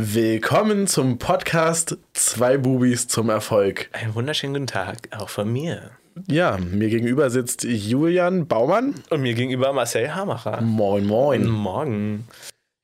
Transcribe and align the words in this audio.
Willkommen 0.00 0.86
zum 0.86 1.18
Podcast 1.18 1.96
Zwei 2.12 2.56
Bubis 2.56 3.08
zum 3.08 3.30
Erfolg. 3.30 3.90
Einen 3.92 4.14
wunderschönen 4.14 4.54
guten 4.54 4.68
Tag, 4.68 5.08
auch 5.10 5.28
von 5.28 5.52
mir. 5.52 5.90
Ja, 6.28 6.56
mir 6.56 6.88
gegenüber 6.88 7.30
sitzt 7.30 7.64
Julian 7.64 8.46
Baumann. 8.46 8.94
Und 9.10 9.22
mir 9.22 9.34
gegenüber 9.34 9.72
Marcel 9.72 10.14
Hamacher. 10.14 10.60
Moin, 10.60 11.04
moin. 11.04 11.48
Morgen. 11.48 12.28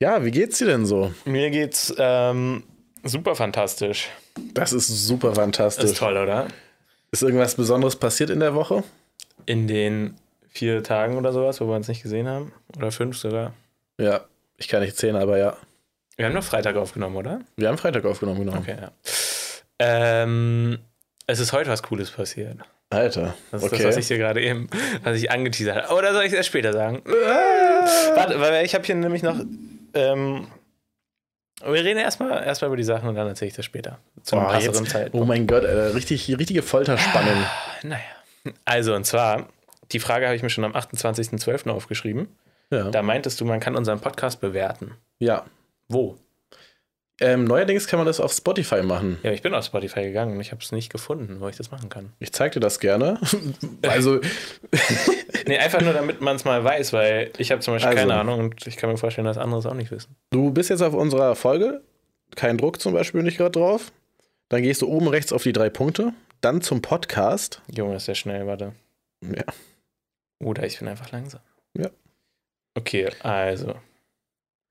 Ja, 0.01 0.25
wie 0.25 0.33
geht's 0.33 0.59
dir 0.59 0.67
denn 0.67 0.87
so? 0.87 1.15
Mir 1.25 1.51
geht's 1.51 1.95
ähm, 1.99 2.65
super 3.05 3.37
fantastisch. 3.37 4.09
Das 4.53 4.73
ist 4.73 4.89
super 4.89 5.29
Das 5.29 5.39
fantastisch. 5.39 5.85
ist 5.93 5.99
toll, 5.99 6.17
oder? 6.17 6.49
Ist 7.13 7.23
irgendwas 7.23 7.55
Besonderes 7.55 7.95
passiert 7.95 8.31
in 8.31 8.41
der 8.41 8.57
Woche? 8.57 8.83
In 9.47 9.69
den 9.69 10.17
vier 10.49 10.83
Tagen 10.83 11.17
oder 11.17 11.33
sowas, 11.33 11.61
wo 11.61 11.67
wir 11.69 11.77
uns 11.77 11.87
nicht 11.87 12.03
gesehen 12.03 12.27
haben. 12.27 12.51
Oder 12.77 12.91
fünf 12.91 13.17
sogar. 13.17 13.53
Ja, 14.01 14.23
ich 14.57 14.67
kann 14.67 14.83
nicht 14.83 14.97
zählen, 14.97 15.15
aber 15.15 15.39
ja. 15.39 15.57
Wir 16.17 16.27
haben 16.27 16.35
noch 16.35 16.45
Freitag 16.45 16.77
aufgenommen, 16.77 17.17
oder? 17.17 17.41
Wir 17.57 17.69
haben 17.69 17.79
Freitag 17.79 18.05
aufgenommen, 18.05 18.45
genau. 18.45 18.59
Okay, 18.59 18.77
ja. 18.81 18.93
Ähm, 19.79 20.79
es 21.27 21.41
ist 21.41 21.53
heute 21.53 21.71
was 21.71 21.83
Cooles 21.83 22.11
passiert. 22.11 22.59
Alter. 22.91 23.35
Das 23.51 23.63
ist 23.63 23.73
okay. 23.73 23.83
das, 23.83 23.87
was 23.87 23.97
ich 23.97 24.09
dir 24.09 24.19
gerade 24.19 24.41
eben, 24.43 24.69
was 25.03 25.17
ich 25.17 25.31
angeteasert 25.31 25.85
habe. 25.85 25.95
Oder 25.95 26.13
soll 26.13 26.23
ich 26.23 26.29
es 26.29 26.35
erst 26.35 26.49
später 26.49 26.73
sagen? 26.73 27.03
Warte, 27.05 28.41
weil 28.41 28.65
ich 28.65 28.75
habe 28.75 28.85
hier 28.85 28.95
nämlich 28.95 29.23
noch. 29.23 29.37
Ähm, 29.95 30.47
wir 31.65 31.85
reden 31.85 31.99
erstmal 31.99 32.45
erstmal 32.45 32.69
über 32.69 32.77
die 32.77 32.85
Sachen 32.85 33.09
und 33.09 33.15
dann 33.15 33.27
erzähle 33.27 33.49
ich 33.49 33.57
das 33.57 33.65
später. 33.65 33.99
Zum 34.23 34.41
Boah, 34.41 34.51
passeren 34.51 34.87
Zeitpunkt. 34.87 35.25
oh 35.25 35.27
mein 35.27 35.47
Gott, 35.47 35.65
Alter, 35.65 35.95
richtig, 35.95 36.29
richtige 36.39 36.63
Folterspannung. 36.63 37.45
Naja. 37.83 38.01
Also, 38.65 38.95
und 38.95 39.05
zwar, 39.07 39.49
die 39.93 40.01
Frage 40.01 40.27
habe 40.27 40.37
ich 40.37 40.43
mir 40.43 40.51
schon 40.51 40.65
am 40.65 40.73
28.12. 40.73 41.71
aufgeschrieben. 41.71 42.29
Ja. 42.71 42.91
Da 42.91 43.03
meintest 43.03 43.41
du, 43.41 43.45
man 43.45 43.61
kann 43.61 43.77
unseren 43.77 44.01
Podcast 44.01 44.41
bewerten. 44.41 44.93
ja. 45.19 45.45
Wo? 45.89 46.19
Ähm, 47.21 47.45
neuerdings 47.45 47.87
kann 47.87 47.99
man 47.99 48.07
das 48.07 48.19
auf 48.19 48.33
Spotify 48.33 48.83
machen. 48.83 49.19
Ja, 49.23 49.31
ich 49.31 49.41
bin 49.41 49.55
auf 49.55 49.65
Spotify 49.65 50.03
gegangen 50.03 50.35
und 50.35 50.41
ich 50.41 50.51
habe 50.51 50.61
es 50.61 50.73
nicht 50.73 50.91
gefunden, 50.91 51.41
wo 51.41 51.49
ich 51.49 51.57
das 51.57 51.71
machen 51.71 51.89
kann. 51.89 52.13
Ich 52.19 52.33
zeig 52.33 52.53
dir 52.53 52.61
das 52.61 52.81
gerne. 52.81 53.21
also, 53.83 54.21
Nee, 55.47 55.59
einfach 55.59 55.81
nur, 55.83 55.93
damit 55.93 56.21
man 56.21 56.37
es 56.37 56.45
mal 56.45 56.65
weiß, 56.65 56.93
weil 56.93 57.31
ich 57.39 57.51
habe 57.51 57.61
zum 57.61 57.75
Beispiel 57.75 57.91
Also. 57.91 58.01
keine 58.01 58.19
Ahnung 58.19 58.41
und 58.41 58.67
ich 58.67 58.77
kann 58.77 58.91
mir 58.91 58.97
vorstellen, 58.97 59.27
dass 59.27 59.39
andere 59.39 59.61
es 59.61 59.67
auch 59.67 59.75
nicht 59.75 59.91
wissen. 59.91 60.17
Du 60.31 60.51
bist 60.51 60.71
jetzt 60.71 60.81
auf 60.83 60.95
unserer 60.95 61.37
Folge, 61.37 61.83
kein 62.35 62.57
Druck 62.57 62.81
zum 62.81 62.95
Beispiel 62.95 63.23
nicht 63.23 63.37
gerade 63.37 63.53
drauf. 63.53 63.93
Dann 64.49 64.63
gehst 64.63 64.83
du 64.83 64.89
oben 64.89 65.09
rechts 65.09 65.33
auf 65.33 65.43
die 65.43 65.53
drei 65.53 65.71
Punkte, 65.71 66.13
dann 66.41 66.63
zum 66.63 66.83
Podcast. 66.83 67.61
Junge, 67.75 67.97
ist 67.97 68.09
der 68.09 68.15
schnell, 68.15 68.47
warte. 68.47 68.73
Ja. 69.23 69.45
Oder 70.43 70.65
ich 70.65 70.79
bin 70.79 70.89
einfach 70.89 71.11
langsam. 71.13 71.41
Ja. 71.77 71.91
Okay, 72.75 73.11
also. 73.21 73.75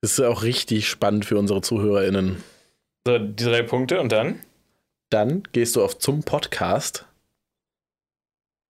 Das 0.04 0.10
ist 0.10 0.18
ja 0.18 0.28
auch 0.28 0.42
richtig 0.42 0.86
spannend 0.86 1.24
für 1.24 1.38
unsere 1.38 1.62
ZuhörerInnen. 1.62 2.44
So, 3.06 3.16
die 3.16 3.42
drei 3.42 3.62
Punkte 3.62 4.02
und 4.02 4.12
dann? 4.12 4.38
Dann 5.08 5.44
gehst 5.52 5.76
du 5.76 5.82
auf 5.82 5.96
zum 5.96 6.24
Podcast. 6.24 7.06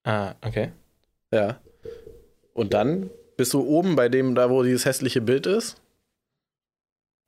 Ah, 0.04 0.36
okay. 0.42 0.70
Ja. 1.32 1.58
Und 2.52 2.72
dann 2.72 3.10
bist 3.36 3.52
du 3.52 3.66
oben 3.66 3.96
bei 3.96 4.08
dem, 4.08 4.36
da 4.36 4.48
wo 4.48 4.62
dieses 4.62 4.84
hässliche 4.84 5.20
Bild 5.20 5.46
ist. 5.46 5.82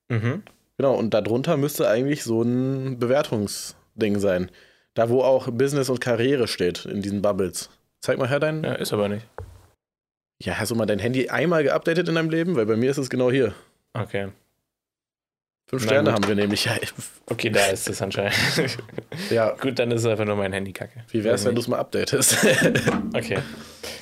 Mhm. 0.08 0.44
Genau, 0.76 0.94
und 0.94 1.12
darunter 1.12 1.56
müsste 1.56 1.88
eigentlich 1.88 2.22
so 2.22 2.42
ein 2.42 3.00
Bewertungsding 3.00 4.20
sein. 4.20 4.52
Da, 4.94 5.10
wo 5.10 5.22
auch 5.22 5.50
Business 5.50 5.90
und 5.90 6.00
Karriere 6.00 6.46
steht, 6.46 6.84
in 6.84 7.02
diesen 7.02 7.22
Bubbles. 7.22 7.70
Zeig 8.02 8.18
mal 8.18 8.28
her 8.28 8.38
dein. 8.38 8.62
Ja, 8.62 8.74
ist 8.74 8.92
aber 8.92 9.08
nicht. 9.08 9.26
Ja, 10.40 10.60
hast 10.60 10.70
du 10.70 10.76
mal 10.76 10.86
dein 10.86 11.00
Handy 11.00 11.28
einmal 11.28 11.64
geupdatet 11.64 12.08
in 12.08 12.14
deinem 12.14 12.30
Leben? 12.30 12.54
Weil 12.54 12.66
bei 12.66 12.76
mir 12.76 12.92
ist 12.92 12.98
es 12.98 13.10
genau 13.10 13.32
hier. 13.32 13.52
Okay. 14.02 14.28
Fünf 15.68 15.82
Na 15.82 15.88
Sterne 15.88 16.10
gut. 16.10 16.14
haben 16.14 16.28
wir 16.28 16.34
nämlich. 16.36 16.68
Okay, 17.26 17.50
da 17.50 17.66
ist 17.66 17.88
es 17.88 18.00
anscheinend. 18.00 18.34
ja. 19.30 19.50
Gut, 19.60 19.78
dann 19.78 19.90
ist 19.90 20.02
es 20.02 20.06
einfach 20.06 20.24
nur 20.24 20.36
mein 20.36 20.52
Handy 20.52 20.72
kacke. 20.72 21.04
Wie 21.10 21.24
wär's, 21.24 21.44
wenn 21.44 21.56
du 21.56 21.60
es 21.60 21.68
mal 21.68 21.78
updatest? 21.78 22.36
Okay. 23.14 23.38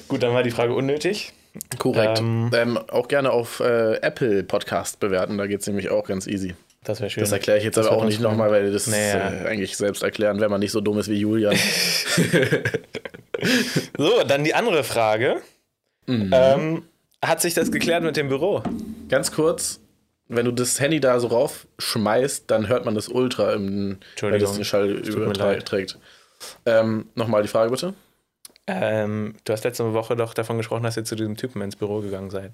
Gut, 0.09 0.22
dann 0.22 0.34
war 0.34 0.42
die 0.42 0.50
Frage 0.50 0.75
unnötig. 0.75 1.32
Korrekt. 1.78 2.19
Ähm. 2.19 2.50
Ähm, 2.53 2.77
auch 2.77 3.09
gerne 3.09 3.31
auf 3.31 3.60
äh, 3.60 3.94
Apple 4.03 4.43
Podcast 4.43 5.00
bewerten, 5.00 5.38
da 5.38 5.47
geht 5.47 5.60
es 5.60 5.66
nämlich 5.66 5.88
auch 5.88 6.06
ganz 6.06 6.26
easy. 6.26 6.55
Das 6.82 7.00
wäre 7.00 7.09
schön. 7.09 7.22
Das 7.22 7.32
erkläre 7.32 7.59
ich 7.59 7.65
jetzt 7.65 7.76
Das 7.78 7.87
aber 7.87 7.97
auch 7.97 8.05
nicht 8.05 8.21
nochmal, 8.21 8.50
weil 8.50 8.71
das 8.71 8.87
Naja. 8.88 9.31
äh, 9.31 9.47
eigentlich 9.47 9.76
selbst 9.76 10.03
erklären, 10.03 10.41
wenn 10.41 10.50
man 10.50 10.61
nicht 10.61 10.72
so 10.72 10.82
dumm 10.82 10.99
ist 10.99 11.09
wie 11.09 11.19
Julian. 11.19 11.56
so, 13.97 14.22
dann 14.26 14.44
die 14.44 14.55
andere 14.55 14.84
Frage. 14.84 15.41
Mhm. 16.06 16.31
Ähm, 16.32 16.82
hat 17.25 17.41
sich 17.41 17.55
das 17.55 17.72
geklärt 17.72 18.03
mit 18.03 18.16
dem 18.19 18.28
Büro? 18.28 18.62
Ganz 19.09 19.32
kurz, 19.32 19.81
wenn 20.29 20.45
du 20.47 20.53
das 20.53 20.81
Handy 20.81 21.01
da 21.01 21.21
so 21.21 21.27
raufschmeißt, 21.29 22.51
dann 22.51 22.69
hört 22.69 22.85
man 22.85 22.95
das 22.95 23.09
Ultra, 23.09 23.53
im, 23.53 23.99
weil 24.21 24.39
das 24.39 24.55
den 24.55 24.65
Schall 24.65 24.91
überträgt. 24.91 25.99
Ähm, 26.67 27.07
Nochmal 27.15 27.43
die 27.43 27.49
Frage 27.49 27.71
bitte. 27.71 27.95
Ähm, 28.67 29.35
du 29.45 29.53
hast 29.53 29.65
letzte 29.65 29.93
Woche 29.93 30.17
doch 30.17 30.33
davon 30.35 30.57
gesprochen, 30.57 30.83
dass 30.85 30.97
ihr 30.97 31.05
zu 31.05 31.17
diesem 31.17 31.37
Typen 31.37 31.61
ins 31.62 31.77
Büro 31.77 32.01
gegangen 32.01 32.31
seid. 32.31 32.53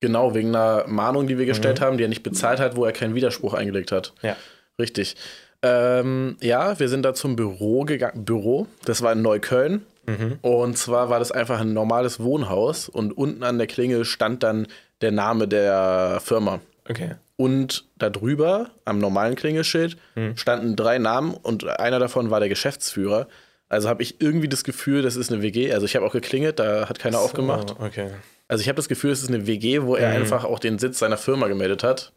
Genau, 0.00 0.34
wegen 0.34 0.48
einer 0.54 0.86
Mahnung, 0.88 1.26
die 1.26 1.38
wir 1.38 1.46
gestellt 1.46 1.80
Mhm. 1.80 1.84
haben, 1.84 1.96
die 1.98 2.04
er 2.04 2.08
nicht 2.08 2.22
bezahlt 2.22 2.58
hat, 2.60 2.76
wo 2.76 2.84
er 2.84 2.92
keinen 2.92 3.14
Widerspruch 3.14 3.54
eingelegt 3.54 3.92
hat. 3.92 4.12
Ja. 4.22 4.36
Richtig. 4.78 5.16
Ähm, 5.62 6.36
ja, 6.42 6.78
wir 6.78 6.88
sind 6.88 7.02
da 7.02 7.14
zum 7.14 7.34
Büro 7.36 7.84
gegangen. 7.84 8.24
Büro, 8.24 8.66
das 8.84 9.02
war 9.02 9.12
in 9.12 9.22
Neukölln. 9.22 9.86
Mhm. 10.06 10.38
Und 10.42 10.76
zwar 10.76 11.08
war 11.08 11.18
das 11.18 11.32
einfach 11.32 11.60
ein 11.60 11.72
normales 11.72 12.20
Wohnhaus 12.20 12.88
und 12.88 13.16
unten 13.16 13.42
an 13.42 13.58
der 13.58 13.66
Klingel 13.66 14.04
stand 14.04 14.42
dann 14.42 14.66
der 15.00 15.12
Name 15.12 15.48
der 15.48 16.20
Firma. 16.22 16.60
Okay. 16.88 17.16
Und 17.36 17.84
darüber, 17.96 18.70
am 18.84 18.98
normalen 18.98 19.34
Klingelschild, 19.36 19.96
Hm. 20.14 20.36
standen 20.36 20.76
drei 20.76 20.98
Namen 20.98 21.34
und 21.34 21.66
einer 21.66 21.98
davon 21.98 22.30
war 22.30 22.40
der 22.40 22.48
Geschäftsführer. 22.48 23.26
Also 23.68 23.88
habe 23.88 24.02
ich 24.02 24.20
irgendwie 24.20 24.48
das 24.48 24.62
Gefühl, 24.64 25.02
das 25.02 25.16
ist 25.16 25.32
eine 25.32 25.42
WG. 25.42 25.72
Also 25.72 25.86
ich 25.86 25.96
habe 25.96 26.06
auch 26.06 26.12
geklingelt, 26.12 26.58
da 26.58 26.88
hat 26.88 26.98
keiner 26.98 27.18
aufgemacht. 27.18 27.70
So, 27.70 27.76
okay. 27.80 28.10
Also 28.48 28.62
ich 28.62 28.68
habe 28.68 28.76
das 28.76 28.88
Gefühl, 28.88 29.10
es 29.10 29.22
ist 29.22 29.28
eine 29.28 29.46
WG, 29.48 29.82
wo 29.82 29.96
er 29.96 30.10
Mhm. 30.10 30.16
einfach 30.22 30.44
auch 30.44 30.60
den 30.60 30.78
Sitz 30.78 30.98
seiner 31.00 31.16
Firma 31.16 31.48
gemeldet 31.48 31.82
hat. 31.82 32.12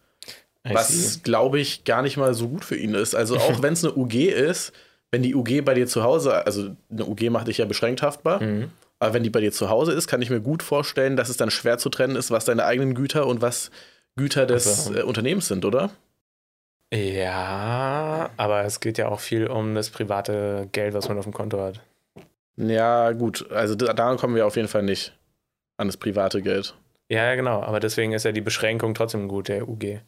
I. 0.68 0.74
Was, 0.75 1.22
glaube 1.24 1.59
ich, 1.59 1.85
gar 1.85 2.02
nicht 2.03 2.18
mal 2.18 2.34
so 2.35 2.50
gut 2.50 2.63
für 2.66 2.75
ihn 2.75 2.94
ist. 2.94 3.16
Also 3.16 3.38
auch 3.38 3.62
wenn 3.63 3.74
es 3.74 3.84
eine 3.84 3.96
UG 3.96 4.13
ist, 4.29 4.74
wenn 5.12 5.24
die 5.24 5.34
UG 5.34 5.62
bei 5.66 5.74
dir 5.74 5.88
zu 5.88 6.03
Hause, 6.03 6.46
also 6.46 6.75
eine 6.91 7.06
UG 7.08 7.29
macht 7.31 7.47
dich 7.47 7.58
ja 7.58 7.66
beschränkt 7.66 8.03
haftbar, 8.03 8.44
Mhm. 8.44 8.69
aber 9.00 9.13
wenn 9.16 9.24
die 9.24 9.31
bei 9.31 9.40
dir 9.41 9.52
zu 9.52 9.69
Hause 9.69 9.94
ist, 9.94 10.08
kann 10.08 10.22
ich 10.22 10.29
mir 10.29 10.41
gut 10.41 10.62
vorstellen, 10.62 11.16
dass 11.18 11.29
es 11.29 11.38
dann 11.38 11.50
schwer 11.50 11.79
zu 11.79 11.90
trennen 11.90 12.16
ist, 12.16 12.29
was 12.29 12.46
deine 12.46 12.66
eigenen 12.66 12.94
Güter 12.94 13.25
und 13.25 13.41
was 13.41 13.72
Güter 14.19 14.46
des 14.46 14.68
Also- 14.68 14.94
äh, 15.00 15.03
Unternehmens 15.03 15.47
sind, 15.47 15.63
oder? 15.66 15.90
Ja, 16.94 18.30
aber 18.38 18.63
es 18.66 18.80
geht 18.80 18.97
ja 18.97 19.07
auch 19.09 19.19
viel 19.19 19.47
um 19.47 19.75
das 19.75 19.90
private 19.90 20.68
Geld, 20.72 20.94
was 20.94 21.07
man 21.07 21.18
auf 21.18 21.24
dem 21.24 21.34
Konto 21.34 21.59
hat. 21.62 21.80
Ja, 22.58 23.12
gut. 23.12 23.50
Also 23.52 23.75
da- 23.75 23.94
daran 23.94 24.18
kommen 24.18 24.35
wir 24.35 24.46
auf 24.46 24.56
jeden 24.56 24.68
Fall 24.68 24.84
nicht. 24.84 25.16
An 25.78 25.88
das 25.88 25.97
private 25.97 26.41
Geld. 26.41 26.75
Ja, 27.08 27.25
ja, 27.25 27.35
genau. 27.35 27.62
Aber 27.62 27.79
deswegen 27.79 28.12
ist 28.13 28.25
ja 28.25 28.31
die 28.34 28.41
Beschränkung 28.41 28.94
trotzdem 28.96 29.28
gut, 29.28 29.47
der 29.47 29.69
UG. 29.69 30.02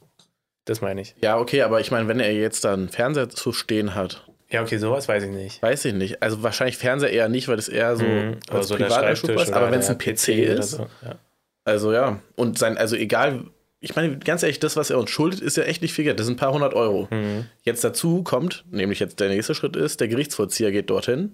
Das 0.66 0.81
meine 0.81 1.01
ich. 1.01 1.16
Ja, 1.21 1.38
okay, 1.39 1.61
aber 1.61 1.79
ich 1.79 1.91
meine, 1.91 2.07
wenn 2.07 2.19
er 2.19 2.33
jetzt 2.33 2.66
da 2.66 2.73
einen 2.73 2.89
Fernseher 2.89 3.29
zu 3.29 3.53
stehen 3.53 3.95
hat, 3.95 4.27
Ja, 4.50 4.61
okay, 4.61 4.77
sowas 4.77 5.07
weiß 5.07 5.23
ich 5.23 5.29
nicht. 5.31 5.61
weiß 5.63 5.85
ich 5.85 5.94
nicht. 5.94 6.21
Also 6.21 6.44
wahrscheinlich 6.44 6.77
Fernseher 6.77 7.09
eher 7.11 7.29
nicht, 7.29 7.47
weil 7.47 7.55
das 7.55 7.69
eher 7.69 7.95
so 7.95 8.03
Mhm. 8.03 8.38
Als 8.50 8.67
so 8.67 8.75
Privateinschub 8.75 9.29
Schreibtisch 9.29 9.47
ist. 9.50 9.53
Aber 9.53 9.71
wenn 9.71 9.79
es 9.79 9.89
ein 9.89 9.97
PC, 9.97 10.44
oder 10.51 10.59
ist, 10.59 10.71
so, 10.71 10.88
ja. 11.03 11.16
Also 11.63 11.94
ja, 11.94 12.19
und 12.35 12.57
sein, 12.59 12.77
also 12.77 12.95
egal, 12.95 13.45
ich 13.81 13.96
meine, 13.96 14.19
ganz 14.19 14.44
ehrlich, 14.44 14.59
das, 14.59 14.75
was 14.78 14.92
er 14.92 15.00
uns 15.00 15.09
schuldet, 15.09 15.42
ist 15.42 15.58
ja 15.58 15.64
echt 15.64 15.81
nicht 15.81 15.94
viel 15.94 16.06
Geld. 16.06 16.19
Das 16.19 16.28
sind 16.28 16.36
ein 16.36 16.40
paar 16.40 16.53
hundert 16.53 16.75
Euro. 16.75 17.08
Mhm. 17.09 17.46
Jetzt 17.64 17.84
dazu 17.84 18.22
kommt, 18.24 18.64
nämlich 18.69 19.00
jetzt 19.00 19.19
der 19.19 19.30
nächste 19.30 19.56
Schritt 19.56 19.75
ist, 19.75 20.00
der 20.00 20.08
Gerichtsvollzieher 20.08 20.72
geht 20.72 20.92
dorthin. 20.92 21.34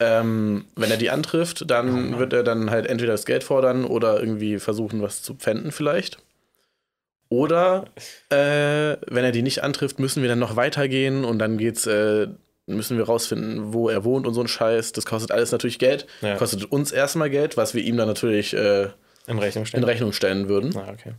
Ähm, 0.00 0.64
wenn 0.74 0.90
er 0.90 0.96
die 0.96 1.10
antrifft, 1.10 1.70
dann 1.70 2.18
wird 2.18 2.32
er 2.32 2.42
dann 2.42 2.70
halt 2.70 2.86
entweder 2.86 3.12
das 3.12 3.24
Geld 3.24 3.44
fordern 3.44 3.84
oder 3.84 4.18
irgendwie 4.18 4.58
versuchen, 4.58 5.00
was 5.00 5.22
zu 5.22 5.34
pfänden 5.34 5.70
vielleicht. 5.70 6.18
Oder 7.28 7.84
äh, 8.30 8.96
wenn 9.06 9.24
er 9.24 9.30
die 9.30 9.42
nicht 9.42 9.62
antrifft, 9.62 10.00
müssen 10.00 10.22
wir 10.22 10.28
dann 10.28 10.40
noch 10.40 10.56
weitergehen 10.56 11.24
und 11.24 11.38
dann 11.38 11.56
geht's, 11.58 11.86
äh, 11.86 12.26
müssen 12.66 12.98
wir 12.98 13.04
rausfinden, 13.04 13.72
wo 13.72 13.88
er 13.88 14.02
wohnt 14.02 14.26
und 14.26 14.34
so 14.34 14.40
ein 14.40 14.48
Scheiß. 14.48 14.90
Das 14.92 15.04
kostet 15.06 15.30
alles 15.30 15.52
natürlich 15.52 15.78
Geld. 15.78 16.06
Ja. 16.22 16.34
Kostet 16.36 16.64
uns 16.64 16.90
erstmal 16.90 17.30
Geld, 17.30 17.56
was 17.56 17.74
wir 17.74 17.84
ihm 17.84 17.96
dann 17.96 18.08
natürlich 18.08 18.54
äh, 18.54 18.88
In 19.28 19.38
Rechnung 19.38 19.62
in 19.62 19.66
stellen. 19.66 19.84
Rechnung 19.84 20.12
stellen 20.12 20.48
würden. 20.48 20.76
Ah, 20.76 20.90
okay. 20.92 21.12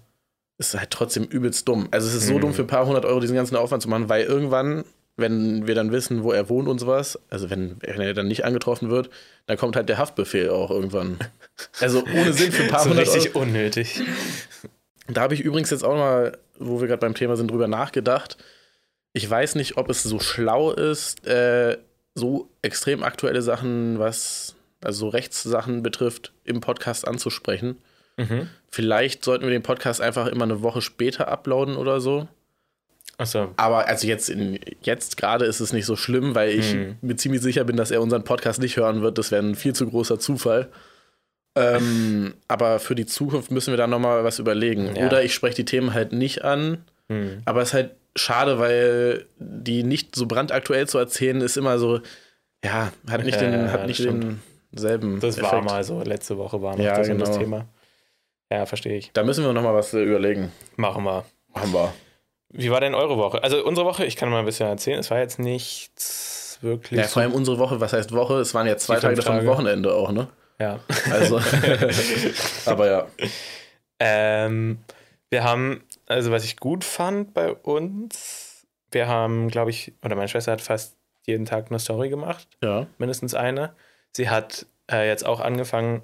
Ist 0.70 0.80
halt 0.80 0.92
trotzdem 0.92 1.24
übelst 1.26 1.68
dumm. 1.68 1.88
Also 1.92 2.08
es 2.08 2.14
ist 2.16 2.28
so 2.28 2.36
Mhm. 2.36 2.42
dumm 2.42 2.54
für 2.54 2.62
ein 2.64 2.68
paar 2.68 2.86
hundert 2.86 3.06
Euro 3.06 3.20
diesen 3.20 3.36
ganzen 3.36 3.56
Aufwand 3.56 3.82
zu 3.84 3.90
machen, 3.90 4.10
weil 4.10 4.24
irgendwann, 4.26 4.84
wenn 5.18 5.68
wir 5.68 5.76
dann 5.76 5.92
wissen, 5.92 6.24
wo 6.24 6.32
er 6.32 6.50
wohnt 6.50 6.68
und 6.68 6.80
sowas, 6.80 7.20
also 7.30 7.50
wenn, 7.50 7.78
wenn 7.82 8.02
er 8.02 8.14
dann 8.14 8.28
nicht 8.28 8.46
angetroffen 8.46 8.90
wird, 8.90 9.10
dann 9.48 9.58
kommt 9.58 9.76
halt 9.76 9.90
der 9.90 9.98
Haftbefehl 9.98 10.50
auch 10.50 10.72
irgendwann. 10.72 11.18
Also 11.80 12.04
ohne 12.16 12.34
Sinn 12.34 12.52
für 12.52 12.64
ein 12.64 12.70
paar 12.70 12.84
So 12.84 12.90
hundert 12.90 13.06
richtig 13.14 13.36
Euro. 13.36 13.44
unnötig. 13.46 14.02
Da 15.08 15.22
habe 15.22 15.36
ich 15.36 15.42
übrigens 15.42 15.70
jetzt 15.70 15.84
auch 15.84 15.94
mal, 15.96 16.38
wo 16.58 16.82
wir 16.82 16.88
gerade 16.88 17.02
beim 17.02 17.14
Thema 17.14 17.36
sind, 17.38 17.52
drüber 17.52 17.68
nachgedacht. 17.68 18.38
Ich 19.14 19.30
weiß 19.30 19.54
nicht, 19.56 19.78
ob 19.78 19.88
es 19.90 20.02
so 20.02 20.20
schlau 20.20 20.72
ist, 20.72 21.28
äh, 21.28 21.78
so 22.16 22.50
extrem 22.64 23.04
aktuelle 23.04 23.42
Sachen, 23.44 24.00
was 24.00 24.56
also 24.84 25.02
so 25.02 25.10
Rechtssachen 25.10 25.84
betrifft, 25.84 26.32
im 26.46 26.62
Podcast 26.62 27.08
anzusprechen. 27.08 27.78
Mhm. 28.18 28.50
Vielleicht 28.72 29.24
sollten 29.26 29.44
wir 29.44 29.52
den 29.52 29.64
Podcast 29.64 30.02
einfach 30.02 30.28
immer 30.28 30.44
eine 30.46 30.62
Woche 30.62 30.82
später 30.82 31.28
uploaden 31.28 31.76
oder 31.76 32.00
so. 32.00 32.28
Achso. 33.18 33.50
Aber 33.58 33.88
also 33.88 34.08
jetzt, 34.08 34.30
in, 34.30 34.60
jetzt 34.82 35.18
gerade 35.18 35.46
ist 35.46 35.60
es 35.60 35.74
nicht 35.74 35.86
so 35.86 35.96
schlimm, 35.96 36.34
weil 36.34 36.52
ich 36.58 36.74
Mhm. 36.74 36.96
mir 37.02 37.16
ziemlich 37.18 37.42
sicher 37.42 37.64
bin, 37.66 37.76
dass 37.78 37.92
er 37.92 38.02
unseren 38.02 38.24
Podcast 38.24 38.62
nicht 38.62 38.78
hören 38.78 39.02
wird. 39.02 39.18
Das 39.18 39.30
wäre 39.32 39.44
ein 39.44 39.56
viel 39.56 39.74
zu 39.74 39.88
großer 39.90 40.20
Zufall. 40.20 40.70
Ähm, 41.56 42.34
aber 42.48 42.80
für 42.80 42.96
die 42.96 43.06
Zukunft 43.06 43.52
müssen 43.52 43.72
wir 43.72 43.78
da 43.78 43.86
nochmal 43.88 44.24
was 44.24 44.40
überlegen. 44.40 44.96
Ja. 44.96 45.06
Oder 45.06 45.24
ich 45.24 45.34
spreche 45.34 45.56
die 45.58 45.66
Themen 45.66 45.94
halt 45.94 46.14
nicht 46.14 46.44
an. 46.46 46.86
Hm. 47.10 47.42
Aber 47.46 47.62
es 47.62 47.70
ist 47.70 47.74
halt 47.74 47.92
schade, 48.16 48.58
weil 48.58 49.26
die 49.38 49.84
nicht 49.84 50.16
so 50.16 50.26
brandaktuell 50.28 50.88
zu 50.88 50.98
erzählen, 50.98 51.42
ist 51.42 51.58
immer 51.58 51.78
so, 51.78 52.00
ja, 52.64 52.92
hat 53.10 53.24
nicht, 53.26 53.40
den, 53.42 53.52
ja, 53.52 53.68
hat 53.72 53.82
das 53.82 53.88
nicht 53.88 54.10
denselben. 54.72 55.20
Das 55.20 55.42
war 55.42 55.52
Effekt. 55.54 55.66
mal 55.66 55.84
so, 55.84 56.02
letzte 56.02 56.38
Woche 56.38 56.62
war 56.62 56.78
noch 56.78 56.84
Ja, 56.84 56.96
das, 56.98 57.10
und 57.10 57.20
das 57.20 57.30
genau. 57.32 57.40
Thema. 57.42 57.66
Ja, 58.52 58.66
verstehe 58.66 58.98
ich. 58.98 59.12
Da 59.14 59.24
müssen 59.24 59.46
wir 59.46 59.54
nochmal 59.54 59.74
was 59.74 59.94
äh, 59.94 60.04
überlegen. 60.04 60.52
Machen 60.76 61.04
wir. 61.06 61.24
Haben 61.56 61.74
wir. 61.74 61.94
Wie 62.50 62.70
war 62.70 62.82
denn 62.82 62.94
eure 62.94 63.18
Woche? 63.18 63.42
Also 63.44 63.64
unsere 63.66 63.88
Woche, 63.88 64.06
ich 64.06 64.18
kann 64.18 64.30
mal 64.30 64.40
ein 64.40 64.46
bisschen 64.46 64.68
erzählen, 64.68 65.00
es 65.00 65.10
war 65.10 65.20
jetzt 65.20 65.40
nichts 65.40 66.60
wirklich. 66.62 67.00
Ja, 67.00 67.08
vor 67.08 67.22
allem 67.22 67.32
unsere 67.34 67.58
Woche, 67.60 67.80
was 67.80 67.94
heißt 67.94 68.12
Woche? 68.14 68.36
Es 68.42 68.54
waren 68.54 68.68
ja 68.68 68.76
zwei 68.78 69.00
Tage 69.00 69.16
davon 69.16 69.38
Tage. 69.38 69.48
Wochenende 69.48 69.94
auch, 69.96 70.12
ne? 70.12 70.28
ja. 70.60 70.80
Also, 71.10 71.40
aber 72.66 72.88
ja. 72.92 73.08
Ähm, 74.00 74.80
wir 75.30 75.44
haben, 75.44 75.84
also 76.08 76.32
was 76.32 76.44
ich 76.44 76.58
gut 76.58 76.84
fand 76.84 77.34
bei 77.34 77.54
uns, 77.54 78.68
wir 78.92 79.08
haben, 79.08 79.48
glaube 79.50 79.70
ich, 79.72 79.94
oder 80.04 80.16
meine 80.16 80.28
Schwester 80.28 80.52
hat 80.52 80.62
fast 80.62 80.98
jeden 81.26 81.46
Tag 81.46 81.68
eine 81.70 81.80
Story 81.80 82.10
gemacht, 82.10 82.48
Ja. 82.62 82.88
mindestens 82.98 83.34
eine. 83.34 83.74
Sie 84.12 84.30
hat 84.30 84.66
äh, 84.92 85.08
jetzt 85.08 85.26
auch 85.26 85.40
angefangen, 85.40 86.02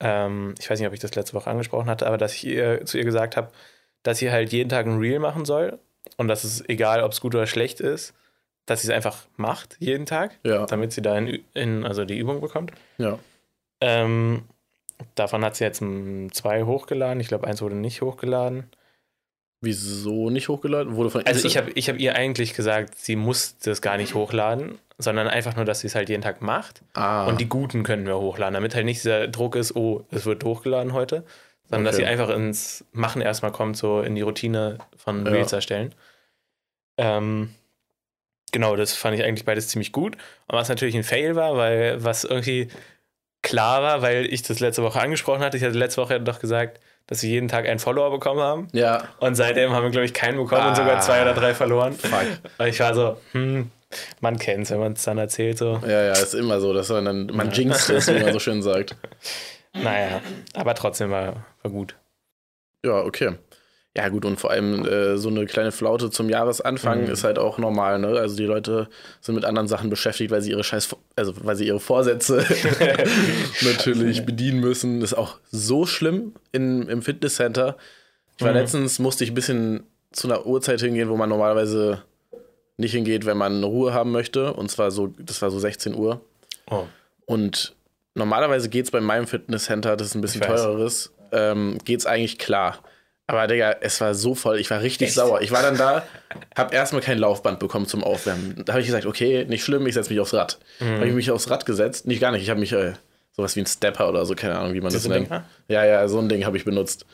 ähm, 0.00 0.54
ich 0.58 0.68
weiß 0.68 0.78
nicht, 0.78 0.88
ob 0.88 0.94
ich 0.94 1.00
das 1.00 1.14
letzte 1.14 1.34
Woche 1.34 1.50
angesprochen 1.50 1.88
hatte, 1.88 2.06
aber 2.06 2.18
dass 2.18 2.34
ich 2.34 2.46
ihr, 2.46 2.84
zu 2.84 2.98
ihr 2.98 3.04
gesagt 3.04 3.36
habe, 3.36 3.50
dass 4.02 4.18
sie 4.18 4.30
halt 4.30 4.52
jeden 4.52 4.68
Tag 4.68 4.86
ein 4.86 4.98
Reel 4.98 5.18
machen 5.18 5.44
soll 5.44 5.78
und 6.16 6.28
dass 6.28 6.44
es 6.44 6.66
egal, 6.68 7.02
ob 7.02 7.12
es 7.12 7.20
gut 7.20 7.34
oder 7.34 7.46
schlecht 7.46 7.80
ist, 7.80 8.14
dass 8.66 8.82
sie 8.82 8.88
es 8.88 8.94
einfach 8.94 9.26
macht, 9.36 9.76
jeden 9.78 10.06
Tag, 10.06 10.38
Ja. 10.42 10.66
damit 10.66 10.92
sie 10.92 11.02
da 11.02 11.16
in, 11.16 11.44
in 11.54 11.84
also 11.84 12.04
die 12.04 12.18
Übung 12.18 12.40
bekommt. 12.40 12.72
Ja. 12.98 13.18
Ähm, 13.80 14.42
davon 15.14 15.44
hat 15.44 15.56
sie 15.56 15.64
jetzt 15.64 15.82
zwei 16.32 16.64
hochgeladen. 16.64 17.20
Ich 17.20 17.28
glaube, 17.28 17.46
eins 17.46 17.62
wurde 17.62 17.76
nicht 17.76 18.02
hochgeladen. 18.02 18.64
Wieso 19.60 20.30
nicht 20.30 20.48
hochgeladen? 20.48 20.96
Wurde 20.96 21.10
von 21.10 21.26
Also 21.26 21.46
ich 21.46 21.56
habe 21.56 21.70
ich 21.72 21.88
hab 21.88 21.98
ihr 21.98 22.14
eigentlich 22.14 22.54
gesagt, 22.54 22.94
sie 22.96 23.16
muss 23.16 23.56
das 23.58 23.80
gar 23.82 23.96
nicht 23.96 24.14
hochladen, 24.14 24.78
sondern 24.98 25.28
einfach 25.28 25.56
nur, 25.56 25.64
dass 25.64 25.80
sie 25.80 25.86
es 25.88 25.94
halt 25.94 26.08
jeden 26.08 26.22
Tag 26.22 26.40
macht. 26.42 26.82
Ah, 26.94 27.26
Und 27.26 27.40
die 27.40 27.48
guten 27.48 27.82
können 27.82 28.06
wir 28.06 28.18
hochladen, 28.18 28.54
damit 28.54 28.74
halt 28.74 28.84
nicht 28.86 28.98
dieser 29.04 29.28
Druck 29.28 29.54
ist, 29.56 29.76
oh, 29.76 30.06
es 30.10 30.24
wird 30.26 30.42
hochgeladen 30.44 30.92
heute, 30.94 31.24
sondern 31.68 31.84
dass 31.84 31.96
Okay. 31.96 32.04
sie 32.04 32.10
einfach 32.10 32.30
ins 32.30 32.84
Machen 32.92 33.20
erstmal 33.22 33.52
kommt, 33.52 33.76
so 33.76 34.00
in 34.00 34.14
die 34.14 34.22
Routine 34.22 34.78
von 34.96 35.26
Ja. 35.26 35.32
Reels 35.32 35.52
erstellen. 35.52 35.94
Ähm, 36.96 37.50
genau, 38.52 38.76
das 38.76 38.94
fand 38.94 39.18
ich 39.18 39.24
eigentlich 39.24 39.44
beides 39.44 39.68
ziemlich 39.68 39.92
gut. 39.92 40.16
Und 40.46 40.56
was 40.56 40.68
natürlich 40.68 40.94
ein 40.96 41.04
Fail 41.04 41.36
war, 41.36 41.56
weil 41.56 42.02
was 42.02 42.24
irgendwie 42.24 42.68
klar 43.42 43.82
war, 43.82 44.02
weil 44.02 44.26
ich 44.26 44.42
das 44.42 44.60
letzte 44.60 44.82
Woche 44.82 45.00
angesprochen 45.00 45.40
hatte. 45.42 45.56
Ich 45.56 45.62
hatte 45.62 45.78
letzte 45.78 46.00
Woche 46.02 46.20
doch 46.20 46.40
gesagt, 46.40 46.80
dass 47.06 47.22
wir 47.22 47.30
jeden 47.30 47.46
Tag 47.48 47.66
einen 47.68 47.78
Follower 47.78 48.10
bekommen 48.10 48.40
haben. 48.40 48.68
ja, 48.72 49.04
Und 49.20 49.36
seitdem 49.36 49.70
haben 49.72 49.84
wir, 49.84 49.90
glaube 49.90 50.06
ich, 50.06 50.14
keinen 50.14 50.36
bekommen 50.38 50.62
und 50.66 50.72
Ah. 50.72 50.74
sogar 50.74 51.00
zwei 51.00 51.22
oder 51.22 51.34
drei 51.34 51.54
verloren. 51.54 51.92
fuck. 51.92 52.26
Und 52.58 52.66
ich 52.66 52.80
war 52.80 52.94
so, 52.94 53.20
hm, 53.32 53.70
man 54.20 54.38
kennt's, 54.38 54.70
wenn 54.70 54.80
man 54.80 54.92
es 54.94 55.02
dann 55.04 55.18
erzählt. 55.18 55.58
So. 55.58 55.80
Ja, 55.86 56.02
ja, 56.02 56.12
ist 56.12 56.34
immer 56.34 56.60
so, 56.60 56.72
dass 56.72 56.88
man 56.88 57.04
dann, 57.04 57.26
man 57.26 57.48
Ja. 57.50 57.52
jinxt 57.54 57.90
ist, 57.90 58.12
wie 58.14 58.20
man 58.20 58.32
so 58.32 58.38
schön 58.38 58.62
sagt. 58.62 58.96
Naja, 59.78 60.22
aber 60.54 60.74
trotzdem 60.74 61.10
war, 61.10 61.44
war 61.62 61.70
gut. 61.70 61.96
Ja, 62.82 63.02
okay. 63.02 63.32
Ja, 63.94 64.08
gut, 64.08 64.24
und 64.24 64.40
vor 64.40 64.50
allem 64.50 64.86
äh, 64.86 65.18
so 65.18 65.28
eine 65.28 65.44
kleine 65.44 65.70
Flaute 65.70 66.10
zum 66.10 66.30
Jahresanfang 66.30 67.04
Mhm. 67.04 67.10
ist 67.10 67.24
halt 67.24 67.38
auch 67.38 67.58
normal, 67.58 67.98
ne? 67.98 68.08
Also 68.18 68.36
die 68.36 68.44
Leute 68.46 68.88
sind 69.20 69.34
mit 69.34 69.44
anderen 69.44 69.68
Sachen 69.68 69.90
beschäftigt, 69.90 70.30
weil 70.30 70.40
sie 70.40 70.50
ihre 70.52 70.64
Scheiß, 70.64 70.96
also 71.14 71.34
weil 71.44 71.56
sie 71.56 71.66
ihre 71.66 71.80
Vorsätze 71.80 72.38
natürlich 73.62 74.24
bedienen 74.24 74.60
müssen. 74.60 75.02
Ist 75.02 75.14
auch 75.14 75.38
so 75.50 75.86
schlimm 75.86 76.34
in, 76.52 76.88
im 76.88 77.02
Fitnesscenter. 77.02 77.76
Ich 78.38 78.44
war 78.44 78.52
Mhm. 78.52 78.58
letztens, 78.58 78.98
musste 78.98 79.24
ich 79.24 79.30
ein 79.30 79.34
bisschen 79.34 79.82
zu 80.12 80.28
einer 80.28 80.46
Uhrzeit 80.46 80.80
hingehen, 80.80 81.08
wo 81.08 81.16
man 81.16 81.28
normalerweise 81.28 82.02
nicht 82.76 82.92
hingeht, 82.92 83.26
wenn 83.26 83.36
man 83.36 83.62
Ruhe 83.64 83.92
haben 83.92 84.12
möchte. 84.12 84.52
Und 84.52 84.70
zwar 84.70 84.90
so, 84.90 85.08
das 85.18 85.40
war 85.42 85.50
so 85.50 85.58
16 85.58 85.94
Uhr. 85.94 86.20
Oh, 86.70 86.84
Und 87.26 87.74
normalerweise 88.14 88.68
geht 88.68 88.86
es 88.86 88.90
bei 88.90 89.00
meinem 89.00 89.26
Fitnesscenter, 89.26 89.96
das 89.96 90.08
ist 90.08 90.14
ein 90.14 90.20
bisschen 90.20 90.40
teureres, 90.42 91.12
ähm, 91.32 91.78
geht 91.84 92.00
es 92.00 92.06
eigentlich 92.06 92.38
klar. 92.38 92.78
Aber 93.28 93.46
Digga, 93.48 93.76
es 93.80 94.00
war 94.00 94.14
so 94.14 94.34
voll, 94.34 94.58
ich 94.60 94.70
war 94.70 94.80
richtig 94.82 95.08
Echt? 95.08 95.16
sauer. 95.16 95.40
Ich 95.42 95.50
war 95.50 95.62
dann 95.62 95.76
da, 95.76 96.06
hab 96.54 96.72
erstmal 96.72 97.02
kein 97.02 97.18
Laufband 97.18 97.58
bekommen 97.58 97.86
zum 97.86 98.04
Aufwärmen. 98.04 98.62
Da 98.64 98.74
habe 98.74 98.80
ich 98.80 98.86
gesagt, 98.86 99.04
okay, 99.04 99.44
nicht 99.48 99.64
schlimm, 99.64 99.84
ich 99.86 99.94
setze 99.94 100.10
mich 100.10 100.20
aufs 100.20 100.32
Rad. 100.32 100.58
Mhm. 100.78 100.96
Habe 100.96 101.08
ich 101.08 101.14
mich 101.14 101.30
aufs 101.32 101.50
Rad 101.50 101.66
gesetzt? 101.66 102.06
Nicht 102.06 102.20
gar 102.20 102.30
nicht, 102.30 102.42
ich 102.42 102.50
habe 102.50 102.60
mich 102.60 102.72
äh, 102.72 102.92
sowas 103.32 103.56
wie 103.56 103.60
ein 103.60 103.66
Stepper 103.66 104.08
oder 104.08 104.24
so, 104.26 104.34
keine 104.34 104.56
Ahnung, 104.56 104.74
wie 104.74 104.80
man 104.80 104.92
das 104.92 105.02
Diese 105.02 105.08
nennt. 105.12 105.26
Dinger? 105.26 105.44
Ja, 105.68 105.84
ja, 105.84 106.06
so 106.06 106.18
ein 106.18 106.28
Ding 106.28 106.44
habe 106.44 106.56
ich 106.56 106.64
benutzt. 106.64 107.04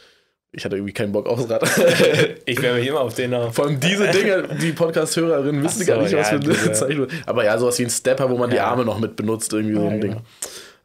Ich 0.54 0.64
hatte 0.66 0.76
irgendwie 0.76 0.92
keinen 0.92 1.12
Bock 1.12 1.26
aufs 1.26 1.48
Rad. 1.48 1.62
ich 2.44 2.60
wäre 2.60 2.76
mich 2.78 2.86
immer 2.86 3.00
auf 3.00 3.14
den 3.14 3.32
auf. 3.32 3.54
Vor 3.54 3.66
allem 3.66 3.80
diese 3.80 4.08
Dinge, 4.08 4.46
die 4.60 4.72
Podcast-Hörerinnen 4.72 5.64
wissen 5.64 5.80
Ach 5.82 5.86
gar 5.86 5.96
so, 5.96 6.02
nicht, 6.02 6.12
was 6.14 6.30
ja, 6.30 6.38
für 6.38 6.44
eine 6.44 6.54
diese- 6.54 6.72
Zeichnung. 6.72 7.06
Aber 7.24 7.44
ja, 7.44 7.56
sowas 7.58 7.78
wie 7.78 7.84
ein 7.84 7.90
Stepper, 7.90 8.28
wo 8.28 8.36
man 8.36 8.50
die 8.50 8.56
Ja. 8.56 8.66
Arme 8.66 8.84
noch 8.84 8.98
mit 8.98 9.16
benutzt, 9.16 9.52
irgendwie 9.54 9.76
so 9.76 9.86
ein 9.88 10.00
genau. 10.00 10.14
Ding. 10.16 10.22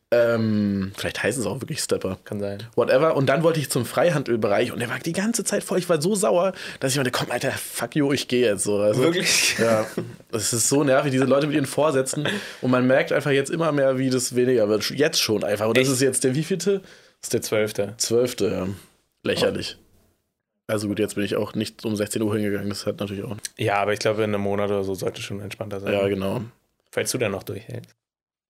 Ähm, 0.09 0.93
vielleicht 0.95 1.21
heißen 1.21 1.41
es 1.41 1.45
auch 1.47 1.59
wirklich 1.59 1.81
Stepper. 1.81 2.17
Kann 2.23 2.39
sein. 2.39 2.63
Whatever. 2.75 3.17
Und 3.17 3.25
dann 3.27 3.43
wollte 3.43 3.59
ich 3.59 3.69
zum 3.69 3.85
Freihandelbereich 3.85 4.71
und 4.71 4.79
der 4.79 4.87
war 4.87 4.99
die 4.99 5.11
ganze 5.11 5.43
Zeit 5.43 5.65
voll. 5.65 5.79
Ich 5.79 5.89
war 5.89 6.01
so 6.01 6.15
sauer, 6.15 6.53
dass 6.79 6.93
ich 6.93 6.97
meinte, 6.97 7.11
komm, 7.11 7.29
Alter, 7.29 7.51
fuck 7.51 7.93
you, 7.93 8.13
ich 8.13 8.29
gehe 8.29 8.45
jetzt 8.49 8.63
so. 8.63 8.77
Also, 8.77 9.01
Wirklich? 9.01 9.57
Ja, 9.59 9.85
es 10.31 10.53
ist 10.53 10.69
so 10.69 10.85
nervig, 10.85 11.11
diese 11.11 11.25
Leute 11.25 11.47
mit 11.47 11.57
ihren 11.57 11.65
Vorsätzen. 11.65 12.25
Und 12.61 12.71
man 12.71 12.87
merkt 12.87 13.11
einfach 13.11 13.31
jetzt 13.31 13.49
immer 13.51 13.73
mehr, 13.73 13.97
wie 13.97 14.09
das 14.09 14.33
weniger 14.33 14.69
wird. 14.69 14.89
Jetzt 14.91 15.21
schon 15.21 15.43
einfach. 15.43 15.67
Und 15.67 15.75
das 15.75 15.83
Echt? 15.87 15.91
ist 15.95 16.01
jetzt 16.01 16.23
der 16.23 16.35
wievielte? 16.35 16.79
Das 16.79 17.23
ist 17.23 17.33
der 17.33 17.41
zwölfte. 17.41 17.93
Zwölfte, 17.97 18.47
ja. 18.47 18.67
Lächerlich. 19.27 19.77
Also 20.67 20.87
gut, 20.89 20.99
jetzt 20.99 21.15
bin 21.15 21.23
ich 21.23 21.35
auch 21.35 21.55
nicht 21.55 21.85
um 21.85 21.95
16 21.95 22.21
Uhr 22.21 22.33
hingegangen. 22.35 22.69
Das 22.69 22.85
hat 22.85 22.99
natürlich 22.99 23.23
auch. 23.23 23.37
Ja, 23.57 23.75
aber 23.75 23.93
ich 23.93 23.99
glaube, 23.99 24.23
in 24.23 24.33
einem 24.33 24.43
Monat 24.43 24.69
oder 24.69 24.83
so 24.83 24.95
sollte 24.95 25.21
schon 25.21 25.39
entspannter 25.39 25.79
sein. 25.79 25.93
Ja, 25.93 26.07
genau. 26.07 26.41
Falls 26.91 27.11
du 27.11 27.17
dann 27.17 27.31
noch 27.31 27.43
durchhältst. 27.43 27.95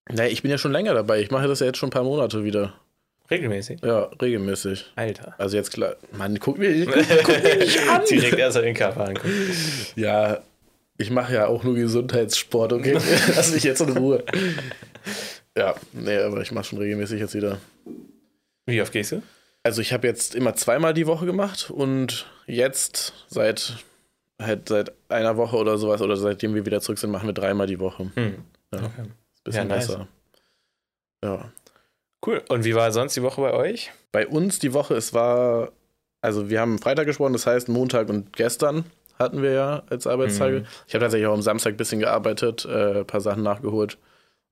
Nee, 0.10 0.28
ich 0.28 0.42
bin 0.42 0.50
ja 0.50 0.58
schon 0.58 0.72
länger 0.72 0.94
dabei. 0.94 1.20
Ich 1.20 1.32
mache 1.32 1.48
das 1.48 1.60
ja 1.60 1.68
jetzt 1.68 1.78
schon 1.78 1.90
ein 1.90 1.92
paar 1.92 2.04
Monate 2.04 2.44
wieder. 2.44 2.74
Regelmäßig. 3.30 3.82
Ja, 3.84 4.10
regelmäßig. 4.22 4.94
Alter. 4.96 5.36
Also 5.38 5.58
jetzt 5.58 5.74
klar. 5.74 5.96
Mann, 6.14 6.40
guck 6.40 6.58
mir, 6.58 6.86
guck, 6.86 6.96
guck 7.24 7.44
mir 7.44 7.58
nicht 7.58 7.80
an. 7.90 8.02
Direkt 8.10 8.38
erst 8.38 8.58
den 8.58 8.74
Körper 8.74 9.10
angucken. 9.10 9.32
Ja, 9.96 10.40
ich 10.98 11.12
mache 11.12 11.34
ja 11.34 11.48
auch 11.48 11.64
nur 11.64 11.76
Gesundheitssport, 11.76 12.74
okay? 12.74 12.94
Lass 13.36 13.54
mich 13.54 13.64
jetzt 13.64 13.82
in 13.82 13.96
Ruhe. 13.98 14.24
Ja, 15.58 15.76
nee, 15.92 16.18
aber 16.18 16.42
ich 16.42 16.52
mache 16.52 16.66
schon 16.66 16.80
regelmäßig 16.80 17.20
jetzt 17.20 17.36
wieder. 17.36 17.60
Wie 18.66 18.82
oft 18.82 18.94
gehst 18.94 19.12
du? 19.12 19.22
Also 19.68 19.82
ich 19.82 19.92
habe 19.92 20.08
jetzt 20.08 20.34
immer 20.34 20.56
zweimal 20.56 20.94
die 20.94 21.08
Woche 21.08 21.26
gemacht 21.26 21.70
und 21.70 22.26
jetzt 22.46 23.12
seit 23.28 23.74
halt 24.42 24.70
seit 24.70 24.94
einer 25.10 25.36
Woche 25.36 25.58
oder 25.58 25.78
sowas 25.78 26.02
oder 26.02 26.16
seitdem 26.16 26.56
wir 26.56 26.66
wieder 26.66 26.80
zurück 26.80 26.98
sind, 27.00 27.12
machen 27.12 27.28
wir 27.28 27.34
dreimal 27.34 27.68
die 27.68 27.82
Woche. 27.82 28.10
Hm. 28.16 28.46
Ja. 28.74 28.80
Okay. 28.80 29.04
Bisschen 29.44 29.68
Ja, 29.70 29.76
nice. 29.76 29.88
besser. 29.88 30.08
Ja. 31.22 31.52
Cool. 32.26 32.42
Und 32.48 32.64
wie 32.64 32.76
war 32.76 32.94
sonst 32.94 33.18
die 33.18 33.24
Woche 33.24 33.42
bei 33.42 33.52
euch? 33.52 33.92
Bei 34.14 34.26
uns 34.26 34.60
die 34.60 34.74
Woche, 34.74 34.96
es 34.96 35.14
war, 35.14 35.74
also 36.22 36.50
wir 36.50 36.62
haben 36.62 36.80
Freitag 36.80 37.06
gesprochen, 37.06 37.34
das 37.34 37.46
heißt 37.46 37.68
Montag 37.68 38.08
und 38.08 38.38
gestern 38.38 38.86
hatten 39.20 39.42
wir 39.42 39.52
ja 39.52 39.84
als 39.90 40.08
Arbeitstage. 40.08 40.62
Mhm. 40.62 40.66
Ich 40.88 40.94
habe 40.94 41.04
tatsächlich 41.04 41.28
auch 41.28 41.34
am 41.34 41.42
Samstag 41.42 41.74
ein 41.74 41.78
bisschen 41.78 42.00
gearbeitet, 42.00 42.64
äh, 42.64 43.00
ein 43.00 43.06
paar 43.06 43.20
Sachen 43.20 43.44
nachgeholt, 43.44 43.98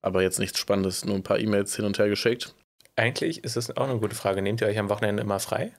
aber 0.01 0.23
jetzt 0.23 0.39
nichts 0.39 0.59
Spannendes, 0.59 1.05
nur 1.05 1.15
ein 1.15 1.23
paar 1.23 1.39
E-Mails 1.39 1.73
hin 1.73 1.85
und 1.85 1.97
her 1.99 2.09
geschickt. 2.09 2.53
Eigentlich 2.95 3.43
ist 3.43 3.55
das 3.57 3.75
auch 3.75 3.89
eine 3.89 3.99
gute 3.99 4.15
Frage. 4.15 4.41
Nehmt 4.41 4.61
ihr 4.61 4.67
euch 4.67 4.79
am 4.79 4.89
Wochenende 4.89 5.21
immer 5.21 5.39
frei? 5.39 5.71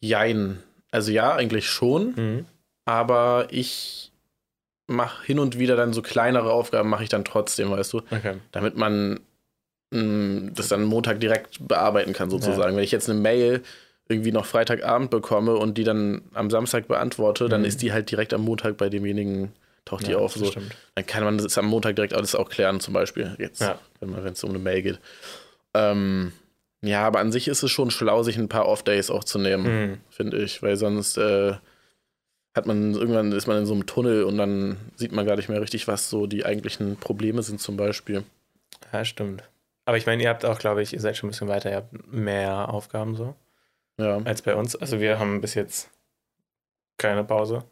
Jein. 0.00 0.62
Also 0.90 1.10
ja, 1.10 1.34
eigentlich 1.34 1.68
schon, 1.68 2.14
Mhm. 2.14 2.46
aber 2.84 3.46
ich 3.50 4.12
mache 4.86 5.24
hin 5.24 5.38
und 5.38 5.58
wieder 5.58 5.76
dann 5.76 5.92
so 5.94 6.02
kleinere 6.02 6.52
Aufgaben, 6.52 6.90
mache 6.90 7.02
ich 7.02 7.08
dann 7.08 7.24
trotzdem, 7.24 7.70
weißt 7.70 7.92
du, 7.94 7.98
Okay. 8.10 8.34
damit 8.52 8.76
man 8.76 9.20
mh, 9.90 10.50
das 10.54 10.68
dann 10.68 10.82
Montag 10.84 11.20
direkt 11.20 11.66
bearbeiten 11.68 12.12
kann, 12.12 12.28
sozusagen. 12.28 12.76
Wenn 12.76 12.82
ich 12.84 12.90
jetzt 12.90 13.08
eine 13.08 13.18
Mail 13.20 13.62
irgendwie 14.08 14.32
noch 14.32 14.44
Freitagabend 14.44 15.10
bekomme 15.10 15.54
und 15.56 15.78
die 15.78 15.84
dann 15.84 16.22
am 16.34 16.50
Samstag 16.50 16.88
beantworte, 16.88 17.48
dann 17.48 17.60
Mhm. 17.60 17.66
ist 17.66 17.80
die 17.80 17.92
halt 17.92 18.10
direkt 18.10 18.34
am 18.34 18.42
Montag 18.42 18.76
bei 18.76 18.88
demjenigen, 18.88 19.52
taucht 19.84 20.06
die 20.06 20.10
Ja, 20.12 20.18
auf. 20.18 20.32
das 20.34 20.42
So. 20.42 20.50
stimmt. 20.50 20.74
Dann 20.96 21.06
kann 21.06 21.22
man 21.24 21.38
das 21.38 21.56
am 21.58 21.66
Montag 21.66 21.94
direkt 21.96 22.12
alles 22.12 22.34
auch 22.34 22.48
klären, 22.50 22.80
zum 22.80 22.92
Beispiel. 22.92 23.36
Jetzt, 23.38 23.60
Ja. 23.62 23.78
wenn 24.00 24.12
es 24.26 24.42
um 24.44 24.50
eine 24.50 24.58
Mail 24.58 24.82
geht. 24.82 24.98
Ähm, 25.74 26.32
ja, 26.82 27.06
aber 27.06 27.20
an 27.20 27.32
sich 27.32 27.48
ist 27.48 27.62
es 27.62 27.70
schon 27.70 27.90
schlau, 27.90 28.22
sich 28.22 28.36
ein 28.36 28.48
paar 28.48 28.66
Off-Days 28.66 29.10
auch 29.10 29.24
zu 29.24 29.38
nehmen, 29.38 29.64
Mhm. 29.90 29.98
finde 30.10 30.36
ich, 30.38 30.62
weil 30.62 30.76
sonst 30.76 31.16
äh, 31.16 31.54
hat 32.54 32.66
man 32.66 32.94
irgendwann 32.94 33.32
ist 33.32 33.46
man 33.46 33.58
in 33.58 33.66
so 33.66 33.72
einem 33.74 33.86
Tunnel 33.86 34.24
und 34.24 34.38
dann 34.38 34.76
sieht 34.96 35.12
man 35.12 35.26
gar 35.26 35.36
nicht 35.36 35.48
mehr 35.48 35.60
richtig, 35.60 35.88
was 35.88 36.08
so 36.10 36.26
die 36.26 36.44
eigentlichen 36.46 36.96
Probleme 36.96 37.42
sind, 37.42 37.60
zum 37.60 37.76
Beispiel. 37.76 38.22
Ja, 38.92 39.04
stimmt. 39.04 39.42
Aber 39.86 39.96
ich 39.96 40.06
meine, 40.06 40.22
ihr 40.22 40.28
habt 40.28 40.44
auch, 40.44 40.58
glaube 40.58 40.82
ich, 40.82 40.92
ihr 40.92 41.00
seid 41.00 41.16
schon 41.16 41.28
ein 41.28 41.32
bisschen 41.32 41.48
weiter, 41.48 41.70
ihr 41.70 41.76
habt 41.76 42.12
mehr 42.12 42.68
Aufgaben 42.72 43.16
so 43.16 43.34
Ja. 43.98 44.18
als 44.24 44.42
bei 44.42 44.54
uns. 44.54 44.76
Also 44.76 45.00
wir 45.00 45.18
haben 45.18 45.40
bis 45.40 45.54
jetzt 45.54 45.90
keine 46.98 47.24
Pause. 47.24 47.64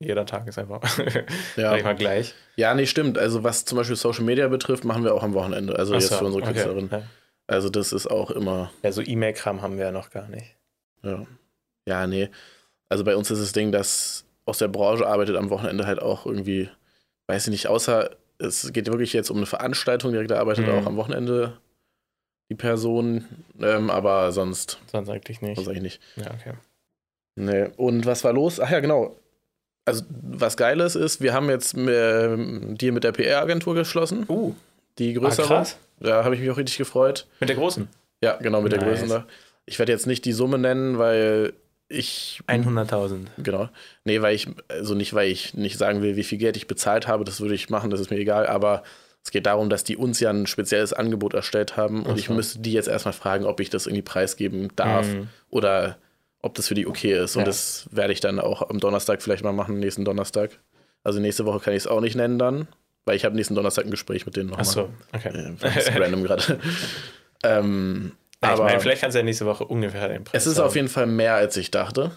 jeder 0.00 0.24
Tag 0.26 0.48
ist 0.48 0.58
einfach, 0.58 0.80
Ja. 1.56 1.76
mal, 1.82 1.94
gleich. 1.94 2.34
Ja, 2.56 2.74
nee, 2.74 2.86
stimmt. 2.86 3.18
Also 3.18 3.44
was 3.44 3.64
zum 3.64 3.76
Beispiel 3.78 3.94
Social 3.96 4.24
Media 4.24 4.48
betrifft, 4.48 4.84
machen 4.84 5.04
wir 5.04 5.14
auch 5.14 5.22
am 5.22 5.34
Wochenende. 5.34 5.78
Also 5.78 5.94
jetzt 5.94 6.08
so, 6.08 6.16
für 6.16 6.24
unsere 6.24 6.42
okay. 6.42 6.52
Künstlerin. 6.52 6.88
Ja. 6.90 7.02
Also 7.46 7.68
das 7.68 7.92
ist 7.92 8.06
auch 8.06 8.30
immer, 8.30 8.70
ja, 8.82 8.92
so 8.92 9.02
E-Mail-Kram 9.02 9.62
haben 9.62 9.76
wir 9.78 9.86
ja 9.86 9.92
noch 9.92 10.10
gar 10.10 10.28
nicht. 10.28 10.56
ja. 11.02 11.26
Ja, 11.88 12.06
nee. 12.06 12.30
Also 12.88 13.02
bei 13.02 13.16
uns 13.16 13.28
ist 13.32 13.40
das 13.42 13.52
Ding, 13.52 13.72
dass 13.72 14.24
aus 14.44 14.58
der 14.58 14.68
Branche 14.68 15.04
arbeitet 15.06 15.34
am 15.36 15.50
Wochenende 15.50 15.84
halt 15.86 16.00
auch 16.00 16.26
irgendwie, 16.26 16.68
weiß 17.26 17.46
ich 17.48 17.50
nicht, 17.50 17.66
außer 17.66 18.10
es 18.38 18.72
geht 18.72 18.86
wirklich 18.86 19.12
jetzt 19.12 19.30
um 19.30 19.36
eine 19.38 19.46
Veranstaltung, 19.46 20.12
direkt 20.12 20.30
da 20.30 20.38
arbeitet 20.38 20.66
Mhm. 20.66 20.72
auch 20.74 20.86
am 20.86 20.96
Wochenende 20.96 21.58
die 22.50 22.54
Person, 22.54 23.24
ähm, 23.60 23.90
aber 23.90 24.30
sonst, 24.30 24.78
Sonst 24.92 25.08
eigentlich 25.08 25.40
nicht. 25.42 25.56
sonst 25.56 25.68
eigentlich 25.68 25.82
nicht. 25.82 26.00
Ja, 26.16 26.32
okay. 26.34 26.52
Nee. 27.34 27.70
Und 27.76 28.06
was 28.06 28.22
war 28.24 28.32
los? 28.32 28.60
Ach 28.60 28.70
ja, 28.70 28.78
genau. 28.80 29.16
Also, 29.84 30.04
was 30.10 30.56
Geiles 30.56 30.94
ist, 30.94 31.20
wir 31.20 31.32
haben 31.34 31.48
jetzt 31.48 31.74
äh, 31.76 32.36
Deal 32.76 32.92
mit 32.92 33.02
der 33.04 33.12
PR-Agentur 33.12 33.74
geschlossen. 33.74 34.24
Uh, 34.28 34.54
Die 34.98 35.14
ah, 35.16 35.20
größere. 35.20 35.46
krass. 35.46 35.76
Da 36.00 36.24
habe 36.24 36.34
ich 36.34 36.40
mich 36.40 36.50
auch 36.50 36.56
richtig 36.56 36.78
gefreut. 36.78 37.26
Mit 37.40 37.48
der 37.48 37.56
großen. 37.56 37.88
Ja, 38.22 38.36
genau, 38.36 38.60
mit 38.60 38.72
der 38.72 38.80
Nice. 38.80 39.00
größeren. 39.00 39.08
da. 39.22 39.26
Ich 39.66 39.78
werde 39.78 39.92
jetzt 39.92 40.06
nicht 40.06 40.24
die 40.24 40.32
Summe 40.32 40.58
nennen, 40.58 40.98
weil 40.98 41.52
ich. 41.88 42.40
100.000. 42.48 43.26
Genau. 43.38 43.68
Nee, 44.04 44.20
weil 44.22 44.34
ich, 44.34 44.48
also 44.68 44.94
nicht, 44.94 45.14
weil 45.14 45.28
ich 45.30 45.54
nicht 45.54 45.78
sagen 45.78 46.02
will, 46.02 46.16
wie 46.16 46.24
viel 46.24 46.38
Geld 46.38 46.56
ich 46.56 46.66
bezahlt 46.66 47.06
habe, 47.08 47.24
das 47.24 47.40
würde 47.40 47.54
ich 47.54 47.70
machen, 47.70 47.90
das 47.90 48.00
ist 48.00 48.10
mir 48.10 48.16
egal, 48.18 48.46
aber 48.46 48.82
es 49.24 49.30
geht 49.30 49.46
darum, 49.46 49.70
dass 49.70 49.84
die 49.84 49.96
uns 49.96 50.18
ja 50.18 50.30
ein 50.30 50.46
spezielles 50.46 50.92
Angebot 50.92 51.34
erstellt 51.34 51.76
haben 51.76 52.02
und 52.04 52.12
Ach 52.14 52.16
ich 52.18 52.26
so. 52.26 52.34
müsste 52.34 52.58
die 52.58 52.72
jetzt 52.72 52.88
erstmal 52.88 53.12
fragen, 53.12 53.44
ob 53.44 53.60
ich 53.60 53.70
das 53.70 53.86
irgendwie 53.86 54.02
preisgeben 54.02 54.70
darf 54.74 55.06
Mhm. 55.06 55.28
oder 55.50 55.96
ob 56.40 56.54
das 56.56 56.66
für 56.66 56.74
die 56.74 56.88
okay 56.88 57.12
ist. 57.22 57.36
Und 57.36 57.42
Ja. 57.42 57.46
das 57.46 57.86
werde 57.92 58.12
ich 58.12 58.18
dann 58.20 58.40
auch 58.40 58.68
am 58.68 58.80
Donnerstag 58.80 59.22
vielleicht 59.22 59.44
mal 59.44 59.52
machen, 59.52 59.78
nächsten 59.78 60.04
Donnerstag. 60.04 60.58
Also 61.04 61.20
nächste 61.20 61.44
Woche 61.44 61.60
kann 61.60 61.72
ich 61.74 61.84
es 61.84 61.86
auch 61.86 62.00
nicht 62.00 62.16
nennen 62.16 62.38
dann, 62.40 62.66
weil 63.04 63.16
ich 63.16 63.24
habe 63.24 63.34
nächsten 63.34 63.54
Donnerstag 63.54 63.84
ein 63.84 63.90
Gespräch 63.90 64.26
mit 64.26 64.36
denen 64.36 64.50
nochmal. 64.50 64.66
Ach 64.66 64.72
so, 64.72 64.90
okay. 65.12 65.28
Äh, 65.28 65.52
das 65.60 65.76
ist 65.76 65.96
random 65.96 66.22
gerade. 66.24 66.58
ähm, 67.42 68.12
ich 68.42 68.48
aber 68.48 68.64
meine, 68.64 68.80
vielleicht 68.80 69.02
kannst 69.02 69.14
du 69.14 69.20
ja 69.20 69.24
nächste 69.24 69.46
Woche 69.46 69.64
ungefähr 69.64 70.08
den 70.08 70.24
Preis 70.24 70.42
es 70.42 70.52
ist 70.52 70.58
auf 70.58 70.74
jeden 70.74 70.88
Fall 70.88 71.06
mehr, 71.06 71.34
als 71.34 71.56
ich 71.56 71.70
dachte. 71.70 72.12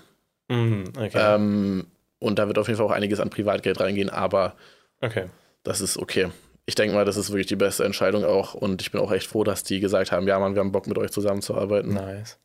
Mhm, 0.48 0.86
okay. 0.98 1.36
Ähm, 1.36 1.88
und 2.20 2.39
da 2.39 2.48
wird 2.48 2.58
auf 2.58 2.68
jeden 2.68 2.77
Fall 2.77 2.88
auch 2.88 2.92
einiges 2.92 3.20
an 3.20 3.30
Privatgeld 3.30 3.80
reingehen, 3.80 4.10
aber 4.10 4.56
okay. 5.01 5.25
das 5.63 5.82
ist 5.82 5.98
okay. 5.98 6.30
Ich 6.65 6.74
denke 6.74 6.96
mal, 6.96 7.06
das 7.06 7.18
ist 7.18 7.30
wirklich 7.30 7.46
die 7.46 7.56
beste 7.56 7.86
Entscheidung 7.86 8.25
auch. 8.25 8.56
Und 8.56 8.82
ich 8.82 8.92
bin 8.92 9.00
auch 9.00 9.12
echt 9.12 9.27
froh, 9.27 9.44
dass 9.44 9.63
die 9.63 9.80
gesagt 9.80 10.12
haben, 10.12 10.27
ja, 10.27 10.39
Mann, 10.39 10.56
wir 10.56 10.62
haben 10.62 10.72
Bock 10.72 10.88
mit 10.88 10.98
euch 10.98 11.12
zusammenzuarbeiten. 11.12 11.94
Nice. 11.94 12.39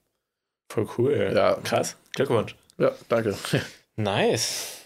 Voll 0.70 0.87
cool. 0.99 1.32
Ja. 1.35 1.54
Krass. 1.64 1.97
Glückwunsch. 2.14 2.54
Ja, 2.78 2.92
danke. 3.09 3.35
Nice. 3.97 4.79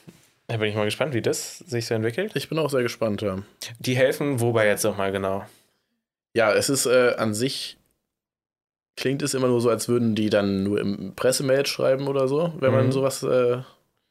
Da 0.47 0.59
bin 0.59 0.69
ich 0.69 0.75
mal 0.75 0.85
gespannt, 0.85 1.15
wie 1.15 1.23
das 1.23 1.59
sich 1.59 1.87
so 1.87 1.95
entwickelt. 1.95 2.33
Ich 2.35 2.49
bin 2.49 2.59
auch 2.59 2.69
sehr 2.71 2.83
gespannt. 2.83 3.23
Ja, 3.23 3.39
Die 3.79 3.97
helfen 3.97 4.41
wobei 4.41 4.67
jetzt 4.67 4.85
nochmal 4.85 5.11
genau. 5.13 5.45
ja 6.37 6.53
es 6.53 6.69
ist 6.69 6.87
äh, 6.87 7.15
an 7.17 7.33
sich, 7.35 7.79
klingt 8.97 9.23
es 9.23 9.35
immer 9.35 9.49
nur 9.49 9.61
so, 9.61 9.71
als 9.71 9.89
würden 9.89 10.15
die 10.15 10.31
dann 10.31 10.63
nur 10.63 10.81
im 10.81 11.15
Pressemail 11.17 11.65
schreiben 11.67 12.09
oder 12.09 12.29
so, 12.29 12.53
wenn 12.61 12.73
man 12.73 12.87
Mhm. 12.87 12.93
sowas. 12.93 13.23
Äh, 13.23 13.59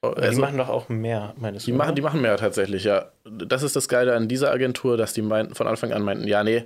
also- 0.02 0.32
die 0.32 0.42
machen 0.42 0.58
doch 0.58 0.70
auch 0.70 0.90
mehr, 0.90 1.34
meines 1.38 1.64
Die 1.66 1.72
machen, 1.72 1.96
die 1.96 2.02
machen 2.02 2.22
mehr 2.22 2.36
tatsächlich, 2.38 2.84
ja. 2.84 3.12
Das 3.24 3.64
ist 3.64 3.76
das 3.76 3.88
Geile 3.88 4.16
an 4.16 4.28
dieser 4.28 4.52
Agentur, 4.52 4.98
dass 4.98 5.14
die 5.14 5.22
meinten, 5.22 5.56
von 5.56 5.68
Anfang 5.68 5.94
an 5.94 6.02
meinten, 6.02 6.28
ja, 6.28 6.44
nee, 6.44 6.66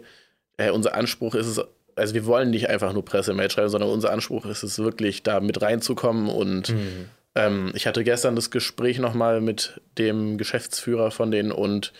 äh, 0.57 0.71
unser 0.71 0.95
Anspruch 0.95 1.35
ist 1.35 1.45
es, 1.45 1.61
also 1.95 2.13
wir 2.15 2.25
wollen 2.25 2.49
nicht 2.49 2.69
einfach 2.69 2.93
nur 2.93 3.05
Pressemail 3.05 3.51
schreiben, 3.51 3.69
sondern 3.69 3.89
unser 3.91 4.11
Anspruch 4.11 4.45
ist 4.45 4.63
es 4.63 4.79
wirklich, 4.79 5.21
da 5.23 5.39
mit 5.39 5.61
reinzukommen. 5.61 6.29
Und 6.29 6.69
Mhm. 6.69 7.09
Ähm, 7.37 7.71
ich 7.75 7.85
hatte 7.87 8.03
gestern 8.03 8.35
das 8.35 8.51
Gespräch 8.51 8.99
nochmal 8.99 9.41
mit 9.41 9.79
dem 9.97 10.37
Geschäftsführer 10.37 11.11
von 11.11 11.31
denen 11.31 11.51
und 11.51 11.93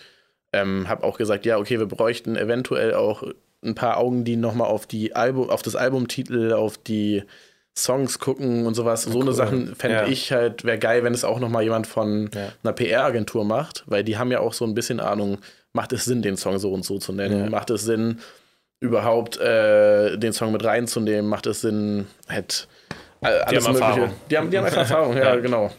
ähm, 0.52 0.88
habe 0.88 1.04
auch 1.04 1.18
gesagt, 1.18 1.46
ja, 1.46 1.58
okay, 1.58 1.78
wir 1.78 1.86
bräuchten 1.86 2.36
eventuell 2.36 2.94
auch 2.94 3.22
ein 3.64 3.74
paar 3.74 3.96
Augen, 3.98 4.24
die 4.24 4.36
nochmal 4.36 4.68
auf 4.68 4.86
die 4.86 5.14
Album, 5.16 5.50
auf 5.50 5.62
das 5.62 5.76
Albumtitel, 5.76 6.52
auf 6.52 6.78
die 6.78 7.22
Songs 7.76 8.18
gucken 8.18 8.66
und 8.66 8.74
sowas. 8.74 9.02
so 9.04 9.10
eine 9.20 9.28
cool. 9.30 9.34
Sachen 9.34 9.74
fände 9.76 9.96
Ja. 9.98 10.06
ich 10.08 10.32
halt, 10.32 10.64
wäre 10.64 10.78
geil, 10.78 11.04
wenn 11.04 11.14
es 11.14 11.24
auch 11.24 11.38
nochmal 11.38 11.62
jemand 11.62 11.86
von 11.86 12.28
Ja. 12.34 12.52
einer 12.62 12.72
PR-Agentur 12.72 13.44
macht, 13.44 13.84
weil 13.86 14.02
die 14.04 14.16
haben 14.18 14.32
ja 14.32 14.40
auch 14.40 14.52
so 14.52 14.64
ein 14.64 14.74
bisschen 14.74 14.98
Ahnung, 15.00 15.38
macht 15.72 15.92
es 15.92 16.04
Sinn, 16.04 16.22
den 16.22 16.36
Song 16.36 16.58
so 16.58 16.72
und 16.72 16.84
so 16.84 16.98
zu 16.98 17.12
nennen? 17.12 17.44
Ja. 17.44 17.50
Macht 17.50 17.70
es 17.70 17.82
Sinn, 17.82 18.18
überhaupt 18.80 19.38
äh, 19.38 20.16
den 20.18 20.32
Song 20.32 20.52
mit 20.52 20.64
reinzunehmen? 20.64 21.28
Macht 21.28 21.46
es 21.46 21.60
Sinn, 21.60 22.06
halt 22.28 22.68
äh, 23.22 23.26
alles 23.26 23.64
haben 23.66 23.72
Mögliche? 23.72 23.84
Erfahrung. 23.90 24.14
Die 24.30 24.36
haben, 24.38 24.50
die 24.50 24.58
haben 24.58 24.64
einfach 24.64 24.78
Erfahrung, 24.78 25.16
ja, 25.16 25.24
Ja. 25.34 25.36
genau. 25.36 25.70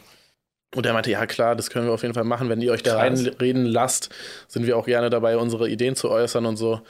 Und 0.75 0.85
er 0.85 0.93
meinte, 0.93 1.09
ja 1.09 1.25
klar, 1.25 1.55
das 1.55 1.69
können 1.71 1.87
wir 1.87 1.93
auf 1.93 2.03
jeden 2.03 2.13
Fall 2.13 2.23
machen. 2.25 2.47
Wenn 2.49 2.61
ihr 2.61 2.71
euch 2.71 2.83
da 2.83 2.97
reinreden 2.97 3.65
lasst, 3.65 4.09
sind 4.47 4.67
wir 4.67 4.77
auch 4.77 4.85
gerne 4.85 5.09
dabei, 5.09 5.37
unsere 5.37 5.67
Ideen 5.67 5.95
zu 5.95 6.09
äußern 6.11 6.45
und 6.45 6.57
so. 6.57 6.81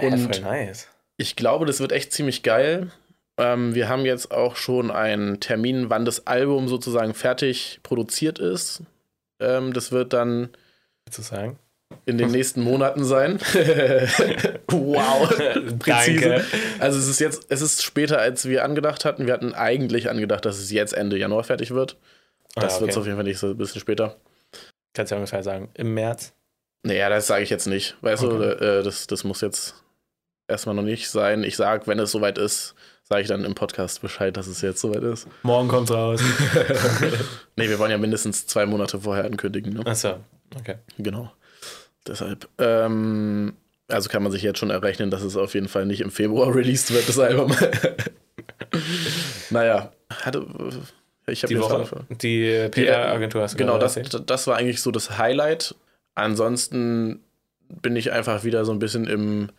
Ja, 0.00 0.08
Und 0.08 0.18
voll 0.34 0.42
nice. 0.42 0.88
ich 1.18 1.36
glaube, 1.36 1.66
das 1.66 1.80
wird 1.80 1.92
echt 1.92 2.12
ziemlich 2.12 2.42
geil. 2.42 2.90
Ähm, 3.36 3.74
wir 3.74 3.88
haben 3.90 4.06
jetzt 4.06 4.30
auch 4.30 4.56
schon 4.56 4.90
einen 4.90 5.40
Termin, 5.40 5.90
wann 5.90 6.04
das 6.06 6.26
Album 6.26 6.68
sozusagen 6.68 7.12
fertig 7.12 7.80
produziert 7.82 8.38
ist. 8.38 8.82
Ähm, 9.40 9.72
das 9.74 9.92
wird 9.92 10.12
dann 10.14 10.48
Willst 11.04 11.18
du 11.18 11.22
sagen? 11.22 11.58
In 12.06 12.18
den 12.18 12.30
nächsten 12.30 12.60
Monaten 12.62 13.04
sein. 13.04 13.38
wow. 14.68 15.28
Präzise. 15.78 16.20
Danke. 16.28 16.44
Also 16.78 16.98
es 16.98 17.08
ist 17.08 17.20
jetzt, 17.20 17.46
es 17.48 17.60
ist 17.62 17.82
später, 17.82 18.18
als 18.18 18.46
wir 18.48 18.64
angedacht 18.64 19.04
hatten. 19.04 19.26
Wir 19.26 19.32
hatten 19.34 19.54
eigentlich 19.54 20.08
angedacht, 20.10 20.44
dass 20.44 20.58
es 20.58 20.70
jetzt 20.70 20.92
Ende 20.94 21.18
Januar 21.18 21.44
fertig 21.44 21.72
wird. 21.72 21.96
Das 22.54 22.76
Ah, 22.76 22.80
wird 22.80 22.90
es 22.90 22.96
okay. 22.96 23.00
auf 23.00 23.06
jeden 23.06 23.16
Fall 23.16 23.24
nicht 23.24 23.38
so 23.38 23.48
ein 23.48 23.56
bisschen 23.56 23.80
später. 23.80 24.16
Kannst 24.94 25.10
du 25.10 25.14
ja 25.14 25.18
ungefähr 25.20 25.42
sagen. 25.42 25.70
Im 25.74 25.94
März. 25.94 26.32
Naja, 26.82 27.08
das 27.08 27.26
sage 27.26 27.42
ich 27.44 27.50
jetzt 27.50 27.66
nicht. 27.66 27.96
Weißt 28.02 28.22
Okay. 28.24 28.36
du, 28.58 28.64
äh, 28.80 28.82
das, 28.82 29.06
das 29.06 29.24
muss 29.24 29.40
jetzt 29.40 29.74
erstmal 30.48 30.74
noch 30.74 30.82
nicht 30.82 31.08
sein. 31.08 31.44
Ich 31.44 31.56
sage, 31.56 31.86
wenn 31.86 31.98
es 31.98 32.10
soweit 32.10 32.36
ist, 32.38 32.74
sage 33.04 33.22
ich 33.22 33.28
dann 33.28 33.44
im 33.44 33.54
Podcast 33.54 34.02
Bescheid, 34.02 34.36
dass 34.36 34.46
es 34.48 34.60
jetzt 34.60 34.80
soweit 34.80 35.02
ist. 35.02 35.26
Morgen 35.42 35.68
kommt's 35.68 35.90
raus. 35.92 36.20
nee, 37.56 37.68
wir 37.68 37.78
wollen 37.78 37.90
ja 37.90 37.98
mindestens 37.98 38.46
zwei 38.46 38.66
Monate 38.66 39.00
vorher 39.00 39.24
ankündigen. 39.24 39.74
Ne? 39.74 39.86
Achso, 39.86 40.16
okay. 40.58 40.76
Genau. 40.98 41.30
Deshalb. 42.06 42.48
Ähm, 42.58 43.54
also 43.88 44.08
kann 44.08 44.22
man 44.22 44.32
sich 44.32 44.42
jetzt 44.42 44.58
schon 44.58 44.70
errechnen, 44.70 45.10
dass 45.10 45.22
es 45.22 45.36
auf 45.36 45.54
jeden 45.54 45.68
Fall 45.68 45.86
nicht 45.86 46.00
im 46.00 46.10
Februar 46.10 46.54
released 46.54 46.92
wird, 46.92 47.08
das 47.08 47.18
Album. 47.18 47.54
naja, 49.50 49.92
hatte. 50.22 50.46
Ich 51.26 51.42
habe 51.44 51.54
Die 51.54 51.60
Woche, 51.60 52.04
die 52.20 52.68
PR-Agentur 52.70 53.42
hast 53.42 53.54
du 53.54 53.58
Genau, 53.58 53.78
das, 53.78 53.98
das 54.26 54.46
war 54.48 54.56
eigentlich 54.56 54.82
so 54.82 54.90
das 54.90 55.18
Highlight. 55.18 55.74
Ansonsten 56.16 57.20
bin 57.80 57.94
ich 57.94 58.10
einfach 58.12 58.42
wieder 58.44 58.64
so 58.64 58.72
ein 58.72 58.80
bisschen 58.80 59.06
im, 59.06 59.50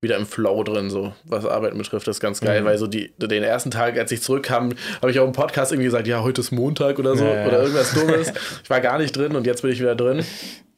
wieder 0.00 0.16
im 0.16 0.26
Flow 0.26 0.64
drin, 0.64 0.90
so 0.90 1.14
was 1.24 1.46
Arbeiten 1.46 1.78
betrifft. 1.78 2.08
Das 2.08 2.16
ist 2.16 2.20
ganz 2.20 2.40
geil, 2.40 2.62
Mhm. 2.62 2.64
weil 2.64 2.78
so 2.78 2.88
die, 2.88 3.12
den 3.16 3.44
ersten 3.44 3.70
Tag, 3.70 3.96
als 3.96 4.10
ich 4.10 4.22
zurückkam, 4.22 4.72
habe 5.00 5.10
ich 5.12 5.20
auch 5.20 5.26
im 5.26 5.32
Podcast 5.32 5.70
irgendwie 5.70 5.86
gesagt, 5.86 6.08
ja, 6.08 6.22
heute 6.22 6.40
ist 6.40 6.50
Montag 6.50 6.98
oder 6.98 7.16
so 7.16 7.24
Ja, 7.24 7.34
ja. 7.42 7.46
oder 7.46 7.60
irgendwas 7.62 7.94
Dummes. 7.94 8.32
ich 8.64 8.68
war 8.68 8.80
gar 8.80 8.98
nicht 8.98 9.16
drin 9.16 9.36
und 9.36 9.46
jetzt 9.46 9.62
bin 9.62 9.70
ich 9.70 9.78
wieder 9.78 9.94
drin. 9.94 10.24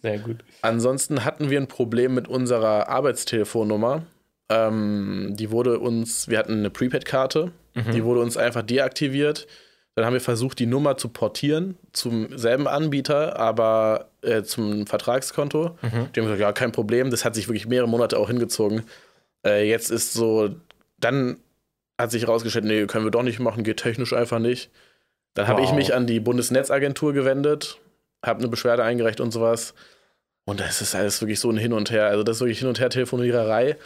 Sehr 0.02 0.18
gut. 0.18 0.38
Ansonsten 0.62 1.24
hatten 1.24 1.50
wir 1.50 1.60
ein 1.60 1.66
Problem 1.68 2.14
mit 2.14 2.26
unserer 2.28 2.88
Arbeitstelefonnummer. 2.88 4.02
Ähm, 4.48 5.34
die 5.38 5.50
wurde 5.50 5.78
uns, 5.78 6.28
wir 6.28 6.38
hatten 6.38 6.54
eine 6.58 6.70
Prepaid-Karte, 6.70 7.52
Mhm. 7.74 7.92
die 7.92 8.02
wurde 8.04 8.20
uns 8.20 8.36
einfach 8.36 8.62
deaktiviert. 8.62 9.46
Dann 9.94 10.04
haben 10.06 10.12
wir 10.14 10.20
versucht, 10.20 10.58
die 10.58 10.66
Nummer 10.66 10.96
zu 10.96 11.08
portieren 11.08 11.76
zum 11.92 12.36
selben 12.36 12.66
Anbieter, 12.66 13.38
aber 13.38 14.08
äh, 14.22 14.42
zum 14.42 14.86
Vertragskonto. 14.86 15.76
Mhm. 15.82 15.90
Die 15.90 16.20
haben 16.20 16.26
gesagt, 16.26 16.40
ja, 16.40 16.52
kein 16.52 16.72
Problem. 16.72 17.10
Das 17.10 17.24
hat 17.24 17.34
sich 17.34 17.48
wirklich 17.48 17.66
mehrere 17.68 17.88
Monate 17.88 18.18
auch 18.18 18.28
hingezogen. 18.28 18.82
Äh, 19.46 19.68
jetzt 19.68 19.90
ist 19.90 20.12
so, 20.14 20.50
dann 20.98 21.36
hat 22.00 22.10
sich 22.10 22.22
herausgestellt, 22.22 22.64
nee, 22.64 22.86
können 22.86 23.04
wir 23.04 23.10
doch 23.10 23.22
nicht 23.22 23.38
machen, 23.40 23.62
geht 23.62 23.76
technisch 23.78 24.12
einfach 24.12 24.38
nicht. 24.38 24.70
Dann 25.34 25.46
habe 25.48 25.60
ich 25.60 25.68
Wow. 25.68 25.76
mich 25.76 25.94
an 25.94 26.06
die 26.06 26.18
Bundesnetzagentur 26.18 27.12
gewendet, 27.12 27.78
habe 28.24 28.40
eine 28.40 28.48
Beschwerde 28.48 28.82
eingereicht 28.84 29.20
und 29.20 29.30
sowas. 29.32 29.74
Und 30.44 30.60
das 30.60 30.80
ist 30.80 30.94
alles 30.94 31.20
wirklich 31.20 31.38
so 31.40 31.50
ein 31.50 31.56
Hin 31.58 31.72
und 31.72 31.90
Her. 31.90 32.06
Also, 32.06 32.22
das 32.22 32.36
ist 32.36 32.40
wirklich 32.40 32.58
Hin 32.58 32.68
und 32.68 32.80
Her 32.80 32.90
Telefoniererei. 32.90 33.76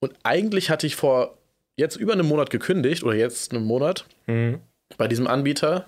Und 0.00 0.12
eigentlich 0.22 0.70
hatte 0.70 0.86
ich 0.86 0.96
vor 0.96 1.36
jetzt 1.76 1.96
über 1.96 2.12
einem 2.12 2.26
Monat 2.26 2.50
gekündigt, 2.50 3.02
oder 3.04 3.14
jetzt 3.14 3.52
einen 3.52 3.64
Monat, 3.64 4.04
Mhm. 4.26 4.60
bei 4.98 5.08
diesem 5.08 5.26
Anbieter 5.26 5.86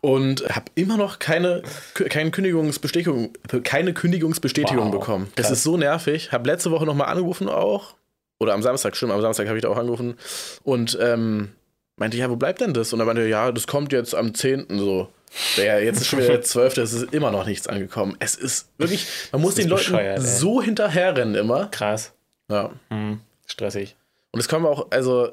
und 0.00 0.42
habe 0.48 0.66
immer 0.74 0.96
noch 0.96 1.18
keine, 1.18 1.62
keine 1.94 2.30
Kündigungsbestätigung, 2.30 3.32
keine 3.64 3.92
Kündigungsbestätigung 3.94 4.86
Wow, 4.86 5.00
bekommen. 5.00 5.28
Das 5.36 5.46
krass. 5.46 5.58
ist 5.58 5.62
so 5.64 5.76
nervig. 5.76 6.32
Habe 6.32 6.48
letzte 6.48 6.70
Woche 6.70 6.84
nochmal 6.86 7.08
angerufen 7.08 7.48
auch. 7.48 7.94
Oder 8.40 8.54
am 8.54 8.62
Samstag, 8.62 8.96
stimmt, 8.96 9.12
am 9.12 9.20
Samstag 9.20 9.46
habe 9.46 9.58
ich 9.58 9.62
da 9.62 9.68
auch 9.68 9.76
angerufen. 9.76 10.16
Und 10.64 10.98
ähm, 11.00 11.50
meinte, 11.96 12.16
ja, 12.16 12.28
wo 12.28 12.34
bleibt 12.36 12.60
denn 12.60 12.74
das? 12.74 12.92
Und 12.92 12.98
er 12.98 13.06
meinte, 13.06 13.26
ja, 13.28 13.52
das 13.52 13.68
kommt 13.68 13.92
jetzt 13.92 14.14
am 14.16 14.34
10. 14.34 14.66
so. 14.78 15.08
Ja, 15.56 15.78
jetzt 15.78 16.00
ist 16.00 16.08
schon 16.08 16.18
wieder 16.18 16.28
der 16.28 16.42
12. 16.42 16.76
Es 16.78 16.92
ist 16.92 17.14
immer 17.14 17.30
noch 17.30 17.46
nichts 17.46 17.66
angekommen. 17.66 18.16
Es 18.18 18.34
ist 18.34 18.68
wirklich, 18.78 19.06
man 19.32 19.40
muss 19.40 19.54
den 19.54 19.68
Leuten 19.68 20.20
so 20.20 20.62
hinterherrennen 20.62 21.34
immer. 21.34 21.68
Krass. 21.70 22.12
Ja. 22.50 22.70
Mhm. 22.90 23.20
Stressig. 23.46 23.96
Und 24.32 24.40
es 24.40 24.48
kommen 24.48 24.66
auch, 24.66 24.90
also 24.90 25.32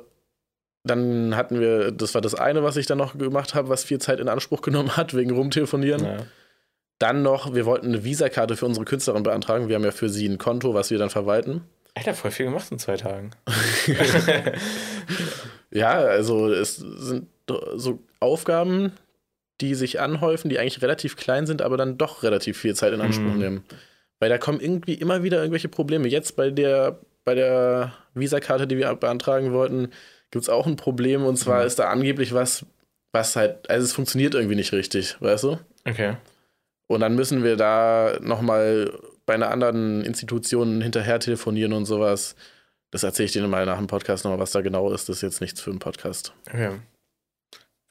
dann 0.84 1.36
hatten 1.36 1.60
wir, 1.60 1.92
das 1.92 2.14
war 2.14 2.22
das 2.22 2.36
eine, 2.36 2.64
was 2.64 2.78
ich 2.78 2.86
dann 2.86 2.98
noch 2.98 3.18
gemacht 3.18 3.54
habe, 3.54 3.70
was 3.70 3.84
viel 3.84 4.00
Zeit 4.00 4.20
in 4.20 4.30
Anspruch 4.30 4.62
genommen 4.62 4.96
hat, 4.96 5.14
wegen 5.14 5.32
rumtelefonieren. 5.32 6.04
Ja. 6.04 6.18
Dann 7.00 7.22
noch, 7.22 7.54
wir 7.54 7.66
wollten 7.66 7.88
eine 7.88 8.04
Visakarte 8.04 8.58
für 8.58 8.66
unsere 8.66 8.86
Künstlerin 8.86 9.24
beantragen. 9.24 9.68
Wir 9.68 9.76
haben 9.76 9.84
ja 9.84 9.92
für 9.92 10.10
sie 10.10 10.28
ein 10.28 10.38
Konto, 10.38 10.74
was 10.74 10.92
wir 10.92 10.98
dann 10.98 11.10
verwalten. 11.10 11.62
Alter, 11.96 12.14
voll 12.14 12.32
viel 12.32 12.46
gemacht 12.46 12.72
in 12.72 12.80
zwei 12.80 12.98
Tagen. 12.98 13.32
ja, 15.72 15.92
also 15.92 16.52
es 16.52 16.76
sind 16.78 17.28
so 17.76 18.00
Aufgaben, 18.20 18.94
die 19.62 19.76
sich 19.76 20.00
anhäufen, 20.00 20.50
die 20.50 20.60
eigentlich 20.60 20.82
relativ 20.82 21.16
klein 21.16 21.46
sind, 21.46 21.62
aber 21.62 21.78
dann 21.78 21.98
doch 21.98 22.24
relativ 22.24 22.58
viel 22.58 22.76
Zeit 22.76 22.94
in 22.94 23.02
Anspruch 23.02 23.34
mm. 23.34 23.40
nehmen. 23.40 23.64
Weil 24.20 24.30
da 24.30 24.38
kommen 24.38 24.60
irgendwie 24.60 24.94
immer 24.94 25.24
wieder 25.24 25.40
irgendwelche 25.40 25.70
Probleme. 25.70 26.08
Jetzt 26.08 26.36
bei 26.36 26.50
der, 26.50 27.00
bei 27.24 27.36
der 27.36 27.94
Visakarte, 28.14 28.68
die 28.68 28.78
wir 28.78 28.94
beantragen 28.96 29.54
wollten, 29.54 29.90
gibt 30.32 30.44
es 30.44 30.50
auch 30.50 30.68
ein 30.68 30.76
Problem. 30.76 31.26
Und 31.26 31.38
zwar 31.38 31.64
mm. 31.64 31.68
ist 31.68 31.80
da 31.80 31.90
angeblich 31.90 32.34
was, 32.34 32.66
was 33.12 33.36
halt, 33.36 33.70
also 33.70 33.84
es 33.86 33.94
funktioniert 33.94 34.34
irgendwie 34.34 34.56
nicht 34.56 34.74
richtig, 34.74 35.18
weißt 35.20 35.44
du? 35.44 35.60
Okay. 35.88 36.16
Und 36.88 37.02
dann 37.02 37.16
müssen 37.16 37.44
wir 37.44 37.56
da 37.56 38.18
nochmal 38.22 38.92
bei 39.26 39.36
einer 39.36 39.52
anderen 39.52 40.04
Institution 40.04 40.82
hinterher 40.82 41.20
telefonieren 41.20 41.74
und 41.74 41.86
sowas. 41.86 42.36
Das 42.92 43.04
erzähle 43.04 43.28
ich 43.28 43.32
dir 43.32 43.48
mal 43.48 43.66
nach 43.66 43.78
dem 43.78 43.88
Podcast 43.88 44.24
nochmal, 44.24 44.40
was 44.40 44.52
da 44.52 44.62
genau 44.62 44.92
ist. 44.92 45.08
Das 45.08 45.18
ist 45.18 45.22
jetzt 45.22 45.42
nichts 45.42 45.62
für 45.62 45.70
einen 45.70 45.80
Podcast. 45.80 46.34
Okay. 46.48 46.72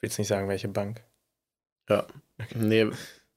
Willst 0.01 0.19
nicht 0.19 0.27
sagen, 0.27 0.49
welche 0.49 0.67
Bank? 0.67 1.01
Ja. 1.89 2.05
Okay. 2.39 2.55
Nee, 2.55 2.87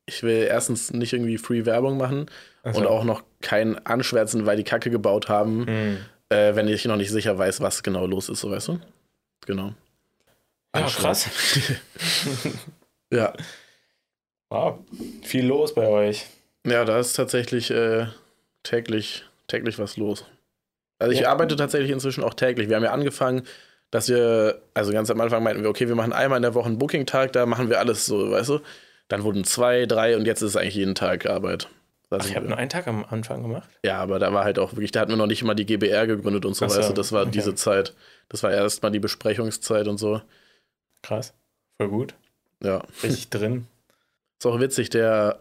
ich 0.06 0.22
will 0.22 0.46
erstens 0.48 0.92
nicht 0.92 1.12
irgendwie 1.12 1.38
Free 1.38 1.64
Werbung 1.64 1.96
machen 1.96 2.26
so. 2.64 2.78
und 2.78 2.86
auch 2.86 3.04
noch 3.04 3.22
kein 3.40 3.84
Anschwärzen, 3.86 4.46
weil 4.46 4.56
die 4.56 4.64
Kacke 4.64 4.90
gebaut 4.90 5.28
haben, 5.28 5.64
mm. 5.64 5.98
äh, 6.28 6.54
wenn 6.54 6.68
ich 6.68 6.84
noch 6.84 6.96
nicht 6.96 7.10
sicher 7.10 7.36
weiß, 7.38 7.60
was 7.60 7.82
genau 7.82 8.06
los 8.06 8.28
ist, 8.28 8.40
so 8.40 8.50
weißt 8.50 8.68
du? 8.68 8.80
Genau. 9.46 9.74
Ja, 10.74 10.86
krass. 10.86 11.28
ja. 13.12 13.32
Wow, 14.48 14.78
viel 15.22 15.46
los 15.46 15.74
bei 15.74 15.86
euch. 15.86 16.26
Ja, 16.66 16.84
da 16.84 16.98
ist 16.98 17.14
tatsächlich 17.14 17.70
äh, 17.70 18.06
täglich, 18.62 19.24
täglich 19.48 19.78
was 19.78 19.96
los. 19.96 20.24
Also 20.98 21.12
ich 21.12 21.20
ja. 21.20 21.30
arbeite 21.30 21.56
tatsächlich 21.56 21.90
inzwischen 21.90 22.22
auch 22.22 22.34
täglich. 22.34 22.68
Wir 22.68 22.76
haben 22.76 22.84
ja 22.84 22.92
angefangen, 22.92 23.42
dass 23.92 24.08
wir, 24.08 24.62
also 24.74 24.90
ganz 24.90 25.10
am 25.10 25.20
Anfang 25.20 25.42
meinten 25.42 25.62
wir, 25.62 25.70
okay, 25.70 25.86
wir 25.86 25.94
machen 25.94 26.14
einmal 26.14 26.38
in 26.38 26.42
der 26.42 26.54
Woche 26.54 26.66
einen 26.66 26.78
Booking-Tag, 26.78 27.32
da 27.32 27.44
machen 27.46 27.68
wir 27.68 27.78
alles 27.78 28.06
so, 28.06 28.30
weißt 28.30 28.48
du? 28.48 28.60
Dann 29.08 29.22
wurden 29.22 29.44
zwei, 29.44 29.84
drei 29.84 30.16
und 30.16 30.26
jetzt 30.26 30.40
ist 30.40 30.50
es 30.50 30.56
eigentlich 30.56 30.76
jeden 30.76 30.94
Tag 30.94 31.26
Arbeit. 31.26 31.68
Ach, 32.08 32.26
ich 32.26 32.34
habe 32.34 32.46
nur 32.46 32.56
einen 32.56 32.70
Tag 32.70 32.88
am 32.88 33.04
Anfang 33.04 33.42
gemacht? 33.42 33.68
Ja, 33.84 33.98
aber 33.98 34.18
da 34.18 34.32
war 34.32 34.44
halt 34.44 34.58
auch 34.58 34.72
wirklich, 34.72 34.92
da 34.92 35.00
hatten 35.00 35.12
wir 35.12 35.16
noch 35.16 35.26
nicht 35.26 35.44
mal 35.44 35.54
die 35.54 35.66
GBR 35.66 36.06
gegründet 36.06 36.46
und 36.46 36.54
so, 36.54 36.66
so 36.66 36.76
weißt 36.76 36.88
du, 36.88 36.94
das 36.94 37.12
war 37.12 37.22
okay. 37.22 37.32
diese 37.32 37.54
Zeit. 37.54 37.94
Das 38.30 38.42
war 38.42 38.50
erstmal 38.50 38.92
die 38.92 38.98
Besprechungszeit 38.98 39.86
und 39.88 39.98
so. 39.98 40.22
Krass, 41.02 41.34
voll 41.76 41.88
gut. 41.88 42.14
Ja. 42.62 42.82
Richtig 43.02 43.28
drin. 43.28 43.66
Ist 44.38 44.46
auch 44.46 44.58
witzig, 44.58 44.88
der 44.88 45.40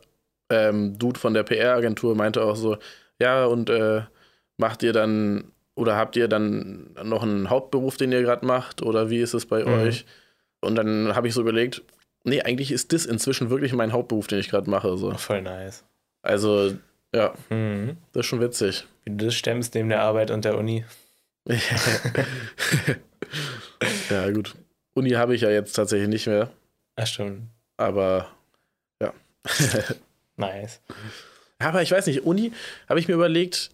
ähm, 0.50 1.00
Dude 1.00 1.20
von 1.20 1.34
der 1.34 1.44
PR-Agentur 1.44 2.16
meinte 2.16 2.44
auch 2.44 2.58
so, 2.58 2.78
ja, 3.20 3.46
und 3.46 3.70
äh, 3.70 4.02
macht 4.58 4.84
ihr 4.84 4.92
dann 4.92 5.54
oder 5.82 5.98
habt 5.98 6.16
ihr 6.16 6.28
dann 6.28 6.92
noch 7.04 7.24
einen 7.24 7.50
Hauptberuf, 7.50 7.98
den 7.98 8.12
ihr 8.12 8.22
gerade 8.22 8.46
macht 8.46 8.82
oder 8.82 9.10
wie 9.10 9.20
ist 9.20 9.34
es 9.34 9.46
bei 9.46 9.64
mhm. 9.64 9.74
euch? 9.74 10.06
Und 10.62 10.76
dann 10.76 11.16
habe 11.16 11.28
ich 11.28 11.34
so 11.34 11.42
überlegt, 11.42 11.82
nee, 12.24 12.42
eigentlich 12.42 12.72
ist 12.72 12.94
das 12.94 13.06
inzwischen 13.06 13.50
wirklich 13.50 13.74
mein 13.74 13.92
Hauptberuf, 13.92 14.28
den 14.28 14.40
ich 14.40 14.50
gerade 14.50 14.70
mache. 14.70 14.96
So. 14.98 15.12
Voll 15.16 15.42
nice. 15.42 15.84
Also, 16.22 16.74
ja, 17.14 17.34
mhm. 17.50 17.98
das 18.14 18.22
ist 18.22 18.28
schon 18.28 18.42
witzig. 18.42 18.86
Wie 19.04 19.12
du 19.12 19.26
das 19.26 19.36
stemmst 19.36 19.74
neben 19.76 19.90
der 19.90 20.02
Arbeit 20.02 20.32
und 20.32 20.46
der 20.46 20.58
Uni. 20.58 20.86
ja, 24.10 24.32
gut. 24.32 24.56
Uni 24.94 25.10
habe 25.12 25.34
ich 25.34 25.42
ja 25.42 25.50
jetzt 25.50 25.74
tatsächlich 25.74 26.10
nicht 26.10 26.28
mehr. 26.28 26.52
Ach, 26.96 27.08
stimmt. 27.08 27.48
Aber 27.78 28.28
nice. 30.38 30.82
Aber 31.60 31.82
ich 31.82 31.92
weiß 31.92 32.08
nicht, 32.08 32.24
Uni 32.26 32.52
habe 32.88 33.00
ich 33.00 33.08
mir 33.08 33.16
überlegt, 33.16 33.72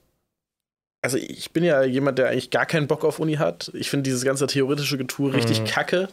also 1.08 1.18
ich 1.18 1.52
bin 1.52 1.64
ja 1.64 1.84
jemand, 1.84 2.20
der 2.20 2.28
eigentlich 2.28 2.50
gar 2.50 2.66
keinen 2.66 2.88
Bock 2.88 3.06
auf 3.06 3.20
Uni 3.20 3.36
hat. 3.36 3.72
Ich 3.74 3.90
finde 3.90 4.04
dieses 4.04 4.26
ganze 4.26 4.46
theoretische 4.46 4.98
Getue 4.98 5.34
richtig 5.34 5.62
mhm. 5.62 5.66
kacke. 5.66 6.10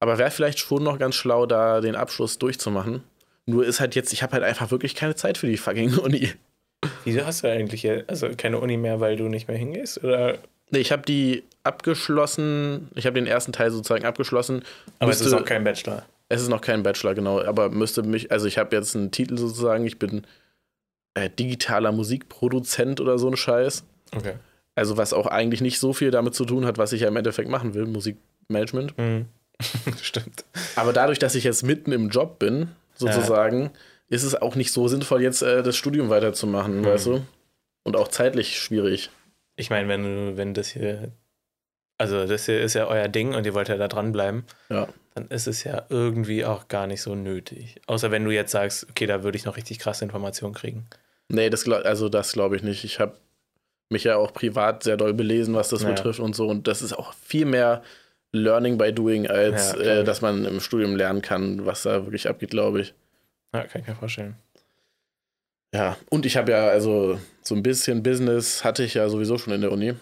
Aber 0.00 0.18
wäre 0.18 0.32
vielleicht 0.32 0.58
schon 0.58 0.82
noch 0.82 0.98
ganz 0.98 1.14
schlau, 1.14 1.46
da 1.46 1.80
den 1.80 1.94
Abschluss 1.94 2.36
durchzumachen. 2.36 3.04
Nur 3.46 3.64
ist 3.64 3.78
halt 3.78 3.94
jetzt, 3.94 4.12
ich 4.12 4.24
habe 4.24 4.32
halt 4.32 4.42
einfach 4.42 4.72
wirklich 4.72 4.96
keine 4.96 5.14
Zeit 5.14 5.38
für 5.38 5.46
die 5.46 5.56
fucking 5.56 5.98
Uni. 5.98 6.32
Wieso 7.04 7.24
hast 7.24 7.44
du 7.44 7.48
eigentlich 7.48 7.88
also 8.08 8.28
keine 8.36 8.58
Uni 8.58 8.76
mehr, 8.76 8.98
weil 8.98 9.14
du 9.14 9.28
nicht 9.28 9.46
mehr 9.46 9.56
hingehst? 9.56 10.02
Oder? 10.02 10.38
Nee, 10.70 10.80
ich 10.80 10.90
habe 10.90 11.02
die 11.02 11.44
abgeschlossen. 11.62 12.88
Ich 12.96 13.06
habe 13.06 13.14
den 13.14 13.28
ersten 13.28 13.52
Teil 13.52 13.70
sozusagen 13.70 14.04
abgeschlossen. 14.04 14.64
Aber 14.98 15.10
Müsste, 15.10 15.26
es 15.26 15.32
ist 15.32 15.38
auch 15.38 15.44
kein 15.44 15.62
Bachelor. 15.62 16.04
Es 16.28 16.42
ist 16.42 16.48
noch 16.48 16.60
kein 16.60 16.82
Bachelor, 16.82 17.14
genau. 17.14 17.40
Aber 17.40 17.70
müsste 17.70 18.02
mich, 18.02 18.32
also 18.32 18.46
ich 18.46 18.58
habe 18.58 18.74
jetzt 18.74 18.96
einen 18.96 19.12
Titel 19.12 19.38
sozusagen, 19.38 19.86
ich 19.86 20.00
bin 20.00 20.26
äh, 21.14 21.30
digitaler 21.30 21.92
Musikproduzent 21.92 23.00
oder 23.00 23.16
so 23.16 23.28
ein 23.28 23.36
Scheiß. 23.36 23.84
Okay. 24.14 24.34
Also 24.74 24.96
was 24.96 25.12
auch 25.12 25.26
eigentlich 25.26 25.60
nicht 25.60 25.78
so 25.78 25.92
viel 25.92 26.10
damit 26.10 26.34
zu 26.34 26.44
tun 26.44 26.64
hat, 26.64 26.78
was 26.78 26.92
ich 26.92 27.02
ja 27.02 27.08
im 27.08 27.16
Endeffekt 27.16 27.48
machen 27.48 27.74
will, 27.74 27.86
Musikmanagement. 27.86 28.96
Mhm. 28.96 29.26
Stimmt. 30.02 30.44
Aber 30.76 30.92
dadurch, 30.92 31.18
dass 31.18 31.34
ich 31.34 31.44
jetzt 31.44 31.64
mitten 31.64 31.90
im 31.90 32.10
Job 32.10 32.38
bin, 32.38 32.68
sozusagen, 32.94 33.62
ja. 33.62 33.70
ist 34.08 34.22
es 34.22 34.34
auch 34.36 34.54
nicht 34.54 34.72
so 34.72 34.86
sinnvoll, 34.86 35.22
jetzt 35.22 35.42
äh, 35.42 35.62
das 35.62 35.76
Studium 35.76 36.10
weiterzumachen, 36.10 36.80
mhm. 36.80 36.84
weißt 36.84 37.06
du? 37.06 37.26
Und 37.82 37.96
auch 37.96 38.08
zeitlich 38.08 38.58
schwierig. 38.58 39.10
Ich 39.56 39.70
meine, 39.70 39.88
wenn, 39.88 40.36
wenn 40.36 40.54
das 40.54 40.68
hier, 40.68 41.10
also 41.96 42.26
das 42.26 42.46
hier 42.46 42.60
ist 42.60 42.74
ja 42.74 42.86
euer 42.86 43.08
Ding 43.08 43.34
und 43.34 43.46
ihr 43.46 43.54
wollt 43.54 43.68
ja 43.68 43.76
da 43.76 43.88
dranbleiben. 43.88 44.44
Ja 44.68 44.88
dann 45.18 45.28
ist 45.28 45.48
es 45.48 45.64
ja 45.64 45.84
irgendwie 45.88 46.44
auch 46.44 46.68
gar 46.68 46.86
nicht 46.86 47.02
so 47.02 47.14
nötig. 47.16 47.80
Außer 47.86 48.10
wenn 48.12 48.24
du 48.24 48.30
jetzt 48.30 48.52
sagst, 48.52 48.86
okay, 48.88 49.06
da 49.06 49.24
würde 49.24 49.36
ich 49.36 49.44
noch 49.44 49.56
richtig 49.56 49.80
krasse 49.80 50.04
Informationen 50.04 50.54
kriegen. 50.54 50.86
Nee, 51.28 51.50
das, 51.50 51.68
also 51.68 52.08
das 52.08 52.32
glaube 52.32 52.56
ich 52.56 52.62
nicht. 52.62 52.84
Ich 52.84 53.00
habe 53.00 53.16
mich 53.90 54.04
ja 54.04 54.16
auch 54.16 54.32
privat 54.32 54.82
sehr 54.82 54.96
doll 54.96 55.14
belesen, 55.14 55.54
was 55.54 55.70
das 55.70 55.82
ja. 55.82 55.90
betrifft 55.90 56.20
und 56.20 56.34
so. 56.34 56.48
Und 56.48 56.66
das 56.66 56.82
ist 56.82 56.92
auch 56.92 57.14
viel 57.14 57.46
mehr 57.46 57.82
Learning 58.32 58.76
by 58.76 58.92
Doing, 58.92 59.26
als 59.26 59.72
ja, 59.72 60.00
äh, 60.00 60.04
dass 60.04 60.20
man 60.20 60.44
im 60.44 60.60
Studium 60.60 60.96
lernen 60.96 61.22
kann, 61.22 61.64
was 61.64 61.82
da 61.82 62.04
wirklich 62.04 62.28
abgeht, 62.28 62.50
glaube 62.50 62.82
ich. 62.82 62.94
Ja, 63.54 63.64
kann 63.64 63.80
ich 63.80 63.88
mir 63.88 63.94
vorstellen. 63.94 64.36
Ja, 65.74 65.96
und 66.10 66.26
ich 66.26 66.36
habe 66.36 66.52
ja, 66.52 66.68
also 66.68 67.18
so 67.42 67.54
ein 67.54 67.62
bisschen 67.62 68.02
Business 68.02 68.64
hatte 68.64 68.82
ich 68.82 68.94
ja 68.94 69.08
sowieso 69.08 69.38
schon 69.38 69.52
in 69.52 69.60
der 69.60 69.72
Uni. 69.72 69.94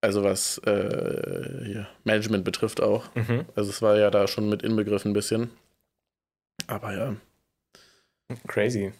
Also 0.00 0.24
was 0.24 0.58
äh, 0.58 1.84
Management 2.04 2.44
betrifft 2.44 2.80
auch. 2.80 3.14
Mhm. 3.14 3.44
Also 3.54 3.70
es 3.70 3.82
war 3.82 3.98
ja 3.98 4.10
da 4.10 4.26
schon 4.26 4.48
mit 4.48 4.62
inbegriffen 4.62 5.10
ein 5.10 5.14
bisschen. 5.14 5.50
Aber 6.66 6.94
ja. 6.94 7.16
Crazy. 8.46 8.92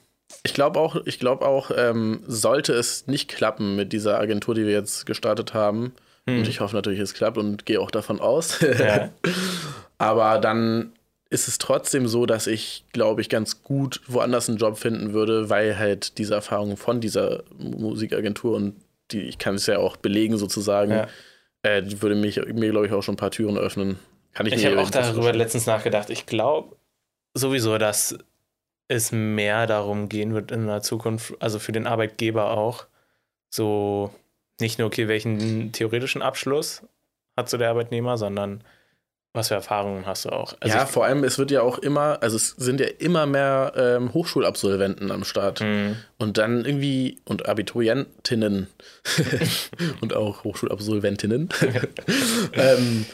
Ich 0.43 0.55
glaube 0.55 0.81
auch, 0.81 0.97
ich 1.05 1.19
glaube 1.19 1.47
auch, 1.47 1.71
ähm, 1.77 2.23
sollte 2.27 2.73
es 2.73 3.07
nicht 3.07 3.29
klappen 3.29 3.77
mit 3.77 3.93
dieser 3.93 4.19
Agentur, 4.19 4.55
die 4.55 4.64
wir 4.64 4.73
jetzt 4.73 5.07
gestartet 5.07 5.55
haben, 5.55 5.93
hm. 6.27 6.38
und 6.38 6.49
ich 6.49 6.61
hoffe 6.61 6.77
natürlich, 6.77 7.01
es 7.01 7.14
klappt 7.14 7.38
und 7.38 7.66
gehe 7.66 7.81
auch 7.81 7.90
davon 7.90 8.21
aus. 8.21 8.61
Ja. 8.61 9.11
Aber 9.99 10.38
dann 10.38 10.93
ist 11.29 11.47
es 11.47 11.59
trotzdem 11.59 12.09
so, 12.09 12.27
dass 12.27 12.47
ich, 12.47 12.85
glaube 12.93 13.21
ich, 13.21 13.29
ganz 13.29 13.62
gut 13.62 14.01
woanders 14.09 14.49
einen 14.49 14.59
Job 14.59 14.79
finden 14.79 15.12
würde, 15.12 15.49
weil 15.49 15.79
halt 15.79 16.19
diese 16.19 16.35
Erfahrung 16.35 16.77
von 16.77 17.01
dieser 17.01 17.45
Musikagentur 17.59 18.57
und 18.57 18.77
die, 19.12 19.23
ich 19.23 19.38
kann 19.38 19.55
es 19.55 19.66
ja 19.66 19.79
auch 19.79 19.97
belegen 19.97 20.38
sozusagen, 20.38 20.93
ja. 20.93 21.09
äh, 21.62 21.83
die 21.83 22.03
würde 22.03 22.16
mich, 22.16 22.40
mir, 22.47 22.71
glaube 22.71 22.87
ich, 22.87 22.93
auch 22.93 23.03
schon 23.03 23.14
ein 23.14 23.19
paar 23.19 23.31
Türen 23.31 23.57
öffnen. 23.57 23.99
Kann 24.33 24.47
ich 24.47 24.55
ich 24.55 24.66
habe 24.66 24.81
auch 24.81 24.90
darüber 24.90 25.33
letztens 25.33 25.66
nachgedacht. 25.66 26.11
Ich 26.11 26.27
glaube 26.27 26.77
sowieso, 27.35 27.79
dass 27.79 28.19
es 28.90 29.12
mehr 29.12 29.68
darum 29.68 30.09
gehen 30.09 30.35
wird 30.35 30.50
in 30.50 30.66
der 30.66 30.83
Zukunft, 30.83 31.35
also 31.38 31.61
für 31.61 31.70
den 31.70 31.87
Arbeitgeber 31.87 32.50
auch, 32.50 32.87
so 33.48 34.12
nicht 34.61 34.79
nur, 34.79 34.88
okay, 34.88 35.07
welchen 35.07 35.70
theoretischen 35.72 36.22
Abschluss 36.22 36.83
hat 37.37 37.48
so 37.48 37.57
der 37.57 37.70
Arbeitnehmer, 37.70 38.18
sondern 38.18 38.64
was 39.33 39.46
für 39.46 39.55
Erfahrungen 39.55 40.07
hast 40.07 40.24
du 40.24 40.31
auch? 40.31 40.55
Also 40.59 40.76
ja, 40.76 40.87
vor 40.87 41.05
allem, 41.05 41.22
es 41.22 41.38
wird 41.38 41.53
ja 41.53 41.62
auch 41.62 41.79
immer, 41.79 42.18
also 42.20 42.35
es 42.35 42.50
sind 42.50 42.81
ja 42.81 42.88
immer 42.98 43.26
mehr 43.26 43.72
ähm, 43.76 44.12
Hochschulabsolventen 44.12 45.12
am 45.12 45.22
Start. 45.22 45.61
Mhm. 45.61 45.96
Und 46.18 46.37
dann 46.37 46.64
irgendwie, 46.64 47.20
und 47.24 47.48
Abiturientinnen 47.48 48.66
und 50.00 50.14
auch 50.14 50.42
Hochschulabsolventinnen. 50.42 51.48
ähm, 52.55 53.07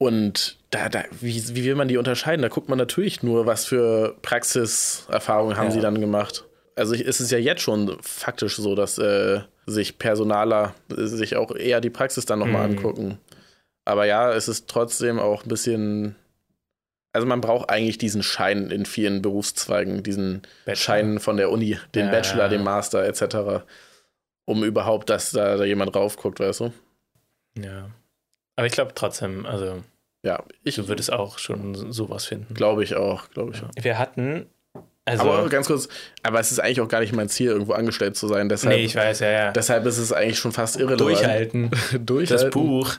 und 0.00 0.56
da, 0.70 0.88
da, 0.88 1.04
wie, 1.20 1.54
wie 1.54 1.64
will 1.66 1.74
man 1.74 1.86
die 1.86 1.98
unterscheiden? 1.98 2.40
Da 2.40 2.48
guckt 2.48 2.70
man 2.70 2.78
natürlich 2.78 3.22
nur, 3.22 3.44
was 3.44 3.66
für 3.66 4.16
Praxiserfahrungen 4.22 5.58
haben 5.58 5.66
ja. 5.66 5.72
sie 5.72 5.80
dann 5.80 6.00
gemacht. 6.00 6.46
Also 6.74 6.94
ist 6.94 7.20
es 7.20 7.30
ja 7.30 7.36
jetzt 7.36 7.60
schon 7.60 7.98
faktisch 8.00 8.56
so, 8.56 8.74
dass 8.74 8.96
äh, 8.96 9.40
sich 9.66 9.98
Personaler 9.98 10.74
äh, 10.90 11.04
sich 11.04 11.36
auch 11.36 11.54
eher 11.54 11.82
die 11.82 11.90
Praxis 11.90 12.24
dann 12.24 12.38
nochmal 12.38 12.66
mhm. 12.66 12.78
angucken. 12.78 13.18
Aber 13.84 14.06
ja, 14.06 14.32
es 14.32 14.48
ist 14.48 14.68
trotzdem 14.68 15.18
auch 15.18 15.42
ein 15.42 15.48
bisschen. 15.50 16.16
Also 17.12 17.26
man 17.26 17.42
braucht 17.42 17.68
eigentlich 17.68 17.98
diesen 17.98 18.22
Schein 18.22 18.70
in 18.70 18.86
vielen 18.86 19.20
Berufszweigen, 19.20 20.02
diesen 20.02 20.42
Bachelor. 20.64 20.76
Schein 20.76 21.18
von 21.18 21.36
der 21.36 21.50
Uni, 21.50 21.76
den 21.94 22.06
ja. 22.06 22.10
Bachelor, 22.10 22.48
den 22.48 22.64
Master 22.64 23.04
etc., 23.04 23.66
um 24.46 24.64
überhaupt, 24.64 25.10
dass 25.10 25.32
da, 25.32 25.58
da 25.58 25.64
jemand 25.64 25.94
raufguckt, 25.94 26.40
weißt 26.40 26.60
du? 26.60 26.72
Ja. 27.58 27.90
Aber 28.60 28.66
ich 28.66 28.74
glaube 28.74 28.92
trotzdem, 28.94 29.46
also 29.46 29.82
ja, 30.22 30.42
ich, 30.64 30.74
du 30.74 30.86
würdest 30.86 31.10
auch 31.10 31.38
schon 31.38 31.92
sowas 31.92 32.26
finden. 32.26 32.52
Glaube 32.52 32.84
ich 32.84 32.94
auch, 32.94 33.30
glaube 33.30 33.52
ich 33.54 33.62
auch. 33.62 33.70
Wir 33.82 33.98
hatten 33.98 34.44
Also, 35.06 35.22
aber 35.30 35.48
ganz 35.48 35.66
kurz, 35.66 35.88
aber 36.22 36.40
es 36.40 36.52
ist 36.52 36.58
eigentlich 36.58 36.82
auch 36.82 36.88
gar 36.88 37.00
nicht 37.00 37.14
mein 37.14 37.30
Ziel, 37.30 37.46
irgendwo 37.52 37.72
angestellt 37.72 38.16
zu 38.16 38.28
sein. 38.28 38.50
Deshalb, 38.50 38.76
nee, 38.76 38.84
ich 38.84 38.94
weiß, 38.94 39.20
ja, 39.20 39.30
ja. 39.30 39.52
deshalb 39.52 39.86
ist 39.86 39.96
es 39.96 40.12
eigentlich 40.12 40.38
schon 40.38 40.52
fast 40.52 40.76
irrelevant. 40.76 41.00
Durchhalten. 41.00 41.70
Durchhalten. 42.04 42.44
Das 42.44 42.50
Buch. 42.50 42.96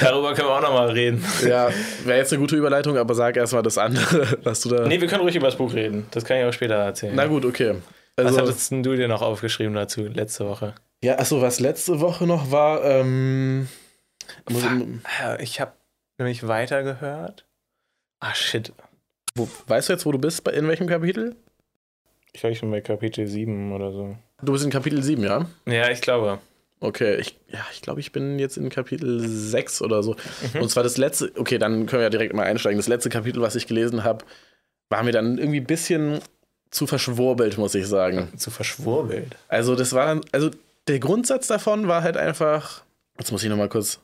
Darüber 0.00 0.32
können 0.32 0.48
wir 0.48 0.56
auch 0.56 0.62
nochmal 0.62 0.88
reden. 0.88 1.22
Ja, 1.46 1.68
wäre 2.04 2.16
jetzt 2.18 2.32
eine 2.32 2.40
gute 2.40 2.56
Überleitung, 2.56 2.96
aber 2.96 3.14
sag 3.14 3.36
erstmal 3.36 3.62
das 3.62 3.76
andere, 3.76 4.38
was 4.42 4.62
du 4.62 4.70
da. 4.70 4.86
Nee, 4.86 5.02
wir 5.02 5.08
können 5.08 5.20
ruhig 5.20 5.36
über 5.36 5.48
das 5.48 5.56
Buch 5.56 5.74
reden. 5.74 6.06
Das 6.12 6.24
kann 6.24 6.38
ich 6.38 6.44
auch 6.46 6.52
später 6.54 6.76
erzählen. 6.76 7.12
Na 7.14 7.26
gut, 7.26 7.44
okay. 7.44 7.74
was 8.16 8.24
Also, 8.24 8.38
hattest 8.40 8.70
denn 8.70 8.82
du 8.82 8.96
dir 8.96 9.06
noch 9.06 9.20
aufgeschrieben 9.20 9.74
dazu 9.74 10.04
letzte 10.06 10.48
Woche? 10.48 10.72
ja, 11.04 11.18
achso, 11.18 11.42
was 11.42 11.60
letzte 11.60 12.00
Woche 12.00 12.26
noch 12.26 12.50
war, 12.50 12.82
ähm. 12.82 13.68
Ich 15.40 15.60
habe 15.60 15.72
nämlich 16.18 16.46
weitergehört. 16.46 17.46
Ah, 18.20 18.34
shit. 18.34 18.72
wo, 19.34 19.48
weißt 19.66 19.88
du 19.88 19.92
jetzt, 19.92 20.06
wo 20.06 20.12
du 20.12 20.18
bist? 20.18 20.44
Bei, 20.44 20.52
in 20.52 20.68
welchem 20.68 20.86
Kapitel? 20.86 21.36
Ich 22.32 22.40
glaube, 22.40 22.52
ich 22.52 22.60
bin 22.60 22.70
bei 22.70 22.80
Kapitel 22.80 23.26
7 23.26 23.72
oder 23.72 23.92
so. 23.92 24.16
Du 24.42 24.52
bist 24.52 24.64
in 24.64 24.70
Kapitel 24.70 25.02
7, 25.02 25.22
ja? 25.22 25.46
Ja, 25.66 25.90
ich 25.90 26.00
glaube. 26.00 26.40
Okay, 26.80 27.16
ich, 27.16 27.38
ja, 27.48 27.64
ich 27.72 27.80
glaube, 27.80 28.00
ich 28.00 28.12
bin 28.12 28.38
jetzt 28.38 28.56
in 28.56 28.68
Kapitel 28.68 29.20
6 29.20 29.82
oder 29.82 30.02
so. 30.02 30.16
Und 30.60 30.68
zwar 30.70 30.82
das 30.82 30.96
letzte, 30.96 31.32
okay, 31.36 31.58
dann 31.58 31.86
können 31.86 32.00
wir 32.00 32.04
ja 32.04 32.10
direkt 32.10 32.34
mal 32.34 32.44
einsteigen. 32.44 32.78
Das 32.78 32.88
letzte 32.88 33.08
Kapitel, 33.08 33.40
was 33.40 33.54
ich 33.54 33.66
gelesen 33.66 34.04
habe, 34.04 34.24
war 34.90 35.02
mir 35.02 35.12
dann 35.12 35.38
irgendwie 35.38 35.60
ein 35.60 35.66
bisschen 35.66 36.20
zu 36.70 36.86
verschwurbelt, 36.86 37.56
muss 37.56 37.74
ich 37.74 37.86
sagen. 37.86 38.32
Zu 38.36 38.50
verschwurbelt. 38.50 39.36
Also, 39.48 39.76
das 39.76 39.92
war 39.92 40.06
dann, 40.06 40.20
also 40.32 40.50
der 40.88 40.98
Grundsatz 40.98 41.46
davon 41.46 41.88
war 41.88 42.02
halt 42.02 42.16
einfach, 42.16 42.82
jetzt 43.18 43.32
muss 43.32 43.42
ich 43.42 43.48
nochmal 43.48 43.68
kurz 43.68 44.00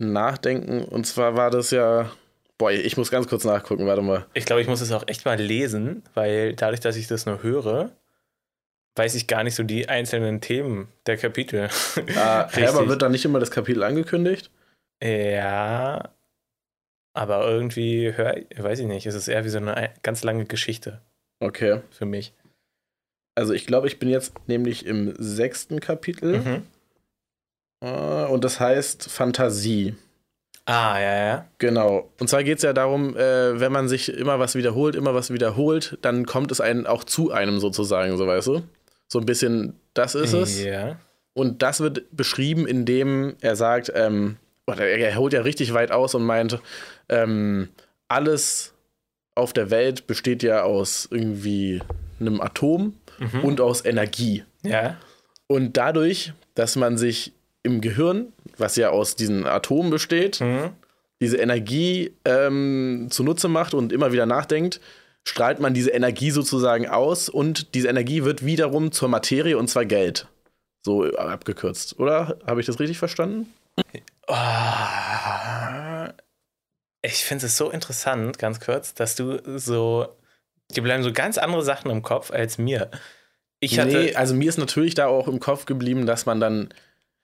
nachdenken. 0.00 0.84
Und 0.84 1.06
zwar 1.06 1.36
war 1.36 1.50
das 1.50 1.70
ja, 1.70 2.10
boah, 2.58 2.70
ich 2.72 2.96
muss 2.96 3.10
ganz 3.10 3.28
kurz 3.28 3.44
nachgucken, 3.44 3.86
warte 3.86 4.02
mal. 4.02 4.26
Ich 4.34 4.44
glaube, 4.46 4.62
ich 4.62 4.68
muss 4.68 4.80
es 4.80 4.92
auch 4.92 5.06
echt 5.06 5.24
mal 5.24 5.38
lesen, 5.40 6.02
weil 6.14 6.54
dadurch, 6.54 6.80
dass 6.80 6.96
ich 6.96 7.06
das 7.06 7.26
nur 7.26 7.42
höre, 7.42 7.90
weiß 8.96 9.14
ich 9.14 9.26
gar 9.26 9.44
nicht 9.44 9.54
so 9.54 9.62
die 9.62 9.88
einzelnen 9.88 10.40
Themen 10.40 10.88
der 11.06 11.16
Kapitel. 11.16 11.68
Ah, 12.16 12.48
aber 12.68 12.88
wird 12.88 13.02
da 13.02 13.08
nicht 13.08 13.24
immer 13.24 13.38
das 13.38 13.50
Kapitel 13.50 13.82
angekündigt? 13.82 14.50
Ja, 15.02 16.10
aber 17.14 17.46
irgendwie, 17.48 18.12
hör, 18.14 18.36
weiß 18.56 18.80
ich 18.80 18.86
nicht, 18.86 19.06
es 19.06 19.14
ist 19.14 19.28
eher 19.28 19.44
wie 19.44 19.48
so 19.48 19.58
eine 19.58 19.90
ganz 20.02 20.22
lange 20.22 20.44
Geschichte 20.44 21.00
Okay. 21.40 21.80
für 21.90 22.04
mich. 22.06 22.34
Also 23.34 23.54
ich 23.54 23.66
glaube, 23.66 23.86
ich 23.86 23.98
bin 23.98 24.08
jetzt 24.08 24.34
nämlich 24.48 24.84
im 24.84 25.14
sechsten 25.18 25.80
Kapitel. 25.80 26.38
Mhm. 26.38 26.62
Äh, 27.80 28.24
Und 28.26 28.44
das 28.44 28.60
heißt 28.60 29.10
Fantasie. 29.10 29.94
Ah, 30.66 31.00
ja, 31.00 31.26
ja. 31.26 31.46
Genau. 31.58 32.10
Und 32.20 32.28
zwar 32.28 32.44
geht 32.44 32.58
es 32.58 32.62
ja 32.62 32.72
darum, 32.72 33.16
äh, 33.16 33.58
wenn 33.58 33.72
man 33.72 33.88
sich 33.88 34.12
immer 34.12 34.38
was 34.38 34.54
wiederholt, 34.54 34.94
immer 34.94 35.14
was 35.14 35.32
wiederholt, 35.32 35.98
dann 36.02 36.26
kommt 36.26 36.52
es 36.52 36.60
einen 36.60 36.86
auch 36.86 37.02
zu 37.04 37.32
einem 37.32 37.58
sozusagen, 37.58 38.16
so 38.16 38.26
weißt 38.26 38.46
du? 38.48 38.62
So 39.08 39.18
ein 39.18 39.26
bisschen, 39.26 39.74
das 39.94 40.14
ist 40.14 40.32
es. 40.32 40.62
Ja. 40.62 40.96
Und 41.32 41.62
das 41.62 41.80
wird 41.80 42.04
beschrieben, 42.16 42.66
indem 42.68 43.34
er 43.40 43.56
sagt, 43.56 43.90
ähm, 43.94 44.36
oder 44.66 44.86
er, 44.86 44.98
er 45.10 45.16
holt 45.16 45.32
ja 45.32 45.40
richtig 45.40 45.74
weit 45.74 45.90
aus 45.90 46.14
und 46.14 46.24
meint, 46.24 46.60
ähm, 47.08 47.68
alles 48.06 48.74
auf 49.34 49.52
der 49.52 49.70
Welt 49.70 50.06
besteht 50.06 50.42
ja 50.42 50.62
aus 50.62 51.08
irgendwie 51.10 51.80
einem 52.20 52.40
Atom 52.40 52.94
Mhm. 53.18 53.44
und 53.44 53.60
aus 53.60 53.84
Energie. 53.84 54.44
Ja. 54.62 54.96
Und 55.46 55.76
dadurch, 55.76 56.32
dass 56.54 56.76
man 56.76 56.96
sich 56.96 57.32
im 57.62 57.80
Gehirn, 57.80 58.32
was 58.56 58.76
ja 58.76 58.90
aus 58.90 59.16
diesen 59.16 59.46
Atomen 59.46 59.90
besteht, 59.90 60.40
Mhm. 60.40 60.70
diese 61.20 61.36
Energie 61.36 62.14
ähm, 62.24 63.08
zunutze 63.10 63.48
macht 63.48 63.74
und 63.74 63.92
immer 63.92 64.12
wieder 64.12 64.26
nachdenkt, 64.26 64.80
strahlt 65.26 65.60
man 65.60 65.74
diese 65.74 65.90
Energie 65.90 66.30
sozusagen 66.30 66.88
aus 66.88 67.28
und 67.28 67.74
diese 67.74 67.88
Energie 67.88 68.24
wird 68.24 68.44
wiederum 68.44 68.90
zur 68.92 69.08
Materie 69.08 69.58
und 69.58 69.68
zwar 69.68 69.84
Geld. 69.84 70.26
So 70.82 71.04
abgekürzt, 71.14 71.98
oder? 71.98 72.38
Habe 72.46 72.60
ich 72.60 72.66
das 72.66 72.80
richtig 72.80 72.96
verstanden? 72.98 73.52
Oh, 74.28 74.34
ich 77.02 77.24
finde 77.24 77.46
es 77.46 77.56
so 77.56 77.70
interessant, 77.70 78.38
ganz 78.38 78.60
kurz, 78.60 78.94
dass 78.94 79.14
du 79.16 79.40
so. 79.58 80.08
Dir 80.74 80.82
bleiben 80.82 81.02
so 81.02 81.12
ganz 81.12 81.36
andere 81.38 81.62
Sachen 81.64 81.90
im 81.90 82.02
Kopf 82.02 82.30
als 82.30 82.56
mir. 82.58 82.90
Ich 83.58 83.78
hatte. 83.78 83.90
nee, 83.90 84.14
also 84.14 84.34
mir 84.34 84.48
ist 84.48 84.58
natürlich 84.58 84.94
da 84.94 85.06
auch 85.06 85.26
im 85.28 85.40
Kopf 85.40 85.66
geblieben, 85.66 86.06
dass 86.06 86.26
man 86.26 86.40
dann. 86.40 86.68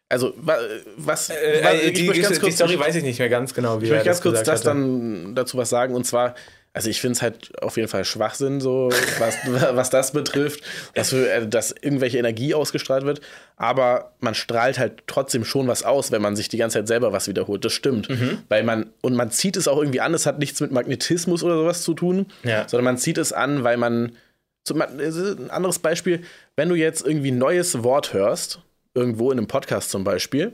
Also, 0.09 0.35
wa- 0.37 0.59
was. 0.97 1.31
äh, 1.31 1.35
äh, 1.35 1.88
ich 1.88 1.95
die, 1.95 2.07
möchte 2.07 2.23
ganz 2.23 2.35
die 2.37 2.40
kurz, 2.40 2.55
Story 2.55 2.79
weiß 2.79 2.95
ich 2.97 3.03
nicht 3.03 3.19
mehr 3.19 3.29
ganz 3.29 3.55
genau, 3.55 3.81
wie 3.81 3.87
ich 3.87 3.90
möchte 3.90 4.07
ganz 4.07 4.21
kurz 4.21 4.42
das 4.42 4.61
hatte. 4.61 4.69
dann 4.69 5.35
dazu 5.35 5.57
was 5.59 5.69
sagen. 5.69 5.95
Und 5.97 6.05
zwar, 6.07 6.37
also 6.73 6.88
ich 6.90 7.01
finde 7.01 7.14
es 7.16 7.23
halt 7.23 7.61
auf 7.61 7.77
jeden 7.77 7.88
Fall 7.88 8.05
Schwachsinn, 8.05 8.61
so 8.61 8.90
was, 9.19 9.37
was 9.77 9.90
das 9.90 10.12
betrifft, 10.12 10.62
dass, 10.95 11.12
äh, 11.12 11.49
dass 11.49 11.73
irgendwelche 11.73 12.19
Energie 12.19 12.55
ausgestrahlt 12.55 13.05
wird. 13.05 13.21
Aber 13.57 14.12
man 14.21 14.35
strahlt 14.37 14.79
halt 14.79 15.03
trotzdem 15.09 15.45
schon 15.45 15.66
was 15.66 15.83
aus, 15.83 16.12
wenn 16.12 16.23
man 16.23 16.37
sich 16.37 16.49
die 16.49 16.57
ganze 16.59 16.79
Zeit 16.79 16.87
selber 16.87 17.12
was 17.12 17.27
wiederholt. 17.27 17.64
Das 17.64 17.73
stimmt. 17.73 18.09
Mhm. 18.09 18.38
Weil 18.49 18.62
man, 18.62 18.90
und 19.01 19.16
man 19.16 19.33
zieht 19.33 19.57
es 19.57 19.66
auch 19.66 19.79
irgendwie 19.79 20.01
an, 20.03 20.14
es 20.14 20.25
hat 20.27 20.38
nichts 20.38 20.61
mit 20.61 20.71
Magnetismus 20.71 21.42
oder 21.42 21.57
sowas 21.57 21.83
zu 21.83 21.95
tun, 21.95 22.27
Ja. 22.45 22.69
sondern 22.69 22.85
man 22.85 22.99
zieht 22.99 23.19
es 23.19 23.33
an, 23.33 23.64
weil 23.64 23.77
man. 23.77 24.12
Ein 24.69 25.51
anderes 25.51 25.79
Beispiel, 25.79 26.23
wenn 26.57 26.69
du 26.69 26.75
jetzt 26.75 27.07
irgendwie 27.07 27.31
ein 27.31 27.38
neues 27.38 27.85
Wort 27.85 28.12
hörst, 28.12 28.61
irgendwo 28.96 29.30
in 29.30 29.38
einem 29.38 29.46
Podcast 29.46 29.90
zum 29.90 30.02
Beispiel, 30.02 30.52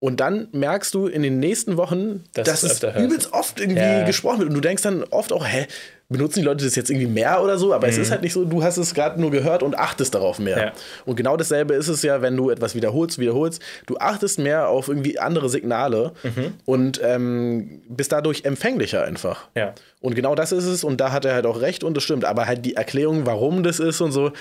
und 0.00 0.20
dann 0.20 0.48
merkst 0.52 0.92
du 0.92 1.06
in 1.06 1.22
den 1.22 1.38
nächsten 1.40 1.78
Wochen, 1.78 2.24
Dass 2.34 2.46
dass 2.46 2.62
es 2.62 2.82
übelst 2.82 3.32
oft 3.32 3.58
irgendwie 3.58 3.80
Ja. 3.80 4.04
gesprochen 4.04 4.40
wird. 4.40 4.48
Und 4.50 4.54
du 4.54 4.60
denkst 4.60 4.82
dann 4.82 5.02
oft 5.04 5.32
auch, 5.32 5.46
hä, 5.46 5.66
benutzen 6.14 6.40
die 6.40 6.44
Leute 6.46 6.64
das 6.64 6.74
jetzt 6.74 6.90
irgendwie 6.90 7.06
mehr 7.06 7.42
oder 7.42 7.58
so? 7.58 7.74
Aber 7.74 7.86
es 7.86 7.98
ist 7.98 8.10
halt 8.10 8.22
nicht 8.22 8.32
so, 8.32 8.44
du 8.44 8.62
hast 8.64 8.76
es 8.78 8.94
gerade 8.94 9.20
nur 9.20 9.30
gehört 9.30 9.62
und 9.62 9.78
achtest 9.78 10.14
darauf 10.14 10.38
mehr. 10.38 10.56
Mhm. 10.56 10.62
Ja. 10.62 10.72
Und 11.04 11.16
genau 11.16 11.36
dasselbe 11.36 11.74
ist 11.74 11.88
es 11.88 12.02
ja, 12.02 12.22
wenn 12.22 12.36
du 12.36 12.50
etwas 12.50 12.74
wiederholst, 12.74 13.18
wiederholst. 13.18 13.60
Du 13.86 13.96
achtest 13.98 14.38
mehr 14.38 14.68
auf 14.68 14.88
irgendwie 14.88 15.18
andere 15.18 15.48
Signale 15.50 16.12
Mhm. 16.22 16.54
und 16.64 17.00
ähm, 17.02 17.82
bist 17.88 18.12
dadurch 18.12 18.44
empfänglicher 18.44 19.04
einfach. 19.04 19.48
Ja. 19.54 19.74
Und 20.00 20.14
genau 20.14 20.34
das 20.34 20.52
ist 20.52 20.64
es 20.64 20.84
und 20.84 21.00
da 21.00 21.12
hat 21.12 21.24
er 21.24 21.34
halt 21.34 21.46
auch 21.46 21.60
recht 21.60 21.82
und 21.84 21.96
das 21.96 22.04
stimmt. 22.04 22.24
Aber 22.24 22.46
halt 22.46 22.64
die 22.64 22.76
Erklärung, 22.76 23.26
warum 23.26 23.62
das 23.62 23.78
ist 23.80 24.00
und 24.00 24.12
so, 24.12 24.32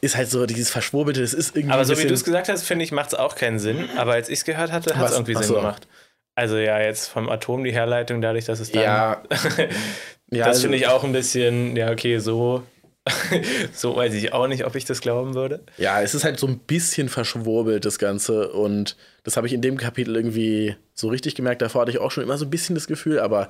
ist 0.00 0.16
halt 0.16 0.28
so 0.30 0.46
dieses 0.46 0.70
Verschwurbelte, 0.70 1.20
das 1.20 1.32
ist 1.34 1.56
irgendwie 1.56 1.72
Aber 1.74 1.84
so 1.84 1.96
wie 1.98 2.06
du 2.06 2.12
es 2.14 2.24
gesagt 2.24 2.48
hast, 2.48 2.64
finde 2.64 2.84
ich, 2.84 2.92
macht 2.92 3.08
es 3.08 3.14
auch 3.14 3.34
keinen 3.36 3.58
Sinn. 3.58 3.88
Aber 3.96 4.12
als 4.14 4.28
ich 4.28 4.40
es 4.40 4.44
gehört 4.44 4.72
hatte, 4.72 4.96
hat 4.96 5.06
es 5.10 5.12
irgendwie 5.14 5.36
Ach 5.36 5.42
Sinn 5.42 5.54
gemacht. 5.56 5.86
Also 6.34 6.56
ja, 6.56 6.80
jetzt 6.80 7.08
vom 7.08 7.28
Atom 7.28 7.62
die 7.62 7.72
Herleitung, 7.72 8.20
dadurch, 8.22 8.46
dass 8.46 8.58
es 8.58 8.72
dann. 8.72 8.82
Ja, 8.82 9.22
ja, 10.32 10.46
das 10.46 10.56
also- 10.56 10.62
finde 10.62 10.78
ich 10.78 10.86
auch 10.88 11.04
ein 11.04 11.12
bisschen, 11.12 11.76
ja, 11.76 11.90
okay, 11.90 12.18
so. 12.18 12.62
so 13.72 13.96
weiß 13.96 14.14
ich 14.14 14.32
auch 14.32 14.46
nicht, 14.46 14.64
ob 14.64 14.76
ich 14.76 14.84
das 14.84 15.00
glauben 15.00 15.34
würde. 15.34 15.64
Ja, 15.76 16.00
es 16.02 16.14
ist 16.14 16.22
halt 16.22 16.38
so 16.38 16.46
ein 16.46 16.58
bisschen 16.60 17.08
verschwurbelt, 17.08 17.84
das 17.84 17.98
Ganze. 17.98 18.52
Und 18.52 18.96
das 19.24 19.36
habe 19.36 19.48
ich 19.48 19.52
in 19.52 19.60
dem 19.60 19.76
Kapitel 19.76 20.14
irgendwie 20.14 20.76
so 20.94 21.08
richtig 21.08 21.34
gemerkt. 21.34 21.62
Davor 21.62 21.80
hatte 21.82 21.90
ich 21.90 21.98
auch 21.98 22.12
schon 22.12 22.22
immer 22.22 22.38
so 22.38 22.44
ein 22.44 22.50
bisschen 22.50 22.76
das 22.76 22.86
Gefühl, 22.86 23.18
aber 23.18 23.48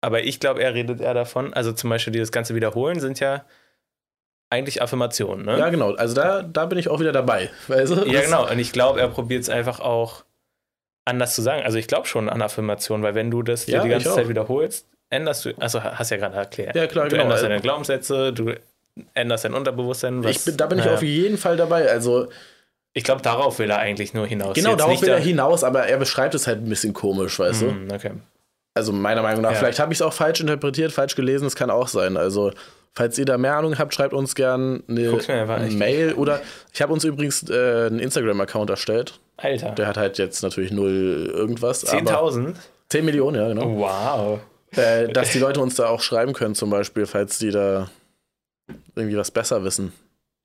Aber 0.00 0.22
ich 0.24 0.40
glaube, 0.40 0.62
er 0.62 0.74
redet 0.74 1.00
eher 1.00 1.14
davon, 1.14 1.54
also 1.54 1.72
zum 1.72 1.90
Beispiel 1.90 2.12
dieses 2.12 2.32
ganze 2.32 2.54
Wiederholen 2.56 2.98
sind 3.00 3.20
ja 3.20 3.44
eigentlich 4.50 4.80
Affirmationen, 4.80 5.44
ne? 5.44 5.58
ja, 5.58 5.68
genau. 5.70 5.92
Also 5.94 6.14
da, 6.14 6.42
da 6.42 6.66
bin 6.66 6.78
ich 6.78 6.88
auch 6.88 7.00
wieder 7.00 7.12
dabei. 7.12 7.50
Weißt 7.68 7.92
du? 7.92 8.04
Ja, 8.06 8.22
genau. 8.22 8.50
Und 8.50 8.58
ich 8.58 8.72
glaube, 8.72 9.00
er 9.00 9.08
probiert 9.08 9.42
es 9.42 9.48
einfach 9.50 9.78
auch 9.80 10.24
anders 11.04 11.34
zu 11.34 11.42
sagen. 11.42 11.62
Also 11.64 11.78
ich 11.78 11.86
glaube 11.86 12.06
schon 12.08 12.28
an 12.28 12.42
Affirmationen, 12.42 13.02
weil 13.04 13.14
wenn 13.14 13.30
du 13.30 13.42
das 13.42 13.66
Ja, 13.66 13.82
die 13.82 13.90
ganze. 13.90 14.12
Zeit 14.14 14.28
wiederholst, 14.28 14.86
änderst 15.10 15.44
du, 15.44 15.50
also 15.58 15.82
hast 15.82 16.10
ja 16.10 16.16
gerade 16.16 16.36
erklärt. 16.36 16.76
Ja, 16.76 16.86
klar, 16.86 17.04
du 17.04 17.10
genau. 17.10 17.24
änderst 17.24 17.42
deine 17.44 17.60
Glaubenssätze, 17.60 18.32
du 18.32 18.54
änderst 19.14 19.44
dein 19.44 19.54
Unterbewusstsein. 19.54 20.22
Was, 20.24 20.36
Ich 20.36 20.44
bin, 20.44 20.56
da 20.56 20.66
bin 20.66 20.78
ich 20.78 20.84
naja. 20.84 20.96
auf 20.96 21.02
jeden 21.02 21.38
Fall 21.38 21.56
dabei. 21.56 21.90
Also 21.90 22.28
Ich 22.92 23.04
glaube, 23.04 23.22
darauf 23.22 23.58
will 23.58 23.70
er 23.70 23.78
eigentlich 23.78 24.14
nur 24.14 24.26
hinaus. 24.26 24.54
genau, 24.54 24.70
Jetzt 24.70 24.80
darauf 24.80 25.02
will 25.02 25.08
er 25.08 25.18
hinaus, 25.20 25.64
aber 25.64 25.84
er 25.86 25.98
beschreibt 25.98 26.34
es 26.34 26.46
halt 26.46 26.58
ein 26.58 26.68
bisschen 26.68 26.92
komisch, 26.92 27.38
weißt 27.38 27.62
du? 27.62 27.66
Hm, 27.70 27.88
okay. 27.92 28.10
Also 28.74 28.92
meiner 28.92 29.22
Meinung 29.22 29.42
nach. 29.42 29.52
Ja. 29.52 29.56
Vielleicht 29.56 29.78
habe 29.80 29.92
ich 29.92 29.98
es 29.98 30.02
auch 30.02 30.12
falsch 30.12 30.40
interpretiert, 30.40 30.92
falsch 30.92 31.16
gelesen, 31.16 31.44
das 31.44 31.56
kann 31.56 31.70
auch 31.70 31.88
sein. 31.88 32.16
Also 32.16 32.52
falls 32.94 33.18
ihr 33.18 33.24
da 33.24 33.38
mehr 33.38 33.56
Ahnung 33.56 33.78
habt, 33.78 33.94
schreibt 33.94 34.12
uns 34.14 34.34
gern 34.34 34.82
eine 34.88 35.70
Mail 35.70 36.14
oder 36.14 36.40
ich 36.72 36.82
habe 36.82 36.92
uns 36.92 37.04
übrigens 37.04 37.48
äh, 37.48 37.86
einen 37.86 37.98
Instagram-Account 37.98 38.70
erstellt. 38.70 39.20
Alter. 39.36 39.70
Der 39.70 39.86
hat 39.86 39.96
halt 39.96 40.18
jetzt 40.18 40.42
natürlich 40.42 40.72
null 40.72 41.30
irgendwas. 41.32 41.84
aber 41.84 42.00
10.000? 42.00 42.54
10 42.88 43.04
Millionen, 43.04 43.36
ja, 43.36 43.48
genau. 43.48 43.76
Wow. 43.78 44.40
Äh, 44.72 45.08
dass 45.08 45.32
die 45.32 45.38
Leute 45.38 45.60
uns 45.60 45.74
da 45.76 45.88
auch 45.88 46.00
schreiben 46.02 46.32
können, 46.32 46.54
zum 46.54 46.70
Beispiel, 46.70 47.06
falls 47.06 47.38
die 47.38 47.50
da 47.50 47.88
irgendwie 48.94 49.16
was 49.16 49.30
besser 49.30 49.64
wissen. 49.64 49.92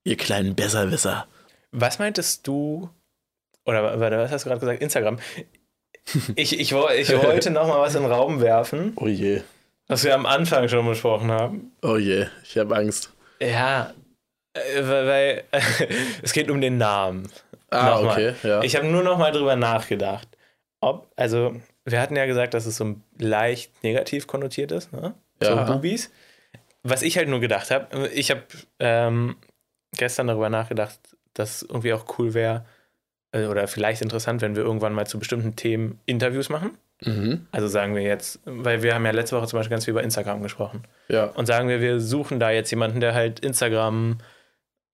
Ihr 0.06 0.18
kleinen 0.18 0.56
Besserwisser. 0.56 1.28
Was 1.72 2.00
meintest 2.00 2.46
du, 2.48 2.90
oder 3.66 4.00
was 4.00 4.32
hast 4.32 4.46
du 4.46 4.50
gerade 4.50 4.60
gesagt? 4.60 4.82
Instagram. 4.82 5.20
Ich, 6.36 6.54
ich, 6.54 6.60
ich 6.60 6.74
wollte 6.74 7.50
noch 7.50 7.68
mal 7.68 7.80
was 7.80 7.96
in 7.96 8.04
den 8.04 8.12
Raum 8.12 8.42
werfen, 8.42 8.94
Oh 8.98 9.08
je. 9.08 9.42
was 9.88 10.04
wir 10.04 10.14
am 10.14 10.26
Anfang 10.26 10.68
schon 10.68 10.86
besprochen 10.86 11.32
haben. 11.32 11.72
Oh 11.82 11.96
je. 11.98 12.28
Ich 12.44 12.58
habe 12.58 12.76
Angst. 12.76 13.12
Ja, 13.42 13.94
äh, 14.54 14.82
weil, 14.84 15.08
weil 15.08 15.44
es 16.22 16.34
geht 16.34 16.50
um 16.52 16.60
den 16.62 16.78
Namen. 16.78 17.30
Ah, 17.70 17.92
Nochmal. 17.96 18.12
okay. 18.12 18.34
Ja. 18.44 18.62
Ich 18.64 18.76
habe 18.76 18.88
nur 18.88 19.04
noch 19.04 19.18
mal 19.18 19.32
drüber 19.32 19.56
nachgedacht. 19.56 20.28
Ob, 20.82 21.10
also, 21.16 21.56
wir 21.86 22.02
hatten 22.02 22.16
ja 22.16 22.26
gesagt, 22.26 22.54
dass 22.54 22.66
es 22.66 22.78
so 22.78 22.96
leicht 23.18 23.84
negativ 23.84 24.28
konnotiert 24.28 24.72
ist, 24.72 24.94
ne? 24.94 25.14
Ja. 25.42 25.66
So 25.68 25.74
Bubis. 25.74 26.12
was 26.84 27.02
ich 27.02 27.18
halt 27.18 27.28
nur 27.28 27.40
gedacht 27.40 27.72
habe, 27.72 28.08
ich 28.10 28.32
habe 28.32 28.44
ähm, 28.80 29.36
gestern 29.96 30.28
darüber 30.28 30.50
nachgedacht, 30.50 31.00
dass 31.34 31.64
irgendwie 31.64 31.94
auch 31.94 32.06
cool 32.18 32.34
wäre 32.34 32.66
äh, 33.32 33.46
oder 33.46 33.68
vielleicht 33.68 34.02
interessant, 34.02 34.42
wenn 34.42 34.56
wir 34.56 34.64
irgendwann 34.64 34.94
mal 34.94 35.08
zu 35.08 35.20
bestimmten 35.20 35.56
Themen 35.56 36.00
Interviews 36.06 36.50
machen. 36.50 36.78
Mhm. 37.02 37.48
Also 37.52 37.68
sagen 37.68 37.96
wir 37.96 38.04
jetzt, 38.04 38.40
weil 38.46 38.84
wir 38.84 38.96
haben 38.96 39.06
ja 39.06 39.12
letzte 39.12 39.36
Woche 39.36 39.48
zum 39.48 39.60
Beispiel 39.60 39.72
ganz 39.72 39.86
viel 39.86 39.92
über 39.92 40.04
Instagram 40.04 40.42
gesprochen. 40.42 40.84
Ja. 41.10 41.26
Und 41.26 41.46
sagen 41.48 41.68
wir, 41.68 41.82
wir 41.82 42.00
suchen 42.00 42.40
da 42.40 42.52
jetzt 42.52 42.72
jemanden, 42.72 43.02
der 43.02 43.14
halt 43.14 43.40
Instagram 43.42 44.20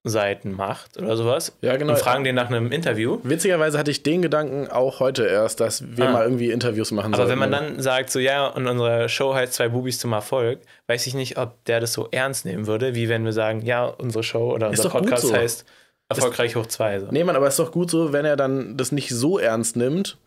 Seiten 0.05 0.53
macht 0.53 0.97
oder 0.97 1.17
sowas. 1.17 1.57
Ja, 1.61 1.75
genau. 1.75 1.91
Und 1.93 1.99
fragen 1.99 2.23
den 2.23 2.33
nach 2.35 2.47
einem 2.47 2.71
Interview. 2.71 3.19
Witzigerweise 3.23 3.77
hatte 3.77 3.91
ich 3.91 4.01
den 4.01 4.21
Gedanken 4.21 4.67
auch 4.69 5.01
heute 5.01 5.25
erst, 5.25 5.59
dass 5.59 5.83
wir 5.97 6.07
Ah. 6.07 6.11
mal 6.13 6.23
irgendwie 6.23 6.51
Interviews 6.51 6.91
machen 6.91 7.13
Aber 7.13 7.25
sollten. 7.27 7.31
wenn 7.41 7.49
man 7.49 7.51
dann 7.51 7.81
sagt, 7.81 8.09
so 8.09 8.19
ja, 8.19 8.47
und 8.47 8.65
unsere 8.65 9.09
Show 9.09 9.33
heißt 9.33 9.53
zwei 9.53 9.67
Bubis 9.67 9.99
zum 9.99 10.13
Erfolg, 10.13 10.59
weiß 10.87 11.05
ich 11.07 11.15
nicht, 11.15 11.37
ob 11.37 11.63
der 11.65 11.81
das 11.81 11.91
so 11.91 12.07
ernst 12.11 12.45
nehmen 12.45 12.65
würde, 12.65 12.95
wie 12.95 13.09
wenn 13.09 13.25
wir 13.25 13.33
sagen, 13.33 13.61
ja, 13.65 13.85
unsere 13.85 14.23
Show 14.23 14.53
oder 14.53 14.71
Ist 14.71 14.79
unser 14.85 14.89
Podcast 14.99 15.27
so. 15.27 15.33
heißt 15.33 15.65
Erfolgreich 16.07 16.55
hoch 16.55 16.65
zwei. 16.67 16.99
So. 17.01 17.07
Nee, 17.11 17.23
Mann, 17.25 17.35
aber 17.35 17.47
ist 17.49 17.59
doch 17.59 17.71
gut 17.71 17.91
so, 17.91 18.13
wenn 18.13 18.25
er 18.25 18.37
dann 18.37 18.77
das 18.77 18.91
nicht 18.93 19.09
so 19.09 19.37
ernst 19.37 19.75
nimmt. 19.75 20.17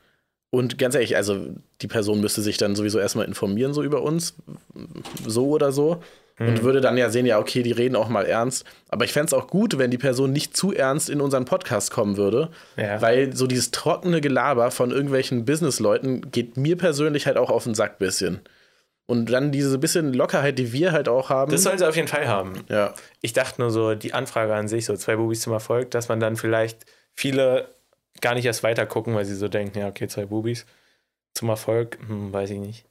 Und 0.50 0.76
ganz 0.76 0.94
ehrlich, 0.94 1.16
also 1.16 1.46
die 1.80 1.88
Person 1.88 2.20
müsste 2.20 2.42
sich 2.42 2.58
dann 2.58 2.76
sowieso 2.76 2.98
erstmal 2.98 3.24
informieren, 3.24 3.72
so 3.72 3.82
über 3.82 4.02
uns, 4.02 4.34
so 5.26 5.48
oder 5.48 5.72
so. 5.72 6.02
Und 6.48 6.62
würde 6.62 6.80
dann 6.80 6.96
ja 6.96 7.10
sehen, 7.10 7.26
ja, 7.26 7.38
okay, 7.38 7.62
die 7.62 7.72
reden 7.72 7.96
auch 7.96 8.08
mal 8.08 8.24
ernst. 8.26 8.64
Aber 8.88 9.04
ich 9.04 9.12
fände 9.12 9.26
es 9.26 9.34
auch 9.34 9.48
gut, 9.48 9.78
wenn 9.78 9.90
die 9.90 9.98
Person 9.98 10.32
nicht 10.32 10.56
zu 10.56 10.72
ernst 10.72 11.10
in 11.10 11.20
unseren 11.20 11.44
Podcast 11.44 11.90
kommen 11.90 12.16
würde. 12.16 12.50
Ja. 12.76 13.00
Weil 13.02 13.34
so 13.36 13.46
dieses 13.46 13.70
trockene 13.70 14.20
Gelaber 14.20 14.70
von 14.70 14.90
irgendwelchen 14.90 15.44
Businessleuten 15.44 16.30
geht 16.30 16.56
mir 16.56 16.76
persönlich 16.76 17.26
halt 17.26 17.36
auch 17.36 17.50
auf 17.50 17.64
den 17.64 17.74
Sack 17.74 17.98
bisschen. 17.98 18.40
Und 19.06 19.30
dann 19.30 19.52
diese 19.52 19.78
bisschen 19.78 20.12
Lockerheit, 20.14 20.58
die 20.58 20.72
wir 20.72 20.92
halt 20.92 21.08
auch 21.08 21.28
haben. 21.28 21.50
Das 21.50 21.64
soll 21.64 21.76
sie 21.78 21.86
auf 21.86 21.96
jeden 21.96 22.08
Fall 22.08 22.28
haben. 22.28 22.52
ja. 22.68 22.94
Ich 23.20 23.32
dachte 23.32 23.60
nur 23.60 23.70
so, 23.70 23.94
die 23.94 24.14
Anfrage 24.14 24.54
an 24.54 24.68
sich, 24.68 24.84
so 24.86 24.96
zwei 24.96 25.16
Bubis 25.16 25.40
zum 25.40 25.52
Erfolg, 25.52 25.90
dass 25.90 26.08
man 26.08 26.20
dann 26.20 26.36
vielleicht 26.36 26.86
viele 27.14 27.68
gar 28.20 28.34
nicht 28.34 28.44
erst 28.44 28.62
weiter 28.62 28.86
gucken, 28.86 29.14
weil 29.14 29.24
sie 29.24 29.34
so 29.34 29.48
denken, 29.48 29.78
ja, 29.78 29.88
okay, 29.88 30.06
zwei 30.06 30.26
Bubis 30.26 30.66
zum 31.34 31.48
Erfolg, 31.48 31.98
hm, 32.06 32.32
weiß 32.32 32.50
ich 32.50 32.58
nicht. 32.58 32.84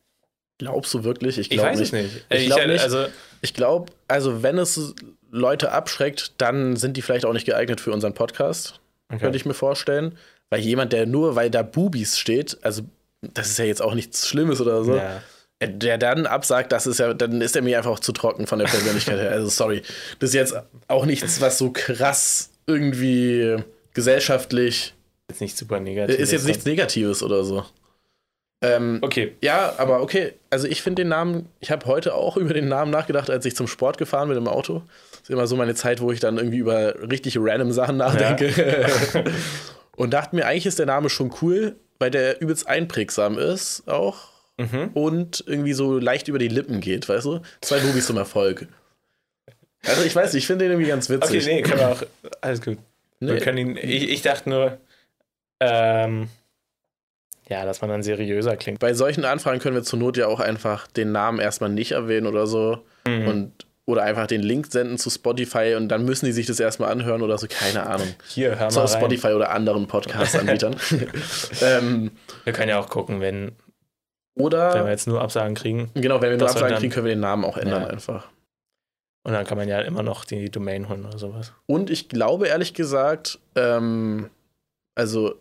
Glaubst 0.58 0.94
du 0.94 1.04
wirklich? 1.04 1.40
Ich 1.40 1.50
Ich 1.50 1.58
glaube 1.58 1.72
weiß 1.72 1.80
nicht. 1.80 1.94
es 1.94 2.04
nicht. 2.04 2.26
Ich 2.30 2.46
glaub 2.48 2.68
nicht. 2.68 2.84
Also, 2.84 3.06
Ich 3.42 3.54
glaube, 3.54 3.92
also 4.08 4.44
wenn 4.44 4.58
es 4.58 4.94
Leute 5.32 5.72
abschreckt, 5.72 6.34
dann 6.38 6.76
sind 6.76 6.98
die 6.98 7.02
vielleicht 7.02 7.26
auch 7.26 7.34
nicht 7.34 7.46
geeignet 7.46 7.82
für 7.82 7.92
unseren 7.92 8.14
Podcast. 8.14 8.80
okay. 9.10 9.20
Könnte 9.20 9.38
ich 9.38 9.46
mir 9.46 9.54
vorstellen. 9.54 10.18
Weil 10.50 10.60
jemand, 10.60 10.94
der 10.94 11.06
nur, 11.06 11.36
weil 11.36 11.50
da 11.50 11.64
Bubis 11.64 12.18
steht, 12.18 12.58
also 12.62 12.84
das 13.22 13.50
ist 13.50 13.58
ja 13.58 13.66
jetzt 13.66 13.82
auch 13.82 13.94
nichts 13.94 14.28
Schlimmes 14.28 14.60
oder 14.60 14.84
so, 14.84 14.98
ja. 14.98 15.22
der 15.62 15.98
dann 15.98 16.26
absagt, 16.26 16.74
das 16.74 16.88
ist 16.88 17.00
ja, 17.00 17.14
dann 17.14 17.40
ist 17.40 17.56
er 17.56 17.62
mir 17.62 17.78
einfach 17.78 17.92
auch 17.92 18.00
zu 18.00 18.12
trocken 18.12 18.48
von 18.48 18.60
der 18.60 18.66
Persönlichkeit 18.66 19.18
her. 19.18 19.32
Also 19.32 19.48
sorry. 19.48 19.82
Das 20.20 20.32
ist 20.32 20.34
jetzt 20.34 20.56
auch 20.88 21.06
nichts, 21.06 21.40
was 21.40 21.58
so 21.58 21.72
krass 21.72 22.50
irgendwie 22.68 23.58
gesellschaftlich 23.94 24.94
Jetzt 25.32 25.40
nicht 25.40 25.58
super 25.58 25.80
negativ. 25.80 26.20
ist 26.20 26.34
jetzt 26.34 26.46
nichts 26.46 26.66
Negatives 26.66 27.24
oder 27.24 27.46
so. 27.46 27.64
Ähm, 28.64 29.00
Okay. 29.02 29.34
ja, 29.42 29.74
aber 29.78 30.02
okay. 30.02 30.34
Also 30.52 30.68
ich 30.68 30.82
finde 30.84 31.02
den 31.02 31.10
Namen, 31.10 31.48
ich 31.60 31.72
habe 31.72 31.86
heute 31.88 32.14
auch 32.14 32.38
über 32.38 32.54
den 32.54 32.68
Namen 32.68 32.92
nachgedacht, 32.92 33.30
als 33.30 33.46
ich 33.46 33.56
zum 33.56 33.68
Sport 33.68 33.98
gefahren 33.98 34.28
bin 34.30 34.38
im 34.38 34.48
Auto. 34.48 34.84
Das 35.12 35.22
ist 35.24 35.30
immer 35.30 35.48
so 35.48 35.56
meine 35.56 35.76
Zeit, 35.76 36.02
wo 36.02 36.12
ich 36.12 36.20
dann 36.20 36.38
irgendwie 36.38 36.58
über 36.60 36.96
richtig 37.10 37.38
random 37.40 37.72
Sachen 37.72 37.98
nachdenke. 37.98 38.86
Und 39.96 40.14
dachte 40.14 40.36
mir, 40.36 40.46
eigentlich 40.48 40.66
ist 40.66 40.80
der 40.80 40.86
Name 40.86 41.10
schon 41.10 41.32
cool, 41.42 41.76
weil 42.00 42.10
der 42.12 42.42
übelst 42.42 42.68
einprägsam 42.68 43.38
ist 43.38 43.84
auch. 43.88 44.30
Mhm. 44.58 44.90
Und 44.94 45.44
irgendwie 45.48 45.74
so 45.74 45.98
leicht 46.00 46.28
über 46.28 46.40
die 46.40 46.48
Lippen 46.48 46.82
geht, 46.82 47.08
weißt 47.10 47.26
du? 47.26 47.40
Zwei 47.62 47.80
Bubis 47.80 48.08
zum 48.08 48.18
Erfolg. 48.18 48.68
Also 49.86 50.04
ich 50.04 50.16
weiß 50.16 50.34
nicht, 50.34 50.44
ich 50.44 50.48
finde 50.48 50.66
den 50.66 50.74
irgendwie 50.74 50.90
ganz 50.90 51.10
Okay, 51.10 51.22
witzig. 51.22 51.46
nee, 51.48 51.62
können 51.64 51.80
wir 51.80 51.90
auch. 51.90 52.04
Alles 52.42 52.62
gut. 52.62 52.78
Wir 53.20 53.34
Nee. 53.34 53.40
können 53.40 53.58
ihn, 53.58 53.78
ich, 53.78 54.10
ich 54.10 54.22
dachte 54.22 54.50
nur, 54.50 54.78
ähm, 55.60 56.28
ja, 57.52 57.66
dass 57.66 57.82
man 57.82 57.90
dann 57.90 58.02
seriöser 58.02 58.56
klingt. 58.56 58.80
Bei 58.80 58.94
solchen 58.94 59.26
Anfragen 59.26 59.60
können 59.60 59.76
wir 59.76 59.84
zur 59.84 60.00
Not 60.00 60.16
ja 60.16 60.28
auch 60.28 60.40
einfach 60.40 60.88
den 60.88 61.12
Namen 61.12 61.40
erstmal 61.40 61.70
nicht 61.70 61.92
erwähnen 61.92 62.26
oder 62.26 62.48
so. 62.48 62.80
Mhm. 63.06 63.28
Und, 63.28 63.68
oder 63.86 64.04
einfach 64.04 64.28
den 64.28 64.42
Link 64.42 64.68
senden 64.72 64.98
zu 64.98 65.10
Spotify 65.10 65.76
und 65.76 65.90
dann 65.90 66.06
müssen 66.06 66.26
die 66.26 66.32
sich 66.32 66.46
das 66.46 66.60
erstmal 66.62 66.92
anhören 66.92 67.22
oder 67.22 67.38
so, 67.38 67.48
keine 67.50 67.86
Ahnung. 67.88 68.08
Hier, 68.28 68.58
hör 68.58 68.72
mal 68.72 68.84
auf 68.84 68.94
rein. 68.94 69.02
Spotify 69.02 69.34
oder 69.34 69.52
anderen 69.52 69.88
Podcast-Anbietern. 69.88 70.78
ähm, 71.62 72.12
Wir 72.46 72.54
können 72.54 72.70
ja 72.70 72.80
auch 72.80 72.88
gucken, 72.90 73.20
wenn, 73.20 73.48
wenn 73.48 73.52
wir 74.36 74.46
oder, 74.46 74.90
jetzt 74.90 75.08
nur 75.08 75.22
Absagen 75.22 75.56
kriegen. 75.56 75.90
genau, 75.94 76.22
wenn 76.22 76.30
wir 76.32 76.38
nur 76.38 76.48
Absagen 76.48 76.70
dann- 76.70 76.80
kriegen, 76.80 76.94
können 76.94 77.06
wir 77.08 77.14
den 77.16 77.20
Namen 77.20 77.44
auch 77.44 77.58
ändern 77.58 77.82
Ja. 77.84 77.88
einfach. 77.90 78.30
Und 79.24 79.34
dann 79.34 79.46
kann 79.46 79.58
man 79.58 79.68
ja 79.68 79.82
immer 79.82 80.04
noch 80.04 80.24
die 80.26 80.50
Domain 80.50 80.88
holen 80.88 81.06
oder 81.06 81.18
sowas. 81.18 81.52
Und 81.66 81.90
ich 81.90 82.08
glaube 82.08 82.48
ehrlich 82.48 82.74
gesagt, 82.74 83.40
ähm, 83.56 84.30
also, 84.96 85.36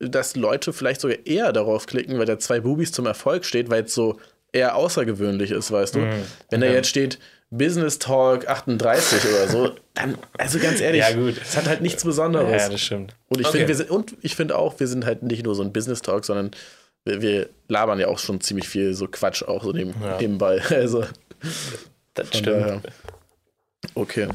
dass 0.00 0.36
Leute 0.36 0.72
vielleicht 0.72 1.00
sogar 1.00 1.18
eher 1.26 1.52
darauf 1.52 1.86
klicken, 1.86 2.18
weil 2.18 2.26
da 2.26 2.38
zwei 2.38 2.60
Bubis 2.60 2.92
zum 2.92 3.06
Erfolg 3.06 3.44
steht, 3.44 3.68
weil 3.70 3.84
es 3.84 3.94
so 3.94 4.18
eher 4.52 4.76
außergewöhnlich 4.76 5.50
ist, 5.50 5.70
weißt 5.72 5.96
du? 5.96 5.98
Mhm. 6.00 6.22
Wenn 6.50 6.60
da 6.60 6.66
Ja. 6.68 6.72
jetzt 6.74 6.88
steht 6.88 7.18
Business 7.50 7.98
Talk 7.98 8.46
38 8.48 9.24
oder 9.28 9.48
so, 9.48 9.70
dann, 9.94 10.16
also 10.36 10.58
ganz 10.58 10.80
ehrlich, 10.80 11.00
Ja, 11.00 11.12
gut. 11.12 11.34
es 11.40 11.56
hat 11.56 11.66
halt 11.66 11.80
nichts 11.80 12.04
Besonderes. 12.04 12.62
Ja, 12.62 12.68
das 12.68 12.80
stimmt. 12.80 13.14
und 13.28 13.40
ich 13.40 13.46
Okay. 13.46 13.56
finde, 13.58 13.68
wir 13.68 13.74
sind, 13.76 13.90
und 13.90 14.16
ich 14.22 14.36
finde 14.36 14.56
auch, 14.56 14.78
wir 14.80 14.86
sind 14.86 15.04
halt 15.06 15.22
nicht 15.22 15.44
nur 15.44 15.54
so 15.54 15.62
ein 15.62 15.72
Business 15.72 16.00
Talk, 16.02 16.24
sondern 16.24 16.50
wir, 17.04 17.20
wir 17.22 17.48
labern 17.68 17.98
ja 17.98 18.08
auch 18.08 18.18
schon 18.18 18.40
ziemlich 18.40 18.68
viel 18.68 18.94
so 18.94 19.08
Quatsch 19.08 19.42
auch 19.42 19.64
so 19.64 19.72
neben, 19.72 19.94
Ja. 20.02 20.18
nebenbei. 20.20 20.60
Also, 20.70 21.04
Das 22.14 22.28
stimmt. 22.28 22.46
daher. 22.46 22.82
Okay. 23.94 24.28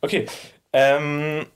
Okay. 0.00 0.26
Ähm, 0.72 1.46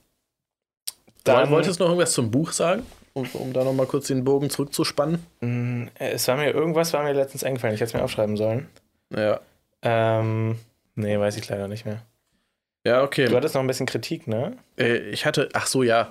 dann 1.23 1.49
wolltest 1.49 1.79
du 1.79 1.83
noch 1.83 1.89
irgendwas 1.91 2.13
zum 2.13 2.31
Buch 2.31 2.51
sagen, 2.51 2.83
um, 3.17 3.27
um 3.33 3.53
da 3.53 3.63
nochmal 3.63 3.85
kurz 3.87 4.07
den 4.07 4.23
Bogen 4.23 4.49
zurückzuspannen? 4.49 5.25
mh, 5.41 5.87
es 5.99 6.27
war 6.27 6.37
mir 6.37 6.51
irgendwas 6.51 6.93
war 6.93 7.03
mir 7.03 7.13
letztens 7.13 7.43
eingefallen. 7.43 7.73
Ich 7.75 7.81
hätte 7.81 7.89
es 7.89 7.93
mir 7.93 8.03
aufschreiben 8.03 8.37
sollen. 8.37 8.67
Ja. 9.15 9.39
Ähm, 9.81 10.57
nee, 10.95 11.19
weiß 11.19 11.37
ich 11.37 11.47
leider 11.49 11.67
nicht 11.67 11.85
mehr. 11.85 12.01
Ja, 12.85 12.99
Du 12.99 13.05
okay. 13.05 13.27
hattest 13.29 13.55
noch 13.55 13.61
ein 13.61 13.67
bisschen 13.67 13.85
Kritik, 13.85 14.27
ne? 14.27 14.57
Äh, 14.77 14.97
ich 15.09 15.25
hatte, 15.25 15.49
ach 15.53 15.67
so, 15.67 15.83
ja. 15.83 16.09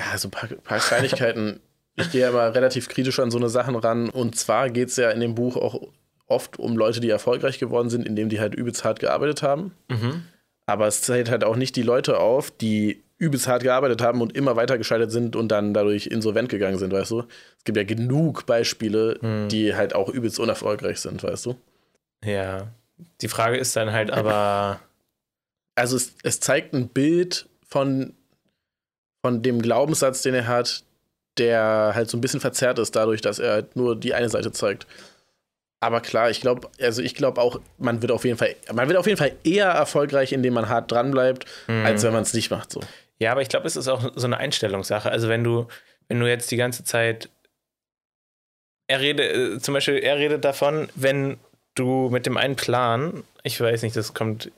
Ja, 0.00 0.16
so 0.18 0.28
ein 0.28 0.30
paar, 0.30 0.48
paar 0.48 0.78
Kleinigkeiten. 0.78 1.60
ich 1.96 2.10
gehe 2.12 2.20
ja 2.20 2.28
immer 2.28 2.54
relativ 2.54 2.88
kritisch 2.88 3.18
an 3.18 3.30
so 3.30 3.38
eine 3.38 3.48
Sachen 3.48 3.74
ran. 3.76 4.10
Und 4.10 4.36
zwar 4.36 4.70
geht 4.70 4.88
es 4.90 4.96
ja 4.96 5.10
in 5.10 5.20
dem 5.20 5.34
Buch 5.34 5.56
auch 5.56 5.88
oft 6.26 6.58
um 6.58 6.76
Leute, 6.76 7.00
die 7.00 7.10
erfolgreich 7.10 7.58
geworden 7.58 7.88
sind, 7.90 8.06
indem 8.06 8.28
die 8.28 8.40
halt 8.40 8.54
übelst 8.54 8.84
hart 8.84 9.00
gearbeitet 9.00 9.42
haben. 9.42 9.72
Mhm. 9.88 10.24
Aber 10.66 10.86
es 10.86 11.00
zählt 11.02 11.30
halt 11.30 11.44
auch 11.44 11.56
nicht 11.56 11.74
die 11.76 11.82
Leute 11.82 12.20
auf, 12.20 12.50
die 12.50 13.02
übelst 13.18 13.48
hart 13.48 13.62
gearbeitet 13.62 14.00
haben 14.00 14.20
und 14.20 14.34
immer 14.36 14.54
weiter 14.56 14.78
gescheitert 14.78 15.10
sind 15.10 15.34
und 15.36 15.48
dann 15.48 15.74
dadurch 15.74 16.06
insolvent 16.06 16.48
gegangen 16.48 16.78
sind, 16.78 16.92
weißt 16.92 17.10
du? 17.10 17.20
Es 17.58 17.64
gibt 17.64 17.76
ja 17.76 17.84
genug 17.84 18.46
Beispiele, 18.46 19.18
Hm. 19.20 19.48
die 19.48 19.74
halt 19.74 19.94
auch 19.94 20.08
übelst 20.08 20.38
unerfolgreich 20.38 21.00
sind, 21.00 21.22
weißt 21.22 21.46
du? 21.46 21.56
Ja. 22.24 22.68
Die 23.20 23.28
Frage 23.28 23.56
ist 23.56 23.74
dann 23.76 23.92
halt 23.92 24.10
aber. 24.10 24.80
Also 25.76 25.94
es, 25.96 26.14
es 26.24 26.40
zeigt 26.40 26.74
ein 26.74 26.88
Bild 26.88 27.48
von, 27.68 28.12
von 29.24 29.42
dem 29.42 29.62
Glaubenssatz, 29.62 30.22
den 30.22 30.34
er 30.34 30.48
hat, 30.48 30.82
der 31.38 31.92
halt 31.94 32.10
so 32.10 32.16
ein 32.18 32.20
bisschen 32.20 32.40
verzerrt 32.40 32.80
ist 32.80 32.96
dadurch, 32.96 33.20
dass 33.20 33.38
er 33.38 33.52
halt 33.52 33.76
nur 33.76 33.94
die 33.94 34.12
eine 34.12 34.28
Seite 34.28 34.50
zeigt. 34.50 34.88
Aber 35.78 36.00
klar, 36.00 36.30
ich 36.30 36.40
glaube, 36.40 36.68
also 36.80 37.00
ich 37.00 37.14
glaube 37.14 37.40
auch, 37.40 37.60
man 37.78 38.02
wird 38.02 38.10
auf 38.10 38.24
jeden 38.24 38.36
Fall, 38.36 38.56
man 38.74 38.88
wird 38.88 38.98
auf 38.98 39.06
jeden 39.06 39.18
Fall 39.18 39.36
eher 39.44 39.68
erfolgreich, 39.68 40.32
indem 40.32 40.54
man 40.54 40.68
hart 40.68 40.90
dran 40.90 41.12
bleibt, 41.12 41.44
Mhm. 41.68 41.86
als 41.86 42.02
wenn 42.02 42.12
man 42.12 42.22
es 42.24 42.34
nicht 42.34 42.50
macht. 42.50 42.72
So. 42.72 42.80
Ja, 43.18 43.32
aber 43.32 43.42
ich 43.42 43.48
glaube, 43.48 43.66
es 43.66 43.76
ist 43.76 43.88
auch 43.88 44.12
so 44.14 44.26
eine 44.26 44.36
Einstellungssache. 44.38 45.10
Also 45.10 45.28
wenn 45.28 45.42
du, 45.44 45.66
wenn 46.08 46.20
du 46.20 46.28
jetzt 46.28 46.50
die 46.50 46.56
ganze 46.56 46.84
Zeit, 46.84 47.28
er 48.86 49.00
redet, 49.00 49.36
äh, 49.36 49.58
zum 49.58 49.74
Beispiel, 49.74 49.96
er 49.98 50.16
redet 50.18 50.44
davon, 50.44 50.88
wenn 50.94 51.38
du 51.74 52.08
mit 52.10 52.26
dem 52.26 52.36
einen 52.36 52.56
Plan, 52.56 53.24
ich 53.42 53.60
weiß 53.60 53.82
nicht, 53.82 53.96
das 53.96 54.14
kommt 54.14 54.50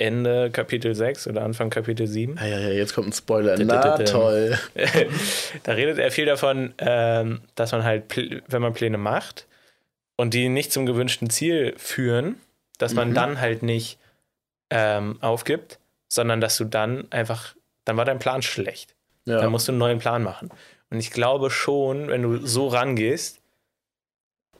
Ende 0.00 0.50
Kapitel 0.50 0.94
6 0.94 1.26
oder 1.26 1.42
Anfang 1.42 1.70
Kapitel 1.70 2.06
7, 2.06 2.36
Ja, 2.36 2.46
ja, 2.46 2.58
ja, 2.60 2.68
jetzt 2.68 2.94
kommt 2.94 3.08
ein 3.08 3.12
Spoiler. 3.12 3.56
Na 3.58 3.98
toll. 3.98 4.56
da 5.64 5.72
redet 5.72 5.98
er 5.98 6.10
viel 6.12 6.26
davon, 6.26 6.72
ähm, 6.78 7.40
dass 7.56 7.72
man 7.72 7.82
halt, 7.84 8.04
wenn 8.48 8.62
man 8.62 8.74
Pläne 8.74 8.98
macht 8.98 9.46
und 10.16 10.34
die 10.34 10.48
nicht 10.48 10.72
zum 10.72 10.86
gewünschten 10.86 11.30
Ziel 11.30 11.74
führen, 11.78 12.36
dass 12.78 12.94
man 12.94 13.10
Mhm. 13.10 13.14
dann 13.14 13.40
halt 13.40 13.62
nicht 13.62 13.98
ähm, 14.70 15.18
aufgibt, 15.20 15.78
sondern 16.08 16.40
dass 16.40 16.56
du 16.56 16.64
dann 16.64 17.10
einfach, 17.10 17.54
dann 17.88 17.96
war 17.96 18.04
dein 18.04 18.18
Plan 18.18 18.42
schlecht. 18.42 18.94
Ja. 19.24 19.40
Dann 19.40 19.50
musst 19.50 19.66
du 19.66 19.72
einen 19.72 19.78
neuen 19.78 19.98
Plan 19.98 20.22
machen. 20.22 20.50
Und 20.90 20.98
ich 21.00 21.10
glaube 21.10 21.50
schon, 21.50 22.08
wenn 22.08 22.22
du 22.22 22.46
so 22.46 22.68
rangehst, 22.68 23.40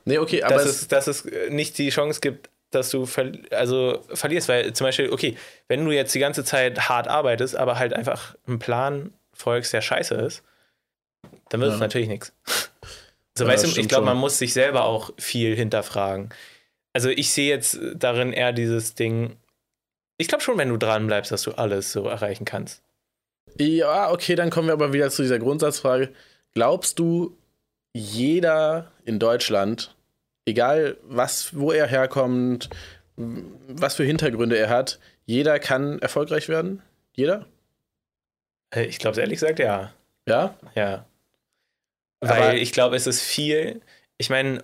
nee, 0.05 0.17
okay, 0.17 0.41
dass, 0.47 0.65
es, 0.65 0.81
es, 0.81 0.87
dass 0.87 1.07
es 1.07 1.25
äh, 1.25 1.49
nicht 1.49 1.77
die 1.77 1.89
Chance 1.89 2.19
gibt, 2.21 2.49
dass 2.71 2.89
du 2.91 3.05
ver 3.05 3.31
also 3.51 4.03
verlierst. 4.13 4.47
Weil 4.49 4.73
zum 4.73 4.85
Beispiel, 4.85 5.11
okay, 5.11 5.37
wenn 5.67 5.85
du 5.85 5.91
jetzt 5.91 6.13
die 6.13 6.19
ganze 6.19 6.43
Zeit 6.43 6.89
hart 6.89 7.07
arbeitest, 7.07 7.55
aber 7.55 7.79
halt 7.79 7.93
einfach 7.93 8.35
einen 8.47 8.59
Plan 8.59 9.13
folgst, 9.33 9.73
der 9.73 9.81
scheiße 9.81 10.15
ist, 10.15 10.43
dann 11.49 11.61
wird 11.61 11.71
es 11.71 11.77
Ja. 11.79 11.85
natürlich 11.85 12.07
nichts. 12.09 12.33
Also 13.37 13.47
Ja, 13.47 13.53
weißt 13.53 13.63
du, 13.77 13.79
ich 13.79 13.87
glaube, 13.87 14.05
man 14.05 14.17
muss 14.17 14.37
sich 14.37 14.51
selber 14.53 14.83
auch 14.83 15.11
viel 15.17 15.55
hinterfragen. 15.55 16.29
Also 16.91 17.07
ich 17.09 17.31
sehe 17.31 17.47
jetzt 17.47 17.79
darin 17.95 18.33
eher 18.33 18.51
dieses 18.51 18.95
Ding, 18.95 19.37
Ich 20.17 20.27
glaube 20.27 20.43
schon, 20.43 20.57
wenn 20.57 20.67
du 20.67 20.75
dran 20.75 21.07
bleibst, 21.07 21.31
dass 21.31 21.43
du 21.43 21.53
alles 21.53 21.93
so 21.93 22.05
erreichen 22.09 22.43
kannst. 22.43 22.81
Ja, 23.57 24.11
okay, 24.11 24.35
dann 24.35 24.49
kommen 24.49 24.67
wir 24.67 24.73
aber 24.73 24.93
wieder 24.93 25.09
zu 25.09 25.21
dieser 25.21 25.39
Grundsatzfrage. 25.39 26.09
Glaubst 26.53 26.99
du, 26.99 27.37
jeder 27.93 28.91
in 29.05 29.19
Deutschland, 29.19 29.95
egal 30.45 30.97
was, 31.03 31.55
wo 31.57 31.71
er 31.71 31.87
herkommt, 31.87 32.69
was 33.15 33.95
für 33.95 34.03
Hintergründe 34.03 34.57
er 34.57 34.69
hat, 34.69 34.99
jeder 35.25 35.59
kann 35.59 35.99
erfolgreich 35.99 36.47
werden? 36.49 36.81
Jeder? 37.13 37.45
Äh, 38.73 38.85
Ich 38.85 38.99
glaube, 38.99 39.19
ehrlich 39.19 39.39
gesagt, 39.39 39.59
ja. 39.59 39.93
Ja? 40.27 40.55
Ja. 40.75 41.05
Aber- 42.21 42.31
Weil 42.31 42.57
ich 42.57 42.71
glaube, 42.71 42.95
es 42.95 43.07
ist 43.07 43.21
viel. 43.21 43.81
Ich 44.17 44.29
meine, 44.29 44.63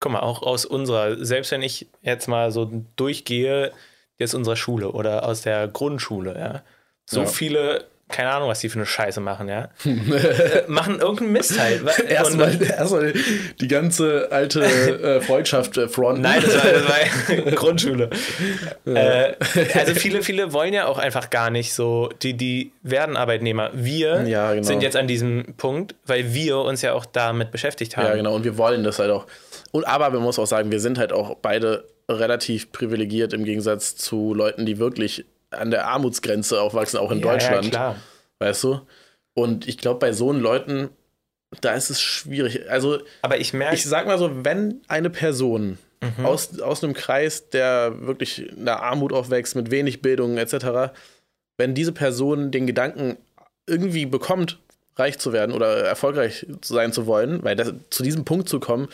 guck 0.00 0.12
mal, 0.12 0.20
auch 0.20 0.42
aus 0.42 0.64
unserer, 0.64 1.24
selbst 1.24 1.50
wenn 1.50 1.62
ich 1.62 1.88
jetzt 2.02 2.28
mal 2.28 2.50
so 2.52 2.70
durchgehe, 2.96 3.72
jetzt 4.18 4.34
unserer 4.34 4.56
Schule 4.56 4.92
oder 4.92 5.26
aus 5.26 5.42
der 5.42 5.66
Grundschule, 5.68 6.38
ja, 6.38 6.62
so 7.06 7.20
Ja. 7.20 7.26
viele, 7.26 7.84
keine 8.08 8.30
Ahnung, 8.30 8.48
was 8.48 8.60
die 8.60 8.68
für 8.68 8.76
eine 8.78 8.86
Scheiße 8.86 9.20
machen, 9.20 9.48
ja, 9.48 9.70
äh, 9.84 10.62
machen 10.68 11.00
irgendeinen 11.00 11.32
Mist 11.32 11.58
halt. 11.58 11.82
Erstmal 12.08 12.62
erstmal 12.62 13.12
die 13.60 13.66
ganze 13.68 14.28
alte 14.30 14.62
äh, 14.64 15.20
Freundschaft 15.20 15.76
äh, 15.78 15.88
fronten. 15.88 16.20
Nein, 16.22 16.42
das 16.44 16.54
war, 16.54 16.70
das 16.72 16.88
war 16.88 17.50
Grundschule. 17.52 18.10
Äh, 18.84 19.32
also 19.74 19.94
viele, 19.94 20.22
viele 20.22 20.52
wollen 20.52 20.74
ja 20.74 20.86
auch 20.86 20.98
einfach 20.98 21.30
gar 21.30 21.50
nicht 21.50 21.72
so, 21.74 22.10
die, 22.22 22.34
die 22.34 22.72
werden 22.82 23.16
Arbeitnehmer. 23.16 23.70
Wir 23.72 24.22
Ja, 24.26 24.52
genau. 24.52 24.62
sind 24.66 24.82
jetzt 24.82 24.96
an 24.96 25.08
diesem 25.08 25.54
Punkt, 25.56 25.94
weil 26.06 26.34
wir 26.34 26.58
uns 26.58 26.82
ja 26.82 26.92
auch 26.92 27.06
damit 27.06 27.50
beschäftigt 27.50 27.96
haben. 27.96 28.06
Ja, 28.06 28.14
genau. 28.16 28.34
Und 28.34 28.44
wir 28.44 28.56
wollen 28.58 28.84
das 28.84 28.98
halt 28.98 29.10
auch. 29.10 29.26
Und 29.72 29.84
aber 29.88 30.10
man 30.10 30.22
muss 30.22 30.38
auch 30.38 30.46
sagen, 30.46 30.70
wir 30.70 30.80
sind 30.80 30.98
halt 30.98 31.12
auch 31.12 31.36
beide 31.36 31.84
relativ 32.08 32.70
privilegiert 32.70 33.32
im 33.32 33.44
Gegensatz 33.44 33.96
zu 33.96 34.34
Leuten, 34.34 34.66
die 34.66 34.78
wirklich 34.78 35.24
an 35.58 35.70
der 35.70 35.86
Armutsgrenze 35.86 36.60
aufwachsen, 36.60 36.98
auch 36.98 37.10
in 37.10 37.18
Ja, 37.20 37.32
Deutschland. 37.32 37.64
Ja, 37.66 37.70
klar. 37.70 37.96
Weißt 38.38 38.64
du? 38.64 38.80
Und 39.34 39.66
ich 39.68 39.78
glaube, 39.78 40.00
bei 40.00 40.12
so 40.12 40.32
Leuten, 40.32 40.90
da 41.60 41.74
ist 41.74 41.90
es 41.90 42.00
schwierig. 42.00 42.70
Also, 42.70 42.98
Aber 43.22 43.38
ich 43.38 43.52
merke, 43.52 43.74
ich 43.74 43.84
sag 43.84 44.06
mal 44.06 44.18
so, 44.18 44.44
wenn 44.44 44.80
eine 44.88 45.10
Person 45.10 45.78
Mhm. 46.18 46.26
aus, 46.26 46.60
aus 46.60 46.84
einem 46.84 46.92
Kreis, 46.92 47.48
der 47.48 48.06
wirklich 48.06 48.50
in 48.50 48.66
der 48.66 48.82
Armut 48.82 49.12
aufwächst, 49.12 49.56
mit 49.56 49.70
wenig 49.70 50.02
Bildung 50.02 50.36
etc., 50.36 50.92
wenn 51.56 51.74
diese 51.74 51.92
Person 51.92 52.50
den 52.50 52.66
Gedanken 52.66 53.16
irgendwie 53.66 54.04
bekommt, 54.04 54.58
reich 54.96 55.18
zu 55.18 55.32
werden 55.32 55.52
oder 55.54 55.78
erfolgreich 55.78 56.46
sein 56.62 56.92
zu 56.92 57.06
wollen, 57.06 57.42
weil 57.42 57.56
das, 57.56 57.72
zu 57.90 58.02
diesem 58.02 58.24
Punkt 58.24 58.48
zu 58.48 58.60
kommen, 58.60 58.88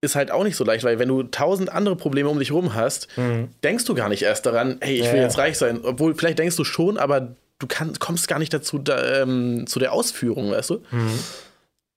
ist 0.00 0.14
halt 0.14 0.30
auch 0.30 0.44
nicht 0.44 0.56
so 0.56 0.64
leicht, 0.64 0.84
weil 0.84 0.98
wenn 0.98 1.08
du 1.08 1.22
tausend 1.24 1.70
andere 1.72 1.96
Probleme 1.96 2.28
um 2.28 2.38
dich 2.38 2.52
rum 2.52 2.74
hast, 2.74 3.08
Mhm. 3.16 3.48
denkst 3.64 3.84
du 3.86 3.94
gar 3.94 4.08
nicht 4.08 4.22
erst 4.22 4.46
daran, 4.46 4.76
hey, 4.80 4.96
ich 4.96 5.06
will 5.10 5.16
ja. 5.18 5.22
jetzt 5.22 5.38
reich 5.38 5.56
sein. 5.58 5.80
Obwohl, 5.82 6.14
vielleicht 6.14 6.38
denkst 6.38 6.56
du 6.56 6.64
schon, 6.64 6.98
aber 6.98 7.34
du 7.58 7.66
kann, 7.66 7.98
kommst 7.98 8.28
gar 8.28 8.38
nicht 8.38 8.52
dazu, 8.52 8.78
da, 8.78 9.22
ähm, 9.22 9.66
zu 9.66 9.78
der 9.78 9.92
Ausführung, 9.92 10.50
weißt 10.52 10.70
du? 10.70 10.74
Mhm. 10.90 11.18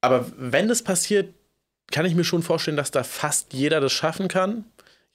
Aber 0.00 0.26
wenn 0.38 0.66
das 0.68 0.82
passiert, 0.82 1.34
kann 1.92 2.06
ich 2.06 2.14
mir 2.14 2.24
schon 2.24 2.42
vorstellen, 2.42 2.76
dass 2.76 2.90
da 2.90 3.02
fast 3.02 3.52
jeder 3.52 3.80
das 3.80 3.92
schaffen 3.92 4.28
kann. 4.28 4.64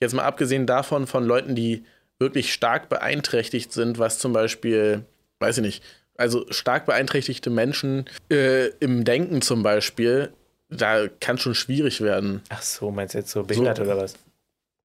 Jetzt 0.00 0.14
mal 0.14 0.24
abgesehen 0.24 0.66
davon 0.66 1.06
von 1.06 1.24
Leuten, 1.24 1.54
die 1.54 1.84
wirklich 2.18 2.52
stark 2.52 2.88
beeinträchtigt 2.88 3.72
sind, 3.72 3.98
was 3.98 4.18
zum 4.18 4.32
Beispiel, 4.32 5.02
weiß 5.40 5.58
ich 5.58 5.62
nicht, 5.64 5.82
also 6.16 6.46
stark 6.50 6.86
beeinträchtigte 6.86 7.50
Menschen 7.50 8.04
äh, 8.30 8.68
im 8.80 9.04
Denken 9.04 9.42
zum 9.42 9.62
Beispiel, 9.62 10.32
da 10.68 11.06
kann 11.20 11.38
schon 11.38 11.54
schwierig 11.54 12.00
werden. 12.00 12.42
Ach 12.48 12.62
so, 12.62 12.90
meinst 12.90 13.14
du 13.14 13.18
jetzt 13.18 13.30
so 13.30 13.42
behindert 13.44 13.76
So. 13.78 13.84
oder 13.84 13.96
was? 13.96 14.14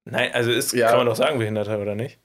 Nein, 0.06 0.32
also 0.34 0.52
ist, 0.52 0.74
Ja. 0.74 0.89
kann 0.89 0.98
man 0.98 1.08
doch 1.08 1.15
sagen, 1.15 1.38
Behinderter 1.39 1.80
oder 1.80 1.96
nicht? 1.96 2.17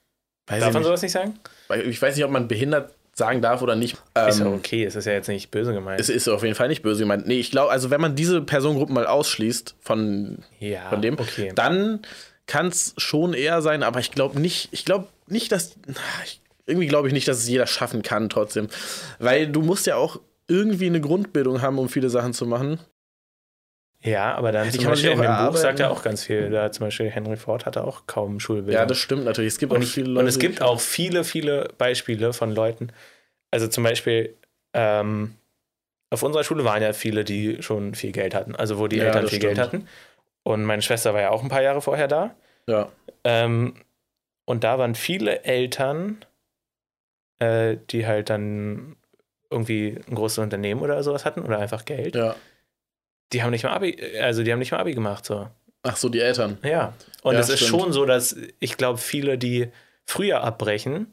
Weiß 0.46 0.60
Darf 0.60 0.72
man 0.72 0.82
nicht. 0.82 0.86
sowas 0.86 1.02
nicht 1.02 1.12
sagen? 1.12 1.38
Ich 1.86 2.00
weiß 2.00 2.14
nicht, 2.16 2.24
ob 2.24 2.30
man 2.30 2.48
behindert 2.48 2.94
sagen 3.14 3.40
darf 3.40 3.62
oder 3.62 3.76
nicht. 3.76 3.94
ist 4.28 4.38
ja 4.40 4.46
Ähm, 4.46 4.52
okay, 4.54 4.84
es 4.84 4.94
ist 4.94 5.06
ja 5.06 5.12
jetzt 5.12 5.28
nicht 5.28 5.50
böse 5.50 5.72
gemeint. 5.72 5.98
Es 5.98 6.08
ist 6.08 6.28
auf 6.28 6.42
jeden 6.42 6.54
Fall 6.54 6.68
nicht 6.68 6.82
böse 6.82 7.00
gemeint. 7.00 7.26
Nee, 7.26 7.40
ich 7.40 7.50
glaube, 7.50 7.70
also 7.72 7.90
wenn 7.90 8.00
man 8.00 8.14
diese 8.14 8.42
Personengruppen 8.42 8.94
mal 8.94 9.06
ausschließt 9.06 9.74
von, 9.80 10.38
ja, 10.58 10.88
von 10.90 11.02
dem, 11.02 11.18
okay. 11.18 11.50
dann 11.54 12.00
kann 12.46 12.68
es 12.68 12.94
schon 12.98 13.32
eher 13.34 13.60
sein, 13.62 13.82
aber 13.82 14.00
ich 14.00 14.10
glaube 14.12 14.38
nicht, 14.40 14.68
ich 14.70 14.84
glaube 14.84 15.08
nicht, 15.26 15.50
dass. 15.50 15.74
Irgendwie 16.66 16.86
glaube 16.88 17.08
ich 17.08 17.14
nicht, 17.14 17.26
dass 17.28 17.38
es 17.38 17.48
jeder 17.48 17.66
schaffen 17.66 18.02
kann 18.02 18.28
trotzdem. 18.28 18.68
Weil 19.18 19.46
du 19.48 19.62
musst 19.62 19.86
ja 19.86 19.96
auch 19.96 20.20
irgendwie 20.48 20.86
eine 20.86 21.00
Grundbildung 21.00 21.62
haben, 21.62 21.78
um 21.78 21.88
viele 21.88 22.10
Sachen 22.10 22.32
zu 22.34 22.46
machen. 22.46 22.78
Ja, 24.06 24.34
aber 24.34 24.52
dann 24.52 24.70
zum 24.70 24.84
Beispiel 24.84 25.10
in 25.10 25.18
auch 25.18 25.22
dem 25.22 25.52
Buch 25.52 25.56
sagt 25.58 25.80
er 25.80 25.86
erarbeiten. 25.86 25.98
auch 25.98 26.02
ganz 26.02 26.24
viel. 26.24 26.48
Da 26.50 26.70
zum 26.70 26.86
Beispiel 26.86 27.10
Henry 27.10 27.36
Ford 27.36 27.66
hatte 27.66 27.82
auch 27.84 28.06
kaum 28.06 28.38
Schulbildung. 28.40 28.74
Ja, 28.80 28.86
das 28.86 28.98
stimmt 28.98 29.24
natürlich. 29.24 29.54
Es 29.54 29.58
gibt 29.58 29.72
auch 29.72 29.76
und, 29.76 29.84
viele 29.84 30.08
Leute. 30.10 30.20
und 30.20 30.28
es 30.28 30.38
gibt 30.38 30.62
auch 30.62 30.80
viele, 30.80 31.24
viele 31.24 31.68
Beispiele 31.76 32.32
von 32.32 32.52
Leuten. 32.54 32.92
Also 33.50 33.66
zum 33.68 33.82
Beispiel 33.84 34.34
ähm, 34.74 35.34
auf 36.10 36.22
unserer 36.22 36.44
Schule 36.44 36.64
waren 36.64 36.82
ja 36.82 36.92
viele, 36.92 37.24
die 37.24 37.62
schon 37.62 37.94
viel 37.94 38.12
Geld 38.12 38.34
hatten. 38.34 38.54
Also 38.54 38.78
wo 38.78 38.86
die 38.86 38.96
Ja, 38.98 39.04
Eltern 39.06 39.26
viel 39.26 39.38
Geld 39.40 39.56
stimmt. 39.56 39.66
hatten. 39.74 39.88
Und 40.44 40.64
meine 40.64 40.82
Schwester 40.82 41.12
war 41.12 41.20
ja 41.20 41.30
auch 41.30 41.42
ein 41.42 41.48
paar 41.48 41.62
Jahre 41.62 41.80
vorher 41.82 42.06
da. 42.06 42.34
Ja, 42.68 42.88
Ähm, 43.24 43.74
und 44.44 44.62
da 44.62 44.78
waren 44.78 44.94
viele 44.94 45.42
Eltern, 45.44 46.18
äh, 47.40 47.76
die 47.90 48.06
halt 48.06 48.30
dann 48.30 48.94
irgendwie 49.50 49.98
ein 50.08 50.14
großes 50.14 50.38
Unternehmen 50.38 50.80
oder 50.80 51.02
sowas 51.02 51.24
hatten 51.24 51.40
oder 51.42 51.58
einfach 51.58 51.84
Geld. 51.84 52.14
ja. 52.14 52.36
Die 53.32 53.42
haben 53.42 53.50
nicht 53.50 53.64
mal 53.64 53.72
Abi, 53.72 53.96
also 54.20 54.42
die 54.42 54.52
haben 54.52 54.58
nicht 54.60 54.72
mal 54.72 54.78
Abi 54.78 54.94
gemacht 54.94 55.24
so. 55.24 55.48
Ach 55.82 55.96
so, 55.96 56.08
die 56.08 56.20
Eltern. 56.20 56.58
Ja. 56.64 56.92
Und 57.22 57.34
Ja, 57.34 57.40
es 57.40 57.48
ist 57.48 57.60
stimmt. 57.60 57.80
schon 57.82 57.92
so, 57.92 58.06
dass 58.06 58.36
ich 58.60 58.76
glaube, 58.76 58.98
viele, 58.98 59.38
die 59.38 59.68
früher 60.04 60.42
abbrechen, 60.42 61.12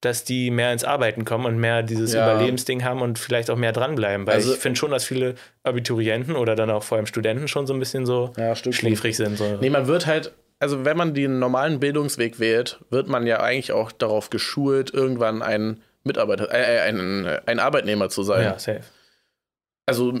dass 0.00 0.24
die 0.24 0.50
mehr 0.50 0.72
ins 0.72 0.82
Arbeiten 0.84 1.24
kommen 1.24 1.46
und 1.46 1.58
mehr 1.58 1.82
dieses 1.84 2.12
Ja. 2.12 2.24
Überlebensding 2.34 2.82
haben 2.84 3.00
und 3.02 3.18
vielleicht 3.20 3.50
auch 3.50 3.56
mehr 3.56 3.72
dranbleiben. 3.72 4.26
Weil 4.26 4.34
Also- 4.34 4.54
ich 4.54 4.58
finde 4.58 4.76
schon, 4.78 4.90
dass 4.90 5.04
viele 5.04 5.36
Abiturienten 5.62 6.34
oder 6.34 6.56
dann 6.56 6.70
auch 6.70 6.82
vor 6.82 6.96
allem 6.98 7.06
Studenten 7.06 7.46
schon 7.46 7.66
so 7.68 7.72
ein 7.74 7.78
bisschen 7.78 8.06
so 8.06 8.32
Ja, 8.36 8.54
schläfrig 8.56 9.16
sind. 9.16 9.38
So. 9.38 9.58
Nee, 9.60 9.70
man 9.70 9.86
wird 9.86 10.06
halt, 10.06 10.32
also 10.58 10.84
wenn 10.84 10.96
man 10.96 11.14
den 11.14 11.38
normalen 11.38 11.78
Bildungsweg 11.78 12.40
wählt, 12.40 12.80
wird 12.90 13.06
man 13.08 13.26
ja 13.28 13.40
eigentlich 13.40 13.70
auch 13.72 13.92
darauf 13.92 14.30
geschult, 14.30 14.92
irgendwann 14.92 15.40
ein 15.42 15.80
Mitarbeiter, 16.04 16.52
äh, 16.52 16.78
äh, 16.78 16.80
ein, 16.80 17.26
ein 17.46 17.58
Arbeitnehmer 17.60 18.08
zu 18.08 18.24
sein. 18.24 18.42
ja, 18.42 18.58
safe. 18.58 18.82
Also 19.86 20.18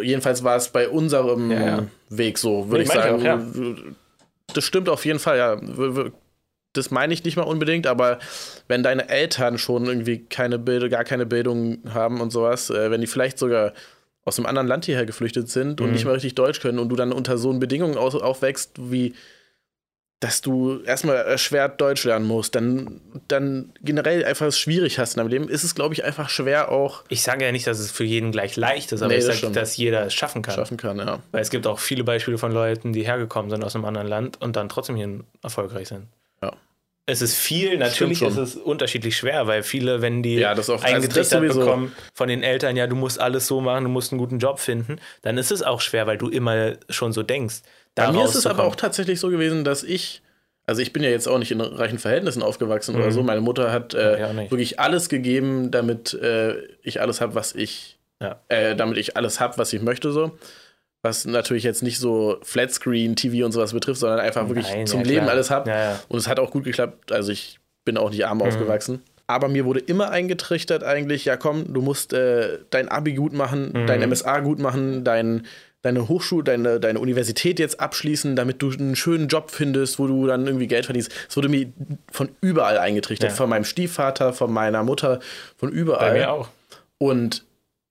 jedenfalls 0.00 0.44
war 0.44 0.56
es 0.56 0.68
bei 0.68 0.88
unserem 0.88 1.50
Ja, 1.50 1.66
ja. 1.66 1.86
Weg 2.10 2.38
so, 2.38 2.68
würde 2.70 2.84
Nee, 2.84 2.90
ich 2.90 2.94
meine 2.94 3.16
ich 3.16 3.22
sagen. 3.22 3.96
Das 4.52 4.64
stimmt 4.64 4.88
auf 4.88 5.04
jeden 5.04 5.18
Fall, 5.18 5.38
ja. 5.38 5.60
Das 6.72 6.90
meine 6.90 7.14
ich 7.14 7.22
nicht 7.24 7.36
mal 7.36 7.44
unbedingt, 7.44 7.86
aber 7.86 8.18
wenn 8.68 8.82
deine 8.82 9.08
Eltern 9.08 9.58
schon 9.58 9.86
irgendwie 9.86 10.18
keine 10.24 10.58
Bildung, 10.58 10.90
gar 10.90 11.04
keine 11.04 11.24
Bildung 11.24 11.78
haben 11.92 12.20
und 12.20 12.30
sowas, 12.30 12.68
äh, 12.70 12.90
wenn 12.90 13.00
die 13.00 13.06
vielleicht 13.06 13.38
sogar 13.38 13.72
aus 14.24 14.38
einem 14.38 14.46
anderen 14.46 14.66
Land 14.66 14.84
hierher 14.86 15.06
geflüchtet 15.06 15.48
sind 15.48 15.80
und 15.80 15.88
Mhm. 15.88 15.92
nicht 15.92 16.04
mal 16.04 16.12
richtig 16.14 16.34
Deutsch 16.34 16.60
können 16.60 16.78
und 16.78 16.88
du 16.88 16.96
dann 16.96 17.12
unter 17.12 17.38
so 17.38 17.52
Bedingungen 17.52 17.96
aufwächst, 17.96 18.72
wie 18.90 19.14
dass 20.24 20.40
du 20.40 20.80
erstmal 20.86 21.16
erschwert 21.16 21.78
Deutsch 21.82 22.04
lernen 22.04 22.24
musst, 22.26 22.54
dann, 22.54 23.02
dann 23.28 23.72
generell 23.82 24.24
einfach 24.24 24.46
es 24.46 24.58
schwierig 24.58 24.98
hast 24.98 25.14
in 25.14 25.18
deinem 25.18 25.28
Leben, 25.28 25.48
ist 25.50 25.64
es, 25.64 25.74
glaube 25.74 25.92
ich, 25.92 26.02
einfach 26.02 26.30
schwer 26.30 26.72
auch 26.72 27.04
Ich 27.10 27.20
sage 27.20 27.44
ja 27.44 27.52
nicht, 27.52 27.66
dass 27.66 27.78
es 27.78 27.90
für 27.90 28.04
jeden 28.04 28.32
gleich 28.32 28.56
leicht 28.56 28.90
ist, 28.92 29.02
aber 29.02 29.10
Nee, 29.12 29.18
ich 29.18 29.26
das 29.26 29.26
sage, 29.26 29.38
stimmt. 29.38 29.56
dass 29.56 29.76
jeder 29.76 30.06
es 30.06 30.14
schaffen 30.14 30.40
kann. 30.40 30.54
schaffen 30.54 30.78
kann, 30.78 30.96
ja. 30.96 31.18
Weil 31.30 31.42
es 31.42 31.50
gibt 31.50 31.66
auch 31.66 31.78
viele 31.78 32.04
Beispiele 32.04 32.38
von 32.38 32.52
Leuten, 32.52 32.94
die 32.94 33.04
hergekommen 33.06 33.50
sind 33.50 33.62
aus 33.62 33.74
einem 33.74 33.84
anderen 33.84 34.08
Land 34.08 34.40
und 34.40 34.56
dann 34.56 34.70
trotzdem 34.70 34.96
hier 34.96 35.20
erfolgreich 35.42 35.88
sind. 35.88 36.06
Ja. 36.42 36.52
Es 37.04 37.20
ist 37.20 37.34
viel, 37.36 37.76
natürlich 37.76 38.22
ist 38.22 38.38
es 38.38 38.56
unterschiedlich 38.56 39.14
schwer, 39.18 39.46
weil 39.46 39.62
viele, 39.62 40.00
wenn 40.00 40.22
die 40.22 40.36
Ja, 40.36 40.54
das 40.54 40.70
also 40.70 40.82
das 40.82 40.84
eingetrichtert 40.90 41.40
sowieso. 41.40 41.60
bekommen 41.60 41.92
von 42.14 42.28
den 42.28 42.42
Eltern, 42.42 42.78
ja, 42.78 42.86
du 42.86 42.96
musst 42.96 43.20
alles 43.20 43.46
so 43.46 43.60
machen, 43.60 43.84
du 43.84 43.90
musst 43.90 44.10
einen 44.10 44.18
guten 44.20 44.38
Job 44.38 44.58
finden, 44.58 44.96
dann 45.20 45.36
ist 45.36 45.52
es 45.52 45.62
auch 45.62 45.82
schwer, 45.82 46.06
weil 46.06 46.16
du 46.16 46.30
immer 46.30 46.76
schon 46.88 47.12
so 47.12 47.22
denkst. 47.22 47.56
Bei 47.94 48.10
mir 48.12 48.24
ist 48.24 48.34
es 48.34 48.46
aber 48.46 48.64
auch 48.64 48.76
tatsächlich 48.76 49.20
so 49.20 49.28
gewesen, 49.28 49.64
dass 49.64 49.82
ich, 49.82 50.22
also 50.66 50.82
ich 50.82 50.92
bin 50.92 51.02
ja 51.02 51.10
jetzt 51.10 51.28
auch 51.28 51.38
nicht 51.38 51.50
in 51.52 51.60
reichen 51.60 51.98
Verhältnissen 51.98 52.42
aufgewachsen 52.42 52.94
oder 52.96 53.06
Mhm. 53.06 53.10
so. 53.12 53.22
Meine 53.22 53.40
Mutter 53.40 53.70
hat 53.72 53.94
äh, 53.94 54.20
ja, 54.20 54.34
wirklich 54.50 54.80
alles 54.80 55.08
gegeben, 55.08 55.70
damit 55.70 56.14
äh, 56.14 56.56
ich 56.82 57.00
alles 57.00 57.20
habe, 57.20 57.34
was 57.34 57.54
ich, 57.54 57.98
Ja. 58.20 58.40
äh, 58.48 58.74
damit 58.74 58.98
ich 58.98 59.16
alles 59.16 59.40
habe, 59.40 59.58
was 59.58 59.72
ich 59.72 59.82
möchte 59.82 60.10
so. 60.12 60.32
Was 61.02 61.26
natürlich 61.26 61.64
jetzt 61.64 61.82
nicht 61.82 61.98
so 61.98 62.38
Flatscreen, 62.42 63.14
TV 63.14 63.44
und 63.44 63.52
sowas 63.52 63.74
betrifft, 63.74 64.00
sondern 64.00 64.20
einfach 64.20 64.48
wirklich 64.48 64.66
Nein, 64.70 64.86
zum 64.86 65.00
ja, 65.00 65.06
Leben 65.06 65.20
klar. 65.24 65.32
alles 65.34 65.50
habe. 65.50 65.70
Und 66.08 66.18
es 66.18 66.28
hat 66.28 66.40
auch 66.40 66.50
gut 66.50 66.64
geklappt. 66.64 67.12
Also 67.12 67.30
ich 67.30 67.58
bin 67.84 67.98
auch 67.98 68.10
nicht 68.10 68.24
arm 68.26 68.38
Mhm. 68.38 68.44
aufgewachsen. 68.44 69.02
Aber 69.26 69.48
mir 69.48 69.66
wurde 69.66 69.80
immer 69.80 70.10
eingetrichtert 70.10 70.82
eigentlich, 70.82 71.24
ja 71.26 71.36
komm, 71.36 71.72
du 71.74 71.82
musst 71.82 72.12
äh, 72.14 72.58
dein 72.70 72.88
Abi 72.88 73.12
gut 73.14 73.34
machen, 73.34 73.70
Mhm. 73.74 73.86
dein 73.86 74.02
MSA 74.02 74.40
gut 74.40 74.58
machen, 74.58 75.04
dein, 75.04 75.46
deine 75.84 76.08
Hochschule, 76.08 76.42
deine, 76.44 76.80
deine 76.80 76.98
Universität 76.98 77.58
jetzt 77.58 77.78
abschließen, 77.78 78.34
damit 78.36 78.60
du 78.62 78.70
einen 78.72 78.96
schönen 78.96 79.28
Job 79.28 79.50
findest, 79.50 79.98
wo 79.98 80.06
du 80.06 80.26
dann 80.26 80.46
irgendwie 80.46 80.66
Geld 80.66 80.86
verdienst. 80.86 81.12
Es 81.28 81.36
wurde 81.36 81.48
mir 81.48 81.72
von 82.10 82.30
überall 82.40 82.78
eingetrichtert. 82.78 83.30
Ja. 83.30 83.36
Von 83.36 83.50
meinem 83.50 83.64
Stiefvater, 83.64 84.32
von 84.32 84.52
meiner 84.52 84.82
Mutter, 84.82 85.20
von 85.56 85.70
Bei 85.70 85.76
überall. 85.76 86.12
mir 86.14 86.32
auch. 86.32 86.48
Und 86.98 87.44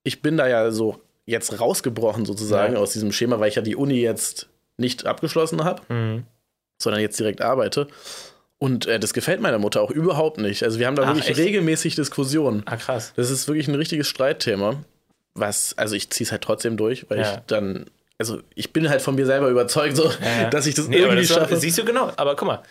ich 0.03 0.21
bin 0.21 0.37
da 0.37 0.47
ja 0.47 0.71
so 0.71 0.99
jetzt 1.25 1.59
rausgebrochen 1.61 2.25
sozusagen 2.25 2.73
Ja. 2.73 2.79
aus 2.79 2.93
diesem 2.93 3.11
Schema, 3.11 3.39
weil 3.39 3.49
ich 3.49 3.55
ja 3.55 3.61
die 3.61 3.75
Uni 3.75 4.01
jetzt 4.01 4.49
nicht 4.77 5.05
abgeschlossen 5.05 5.63
habe 5.63 5.81
Mhm. 5.93 6.23
sondern 6.81 6.99
jetzt 7.01 7.19
direkt 7.19 7.41
arbeite. 7.41 7.87
Und 8.57 8.87
äh, 8.87 8.99
das 8.99 9.13
gefällt 9.13 9.39
meiner 9.41 9.59
Mutter 9.59 9.81
auch 9.81 9.91
überhaupt 9.91 10.37
nicht. 10.39 10.63
Also 10.63 10.79
wir 10.79 10.87
haben 10.87 10.95
da 10.95 11.03
Ach, 11.03 11.07
wirklich 11.09 11.29
echt? 11.29 11.37
regelmäßig 11.39 11.95
Diskussionen. 11.95 12.63
Ah, 12.65 12.75
krass. 12.77 13.13
Das 13.15 13.29
ist 13.29 13.47
wirklich 13.47 13.67
ein 13.67 13.75
richtiges 13.75 14.07
Streitthema. 14.07 14.83
Was, 15.35 15.75
also 15.77 15.95
ich 15.95 16.09
ziehe 16.11 16.25
es 16.25 16.31
halt 16.31 16.43
trotzdem 16.43 16.77
durch, 16.77 17.09
weil 17.09 17.19
Ja. 17.19 17.33
ich 17.33 17.39
dann, 17.47 17.85
also 18.19 18.39
ich 18.55 18.71
bin 18.73 18.89
halt 18.89 19.01
von 19.01 19.15
mir 19.15 19.25
selber 19.25 19.49
überzeugt, 19.49 19.95
so, 19.95 20.11
Ja. 20.39 20.49
dass 20.49 20.67
ich 20.67 20.75
das 20.75 20.87
Nee, 20.87 20.97
irgendwie 20.97 21.21
das 21.21 21.29
war- 21.31 21.39
schaffe. 21.41 21.55
Siehst 21.57 21.77
du 21.79 21.85
genau, 21.85 22.11
aber 22.17 22.35
guck 22.35 22.47
mal, 22.47 22.61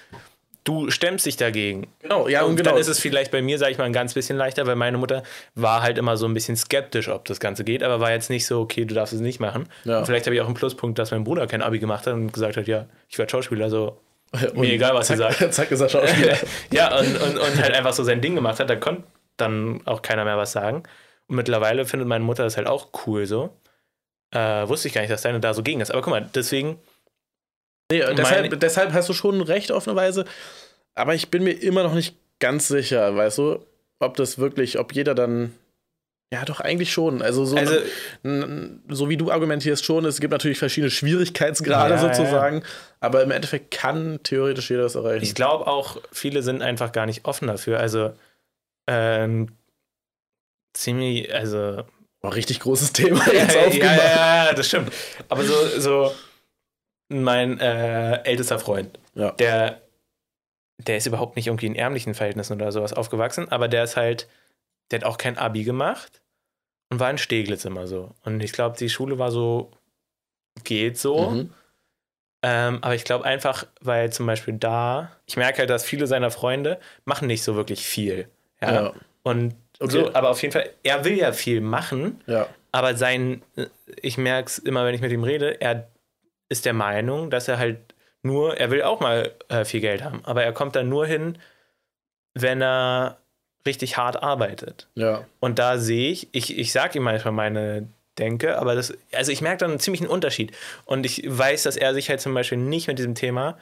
du 0.64 0.88
stemmst 0.92 1.26
dich 1.26 1.36
dagegen. 1.36 1.88
Genau, 2.00 2.28
ja, 2.28 2.42
und 2.42 2.50
und 2.50 2.56
genau. 2.56 2.70
dann 2.70 2.78
ist 2.78 2.86
es 2.86 3.00
vielleicht 3.00 3.32
bei 3.32 3.42
mir, 3.42 3.58
sage 3.58 3.72
ich 3.72 3.78
mal, 3.78 3.84
ein 3.84 3.92
ganz 3.92 4.14
bisschen 4.14 4.36
leichter, 4.36 4.64
weil 4.68 4.76
meine 4.76 4.96
Mutter 4.96 5.24
war 5.56 5.82
halt 5.82 5.98
immer 5.98 6.16
so 6.16 6.26
ein 6.26 6.34
bisschen 6.34 6.56
skeptisch, 6.56 7.08
ob 7.08 7.24
das 7.24 7.40
Ganze 7.40 7.64
geht, 7.64 7.82
aber 7.82 7.98
war 7.98 8.12
jetzt 8.12 8.30
nicht 8.30 8.46
so, 8.46 8.60
okay, 8.60 8.84
du 8.84 8.94
darfst 8.94 9.12
es 9.12 9.20
nicht 9.20 9.40
machen. 9.40 9.68
Ja. 9.84 9.98
Und 9.98 10.06
vielleicht 10.06 10.26
habe 10.26 10.36
ich 10.36 10.40
auch 10.40 10.46
einen 10.46 10.54
Pluspunkt, 10.54 11.00
dass 11.00 11.10
mein 11.10 11.24
Bruder 11.24 11.48
kein 11.48 11.62
Abi 11.62 11.80
gemacht 11.80 12.06
hat 12.06 12.14
und 12.14 12.32
gesagt 12.32 12.56
hat, 12.56 12.68
ja, 12.68 12.86
ich 13.08 13.18
werde 13.18 13.30
Schauspieler, 13.30 13.70
so 13.70 13.98
Und 14.54 14.58
mir 14.60 14.72
egal, 14.72 14.94
was 14.94 15.08
zack, 15.08 15.18
sagt. 15.18 15.52
Zack, 15.52 15.70
ist 15.72 15.80
er 15.80 15.88
Schauspieler. 15.88 16.36
ja, 16.72 16.96
und, 16.96 17.20
und, 17.20 17.38
und 17.38 17.60
halt 17.60 17.74
einfach 17.74 17.92
so 17.92 18.04
sein 18.04 18.20
Ding 18.20 18.36
gemacht 18.36 18.60
hat, 18.60 18.70
da 18.70 18.76
konnte 18.76 19.02
dann 19.36 19.80
auch 19.84 20.00
keiner 20.00 20.24
mehr 20.24 20.36
was 20.38 20.52
sagen. 20.52 20.84
Und 21.32 21.36
mittlerweile 21.36 21.86
findet 21.86 22.06
meine 22.06 22.22
Mutter 22.24 22.44
das 22.44 22.58
halt 22.58 22.66
auch 22.66 22.90
cool 23.06 23.24
so. 23.24 23.56
Äh, 24.32 24.68
wusste 24.68 24.88
ich 24.88 24.92
gar 24.92 25.00
nicht, 25.00 25.10
dass 25.10 25.22
deine 25.22 25.40
da 25.40 25.54
so 25.54 25.62
gegen 25.62 25.80
ist. 25.80 25.90
Aber 25.90 26.02
guck 26.02 26.10
mal, 26.10 26.28
deswegen, 26.34 26.78
Nee, 27.90 28.04
deshalb, 28.14 28.60
deshalb 28.60 28.92
hast 28.92 29.08
du 29.08 29.14
schon 29.14 29.40
recht 29.40 29.72
auf 29.72 29.88
eine 29.88 29.96
Weise. 29.96 30.26
Aber 30.94 31.14
ich 31.14 31.30
bin 31.30 31.42
mir 31.42 31.52
immer 31.52 31.84
noch 31.84 31.94
nicht 31.94 32.16
ganz 32.38 32.68
sicher, 32.68 33.16
weißt 33.16 33.38
du, 33.38 33.64
ob 33.98 34.14
das 34.18 34.36
wirklich, 34.36 34.78
ob 34.78 34.92
jeder 34.92 35.14
dann. 35.14 35.54
Ja, 36.34 36.44
doch, 36.44 36.60
eigentlich 36.60 36.92
schon. 36.92 37.22
Also, 37.22 37.46
so, 37.46 37.56
also 37.56 37.78
so 38.90 39.08
wie 39.08 39.16
du 39.16 39.30
argumentierst 39.30 39.86
schon, 39.86 40.04
es 40.04 40.20
gibt 40.20 40.32
natürlich 40.32 40.58
verschiedene 40.58 40.90
Schwierigkeitsgrade 40.90 41.94
Ja, 41.94 42.06
ja, 42.06 42.14
sozusagen, 42.14 42.62
aber 43.00 43.22
im 43.22 43.30
Endeffekt 43.30 43.70
kann 43.70 44.20
theoretisch 44.22 44.68
jeder 44.68 44.82
das 44.82 44.96
erreichen. 44.96 45.22
Ich 45.22 45.34
glaube 45.34 45.66
auch, 45.66 45.96
viele 46.12 46.42
sind 46.42 46.60
einfach 46.60 46.92
gar 46.92 47.06
nicht 47.06 47.24
offen 47.24 47.48
dafür. 47.48 47.80
Also, 47.80 48.12
ähm, 48.86 49.48
ziemlich, 50.74 51.32
also. 51.34 51.84
Oh, 52.22 52.28
richtig 52.28 52.60
großes 52.60 52.92
Thema 52.92 53.24
Ja, 53.26 53.32
jetzt 53.32 53.54
ja, 53.56 53.60
aufgemacht. 53.66 53.96
ja, 53.98 54.46
ja, 54.46 54.52
das 54.54 54.68
stimmt. 54.68 54.92
Aber 55.28 55.42
so, 55.44 55.54
so 55.80 56.12
mein 57.08 57.58
äh, 57.60 58.22
ältester 58.22 58.58
Freund, 58.58 58.98
Ja. 59.14 59.32
der, 59.32 59.82
der 60.78 60.96
ist 60.96 61.06
überhaupt 61.06 61.36
nicht 61.36 61.48
irgendwie 61.48 61.66
in 61.66 61.74
ärmlichen 61.74 62.14
Verhältnissen 62.14 62.54
oder 62.54 62.70
sowas 62.72 62.92
aufgewachsen, 62.92 63.50
aber 63.50 63.68
der 63.68 63.84
ist 63.84 63.96
halt, 63.96 64.28
der 64.90 65.00
hat 65.00 65.04
auch 65.06 65.18
kein 65.18 65.36
Abi 65.36 65.64
gemacht 65.64 66.22
und 66.90 67.00
war 67.00 67.10
in 67.10 67.18
Steglitz 67.18 67.64
immer 67.64 67.86
so. 67.86 68.14
Und 68.24 68.40
ich 68.42 68.52
glaube, 68.52 68.76
die 68.78 68.88
Schule 68.88 69.18
war 69.18 69.30
so, 69.32 69.70
geht 70.64 70.98
so. 70.98 71.30
Mhm. 71.30 71.54
Ähm, 72.44 72.78
aber 72.82 72.94
ich 72.94 73.04
glaube 73.04 73.24
einfach, 73.24 73.66
weil 73.80 74.12
zum 74.12 74.26
Beispiel 74.26 74.54
da, 74.54 75.10
ich 75.26 75.36
merke 75.36 75.58
halt, 75.58 75.70
dass 75.70 75.84
viele 75.84 76.06
seiner 76.06 76.30
Freunde 76.30 76.78
machen 77.04 77.26
nicht 77.28 77.42
so 77.42 77.54
wirklich 77.56 77.84
viel. 77.86 78.28
Ja. 78.60 78.72
Ja. 78.84 78.92
Und 79.22 79.54
Okay. 79.82 79.92
so, 79.92 80.14
aber 80.14 80.30
auf 80.30 80.40
jeden 80.42 80.52
Fall, 80.52 80.70
er 80.82 81.04
will 81.04 81.16
ja 81.18 81.32
viel 81.32 81.60
machen, 81.60 82.20
Ja. 82.26 82.46
aber 82.72 82.94
sein, 82.94 83.42
ich 84.00 84.16
merke 84.18 84.48
es 84.48 84.58
immer, 84.58 84.84
wenn 84.86 84.94
ich 84.94 85.00
mit 85.00 85.12
ihm 85.12 85.24
rede, 85.24 85.60
er 85.60 85.88
ist 86.48 86.64
der 86.66 86.72
Meinung, 86.74 87.30
dass 87.30 87.48
er 87.48 87.58
halt 87.58 87.78
nur, 88.22 88.56
er 88.56 88.70
will 88.70 88.82
auch 88.82 89.00
mal 89.00 89.32
äh, 89.48 89.64
viel 89.64 89.80
Geld 89.80 90.02
haben, 90.04 90.20
aber 90.24 90.44
er 90.44 90.52
kommt 90.52 90.76
dann 90.76 90.88
nur 90.88 91.06
hin, 91.06 91.38
wenn 92.34 92.62
er 92.62 93.18
richtig 93.66 93.96
hart 93.96 94.22
arbeitet. 94.22 94.88
Ja. 94.94 95.24
Und 95.40 95.58
da 95.58 95.78
sehe 95.78 96.10
ich, 96.10 96.28
ich, 96.32 96.58
ich 96.58 96.72
sage 96.72 96.98
ihm 96.98 97.04
manchmal 97.04 97.32
meine 97.32 97.88
Denke, 98.18 98.58
aber 98.58 98.74
das, 98.74 98.92
also 99.12 99.32
ich 99.32 99.40
merke 99.40 99.58
dann 99.58 99.70
einen 99.70 99.80
ziemlichen 99.80 100.06
Unterschied. 100.06 100.52
Und 100.84 101.06
ich 101.06 101.22
weiß, 101.26 101.62
dass 101.62 101.76
er 101.76 101.94
sich 101.94 102.10
halt 102.10 102.20
zum 102.20 102.34
Beispiel 102.34 102.58
nicht 102.58 102.86
mit 102.88 102.98
diesem 102.98 103.14
Thema 103.14 103.56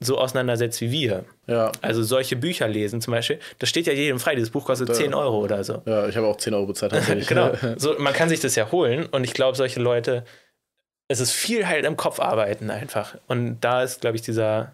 so 0.00 0.18
auseinandersetzt 0.18 0.80
wie 0.80 0.90
wir. 0.92 1.24
Ja. 1.46 1.72
Also 1.82 2.02
solche 2.04 2.36
Bücher 2.36 2.68
lesen 2.68 3.00
zum 3.00 3.12
Beispiel, 3.12 3.38
das 3.58 3.68
steht 3.68 3.86
ja 3.86 3.92
jedem 3.92 4.20
frei. 4.20 4.34
Dieses 4.36 4.50
Buch 4.50 4.64
kostet 4.64 4.88
Ja. 4.88 4.94
10 4.94 5.12
Euro 5.14 5.38
oder 5.38 5.64
so. 5.64 5.82
Ja, 5.86 6.06
ich 6.08 6.16
habe 6.16 6.26
auch 6.28 6.36
10 6.36 6.54
Euro 6.54 6.66
bezahlt. 6.66 6.92
genau. 7.28 7.52
So, 7.76 7.96
man 7.98 8.12
kann 8.12 8.28
sich 8.28 8.40
das 8.40 8.54
ja 8.54 8.70
holen 8.70 9.06
und 9.06 9.24
ich 9.24 9.34
glaube, 9.34 9.56
solche 9.56 9.80
Leute, 9.80 10.24
es 11.08 11.18
ist 11.20 11.32
viel 11.32 11.66
halt 11.66 11.84
im 11.84 11.96
Kopf 11.96 12.20
arbeiten 12.20 12.70
einfach. 12.70 13.16
Und 13.26 13.58
da 13.60 13.82
ist, 13.82 14.00
glaube 14.00 14.16
ich, 14.16 14.22
dieser. 14.22 14.72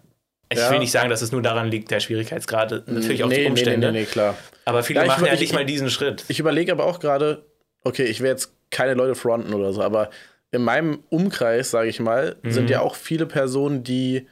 Ich 0.49 0.59
Ja. 0.59 0.69
will 0.69 0.77
nicht 0.77 0.91
sagen, 0.91 1.09
dass 1.09 1.23
es 1.23 1.31
nur 1.31 1.41
daran 1.41 1.69
liegt, 1.71 1.89
der 1.89 1.99
Schwierigkeitsgrad, 1.99 2.87
natürlich 2.87 3.23
auch 3.23 3.29
nee, 3.29 3.41
die 3.41 3.45
Umstände. 3.47 3.87
Nee, 3.87 3.93
nee, 3.93 3.99
nee, 4.01 4.05
klar. 4.05 4.35
Aber 4.65 4.83
viele 4.83 4.99
Ja, 5.01 5.07
machen 5.07 5.25
ja 5.25 5.33
ich- 5.33 5.39
nicht 5.39 5.53
mal 5.53 5.65
diesen 5.65 5.89
Schritt. 5.89 6.23
Ich 6.27 6.39
überlege 6.39 6.71
aber 6.71 6.85
auch 6.85 6.99
gerade, 6.99 7.43
okay, 7.83 8.03
ich 8.03 8.21
will 8.21 8.29
jetzt 8.29 8.51
keine 8.69 8.93
Leute 8.93 9.15
fronten 9.15 9.55
oder 9.55 9.73
so, 9.73 9.81
aber 9.81 10.11
in 10.51 10.61
meinem 10.61 10.99
Umkreis, 11.09 11.71
sage 11.71 11.89
ich 11.89 11.99
mal, 11.99 12.35
Mhm. 12.43 12.51
sind 12.51 12.69
ja 12.69 12.81
auch 12.81 12.93
viele 12.95 13.25
Personen, 13.25 13.83
die 13.83 14.27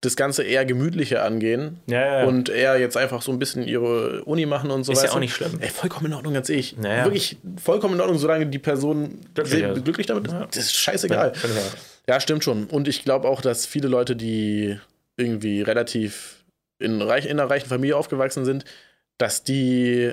das 0.00 0.14
Ganze 0.14 0.44
eher 0.44 0.64
gemütlicher 0.64 1.24
angehen 1.24 1.80
ja, 1.86 2.20
ja, 2.20 2.24
und 2.24 2.48
eher 2.48 2.78
jetzt 2.78 2.96
einfach 2.96 3.20
so 3.20 3.32
ein 3.32 3.40
bisschen 3.40 3.66
ihre 3.66 4.22
Uni 4.24 4.46
machen 4.46 4.70
und 4.70 4.84
so 4.84 4.92
ist 4.92 5.02
ja 5.02 5.10
auch 5.10 5.18
nicht 5.18 5.34
schlimm. 5.34 5.58
Ey, 5.60 5.68
vollkommen 5.70 6.06
in 6.06 6.14
Ordnung, 6.14 6.34
ganz 6.34 6.48
ich. 6.48 6.76
Naja. 6.76 7.04
Wirklich 7.04 7.36
vollkommen 7.62 7.94
in 7.94 8.00
Ordnung, 8.00 8.18
solange 8.18 8.46
die 8.46 8.60
Person 8.60 9.18
Glücklich 9.34 9.62
ist. 9.64 9.84
glücklich 9.84 10.06
damit 10.06 10.26
ist. 10.28 10.32
Ja. 10.32 10.46
Das 10.46 10.56
ist 10.56 10.74
scheißegal. 10.76 11.32
Ja, 12.06 12.20
stimmt 12.20 12.44
schon. 12.44 12.66
Und 12.66 12.86
ich 12.86 13.04
glaube 13.04 13.28
auch, 13.28 13.40
dass 13.40 13.66
viele 13.66 13.88
Leute, 13.88 14.14
die 14.14 14.78
irgendwie 15.16 15.62
relativ 15.62 16.44
in, 16.78 17.02
reich, 17.02 17.26
in 17.26 17.32
einer 17.40 17.50
reichen 17.50 17.68
Familie 17.68 17.96
aufgewachsen 17.96 18.44
sind, 18.44 18.64
dass 19.18 19.42
die 19.42 20.12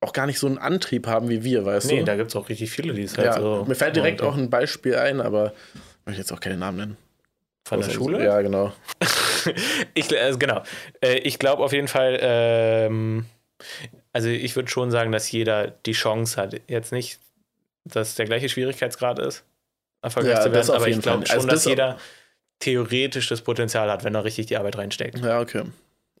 auch 0.00 0.12
gar 0.12 0.26
nicht 0.26 0.38
so 0.38 0.46
einen 0.46 0.58
Antrieb 0.58 1.06
haben 1.06 1.30
wie 1.30 1.44
wir, 1.44 1.64
weißt 1.64 1.86
Nee, 1.86 2.00
du? 2.00 2.04
da 2.04 2.16
gibt 2.16 2.28
es 2.28 2.36
auch 2.36 2.50
richtig 2.50 2.70
viele, 2.70 2.92
die 2.92 3.04
es 3.04 3.16
halt 3.16 3.26
ja, 3.28 3.40
so. 3.40 3.64
mir 3.66 3.74
fällt 3.74 3.96
direkt 3.96 4.20
auch 4.20 4.36
ein 4.36 4.50
Beispiel 4.50 4.96
ein, 4.96 5.22
aber 5.22 5.54
ich 5.74 6.06
möchte 6.06 6.20
jetzt 6.20 6.32
auch 6.32 6.40
keine 6.40 6.58
Namen 6.58 6.76
nennen. 6.76 6.96
Von 7.66 7.80
der 7.80 7.90
Schule? 7.90 8.22
Ja, 8.24 8.40
genau. 8.42 8.72
ich, 9.94 10.12
äh, 10.12 10.32
genau. 10.38 10.62
Äh, 11.02 11.18
ich 11.18 11.38
glaube 11.38 11.62
auf 11.62 11.72
jeden 11.72 11.88
Fall, 11.88 12.18
ähm, 12.20 13.24
also 14.12 14.28
ich 14.28 14.54
würde 14.54 14.68
schon 14.70 14.90
sagen, 14.90 15.12
dass 15.12 15.30
jeder 15.30 15.68
die 15.86 15.92
Chance 15.92 16.40
hat. 16.40 16.60
Jetzt 16.68 16.92
nicht, 16.92 17.18
dass 17.84 18.14
der 18.16 18.26
gleiche 18.26 18.48
Schwierigkeitsgrad 18.48 19.18
ist, 19.18 19.44
erfolgreich 20.02 20.34
Ja, 20.34 20.40
zu 20.42 20.52
werden, 20.52 20.70
aber 20.70 20.88
ich 20.88 21.00
glaube 21.00 21.26
schon, 21.26 21.34
Also 21.36 21.46
dass 21.48 21.62
das- 21.62 21.70
jeder 21.70 21.98
theoretisch 22.60 23.28
das 23.28 23.40
Potenzial 23.42 23.90
hat, 23.90 24.04
wenn 24.04 24.14
er 24.14 24.24
richtig 24.24 24.46
die 24.46 24.56
Arbeit 24.56 24.78
reinsteckt. 24.78 25.18
Ja, 25.18 25.40
okay. 25.40 25.62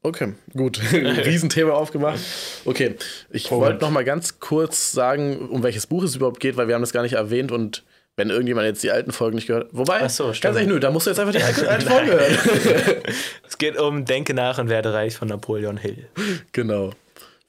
Okay, 0.02 0.34
gut. 0.54 0.80
Riesenthema 0.92 1.72
aufgemacht. 1.72 2.18
Okay, 2.64 2.96
ich 3.30 3.50
wollte 3.50 3.80
noch 3.80 3.90
mal 3.90 4.04
ganz 4.04 4.40
kurz 4.40 4.92
sagen, 4.92 5.48
um 5.48 5.62
welches 5.62 5.86
Buch 5.86 6.02
es 6.04 6.16
überhaupt 6.16 6.40
geht, 6.40 6.56
weil 6.56 6.68
wir 6.68 6.74
haben 6.74 6.82
das 6.82 6.92
gar 6.92 7.02
nicht 7.02 7.14
erwähnt 7.14 7.52
und 7.52 7.84
wenn 8.16 8.30
irgendjemand 8.30 8.66
jetzt 8.66 8.82
die 8.82 8.90
alten 8.90 9.12
Folgen 9.12 9.34
nicht 9.36 9.46
gehört 9.48 9.70
Wobei, 9.72 10.06
so, 10.08 10.24
ganz 10.26 10.36
stimmt. 10.36 10.54
ehrlich, 10.54 10.68
nö, 10.68 10.78
da 10.80 10.90
musst 10.90 11.06
du 11.06 11.10
jetzt 11.10 11.18
einfach 11.18 11.32
die 11.34 11.42
alten 11.42 11.66
alten 11.66 11.86
Folgen 11.88 12.06
hören. 12.08 13.02
Es 13.46 13.58
geht 13.58 13.76
um 13.76 14.04
Denke 14.04 14.34
nach 14.34 14.58
und 14.58 14.68
werde 14.68 14.92
reich 14.92 15.16
von 15.16 15.28
Napoleon 15.28 15.76
Hill. 15.76 16.08
genau. 16.52 16.90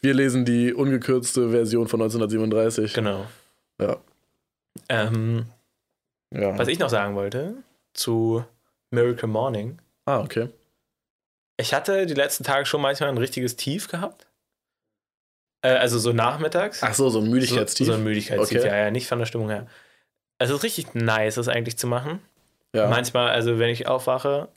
Wir 0.01 0.13
lesen 0.13 0.45
die 0.45 0.73
ungekürzte 0.73 1.49
Version 1.49 1.87
von 1.87 2.01
1937. 2.01 2.93
Genau. 2.93 3.25
Ja. 3.81 3.97
Ähm, 4.89 5.47
ja. 6.31 6.57
was 6.57 6.67
ich 6.67 6.77
noch 6.79 6.89
sagen 6.89 7.15
wollte 7.15 7.55
zu 7.93 8.43
Miracle 8.91 9.27
Morning. 9.27 9.79
Ah, 10.05 10.19
okay. 10.19 10.49
Ich 11.57 11.73
hatte 11.73 12.05
die 12.05 12.13
letzten 12.13 12.43
Tage 12.43 12.65
schon 12.65 12.81
manchmal 12.81 13.09
ein 13.09 13.17
richtiges 13.17 13.55
Tief 13.55 13.87
gehabt. 13.87 14.27
Äh, 15.61 15.69
also 15.69 15.97
so 15.97 16.11
nachmittags. 16.13 16.83
Ach 16.83 16.93
so, 16.93 17.09
so 17.09 17.19
ein 17.19 17.29
Müdigkeitstief. 17.29 17.87
So, 17.87 17.93
so 17.93 17.97
ein 17.97 18.03
Müdigkeitstief, 18.03 18.59
Okay. 18.59 18.67
ja, 18.67 18.75
ja, 18.77 18.91
nicht 18.91 19.07
von 19.07 19.17
der 19.19 19.25
Stimmung 19.25 19.49
her. 19.49 19.65
Es 20.45 20.51
ist 20.51 20.63
richtig 20.63 20.93
nice, 20.95 21.35
das 21.35 21.47
eigentlich 21.47 21.77
zu 21.77 21.87
machen. 21.87 22.21
ja. 22.73 22.87
Manchmal, 22.87 23.29
also 23.29 23.59
wenn 23.59 23.69
ich 23.69 23.87
aufwache, 23.87 24.47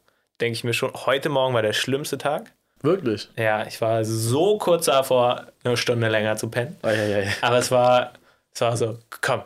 denke 0.40 0.52
ich 0.54 0.64
mir 0.64 0.72
schon, 0.74 0.92
heute 0.94 1.28
Morgen 1.28 1.54
war 1.54 1.62
der 1.62 1.72
schlimmste 1.72 2.18
Tag. 2.18 2.52
Wirklich. 2.82 3.28
Ja, 3.36 3.66
ich 3.66 3.80
war 3.80 4.04
so 4.04 4.56
kurz 4.58 4.86
davor, 4.86 5.46
eine 5.64 5.76
Stunde 5.76 6.08
länger 6.08 6.36
zu 6.36 6.48
pennen. 6.48 6.76
Eieiei. 6.82 7.28
Aber 7.40 7.58
es 7.58 7.70
war, 7.72 8.12
es 8.54 8.60
war 8.60 8.76
so, 8.76 8.98
komm, 9.20 9.42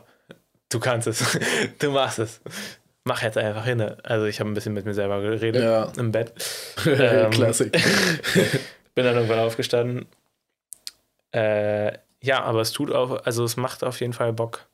du 0.68 0.78
kannst 0.80 1.06
es, 1.08 1.38
du 1.78 1.90
machst 1.90 2.18
es. 2.18 2.40
Mach 3.04 3.22
jetzt 3.22 3.36
einfach 3.38 3.64
hin. 3.64 3.80
Also 4.04 4.26
ich 4.26 4.38
habe 4.38 4.50
ein 4.50 4.54
bisschen 4.54 4.74
mit 4.74 4.84
mir 4.84 4.94
selber 4.94 5.20
geredet 5.22 5.62
Ja. 5.62 5.90
im 5.96 6.12
Bett. 6.12 6.32
Ähm, 6.86 7.30
Klassik. 7.30 7.72
Bin 8.94 9.04
dann 9.06 9.14
irgendwann 9.16 9.38
aufgestanden. 9.40 10.06
Äh, 11.34 11.92
ja, 12.22 12.42
aber 12.42 12.60
es 12.60 12.72
tut 12.72 12.92
auch, 12.92 13.24
also 13.24 13.44
es 13.44 13.56
macht 13.56 13.82
auf 13.82 14.00
jeden 14.00 14.12
Fall 14.12 14.32
Bock. 14.32 14.66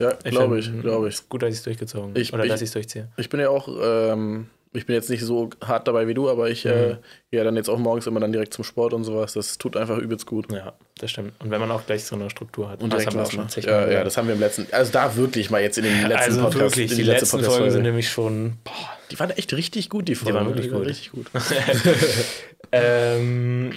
Ja, 0.00 0.12
glaube 0.24 0.58
ich, 0.60 0.70
glaube 0.80 1.08
ich. 1.08 1.14
Ist 1.14 1.28
gut, 1.28 1.42
dass 1.42 1.50
ich 1.50 1.56
es 1.56 1.62
durchgezogen 1.64 2.14
Ich- 2.16 2.32
Oder 2.32 2.44
ich- 2.44 2.50
dass 2.50 2.60
ich 2.62 2.66
es 2.68 2.72
durchziehe. 2.72 3.08
Ich 3.16 3.28
bin 3.28 3.40
ja 3.40 3.48
auch, 3.50 3.68
ähm, 3.82 4.46
ich 4.72 4.86
bin 4.86 4.94
jetzt 4.94 5.10
nicht 5.10 5.22
so 5.24 5.50
hart 5.64 5.88
dabei 5.88 6.06
wie 6.06 6.14
du, 6.14 6.28
aber 6.28 6.50
ich 6.50 6.64
äh, 6.66 6.68
Mhm. 6.92 6.96
gehe 7.30 7.38
ja 7.38 7.44
dann 7.44 7.56
jetzt 7.56 7.68
auch 7.68 7.78
morgens 7.78 8.06
immer 8.06 8.20
dann 8.20 8.30
direkt 8.30 8.54
zum 8.54 8.62
Sport 8.64 8.92
und 8.92 9.02
sowas. 9.02 9.32
Das 9.32 9.58
tut 9.58 9.76
einfach 9.76 9.98
übelst 9.98 10.26
gut. 10.26 10.52
Ja, 10.52 10.74
das 10.98 11.10
stimmt. 11.10 11.32
Und 11.40 11.50
wenn 11.50 11.58
man 11.60 11.70
auch 11.72 11.84
gleich 11.86 12.04
so 12.04 12.14
eine 12.14 12.30
Struktur 12.30 12.68
hat. 12.70 12.80
Und 12.82 12.92
das 12.92 13.06
haben 13.06 13.16
wir 13.16 13.22
auch 13.24 13.30
schon 13.30 13.46
Ja, 13.56 13.80
ja, 13.80 13.86
gehört. 13.86 14.06
das 14.06 14.16
haben 14.16 14.28
wir 14.28 14.34
im 14.34 14.40
letzten, 14.40 14.66
also 14.70 14.92
da 14.92 15.16
wirklich 15.16 15.50
mal 15.50 15.62
jetzt 15.62 15.78
in 15.78 15.84
den 15.84 16.02
letzten 16.06 16.14
also 16.16 16.40
Podcast, 16.42 16.60
wirklich, 16.76 16.90
die, 16.94 17.02
letzte 17.02 17.10
letzten 17.12 17.26
Folgen 17.30 17.42
Podcast-Folge. 17.44 17.72
sind 17.72 17.82
nämlich 17.82 18.08
schon. 18.08 18.52
Boah. 18.62 18.72
Die 19.10 19.18
waren 19.18 19.30
echt 19.30 19.52
richtig 19.54 19.88
gut, 19.88 20.06
die 20.06 20.14
Folgen. 20.14 20.36
waren 20.36 20.46
wirklich 20.48 20.70
gut. 20.70 20.86
Richtig 20.86 21.10
gut. 21.12 21.26
ähm, 22.72 23.72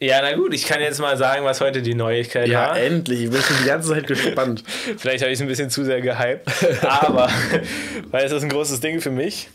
ja, 0.00 0.20
na 0.22 0.34
gut, 0.34 0.54
ich 0.54 0.64
kann 0.64 0.80
jetzt 0.80 1.00
mal 1.00 1.16
sagen, 1.16 1.44
was 1.44 1.60
heute 1.60 1.82
die 1.82 1.94
Neuigkeit 1.94 2.48
Ja, 2.48 2.70
war. 2.70 2.78
endlich. 2.78 3.24
Ich 3.24 3.30
bin 3.30 3.40
schon 3.42 3.56
die 3.62 3.66
ganze 3.66 3.88
Zeit 3.90 4.06
gespannt. 4.06 4.62
Vielleicht 4.96 5.22
habe 5.22 5.32
ich 5.32 5.38
es 5.38 5.42
ein 5.42 5.48
bisschen 5.48 5.70
zu 5.70 5.84
sehr 5.84 6.00
gehypt, 6.00 6.48
aber 6.84 7.28
weil 8.10 8.24
es 8.24 8.32
ist 8.32 8.42
ein 8.42 8.48
großes 8.48 8.80
Ding 8.80 9.00
für 9.00 9.10
mich. 9.10 9.48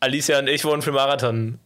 Alicia 0.00 0.38
und 0.38 0.48
ich 0.48 0.64
wurden 0.64 0.82
für 0.82 0.92
Marathon 0.92 1.58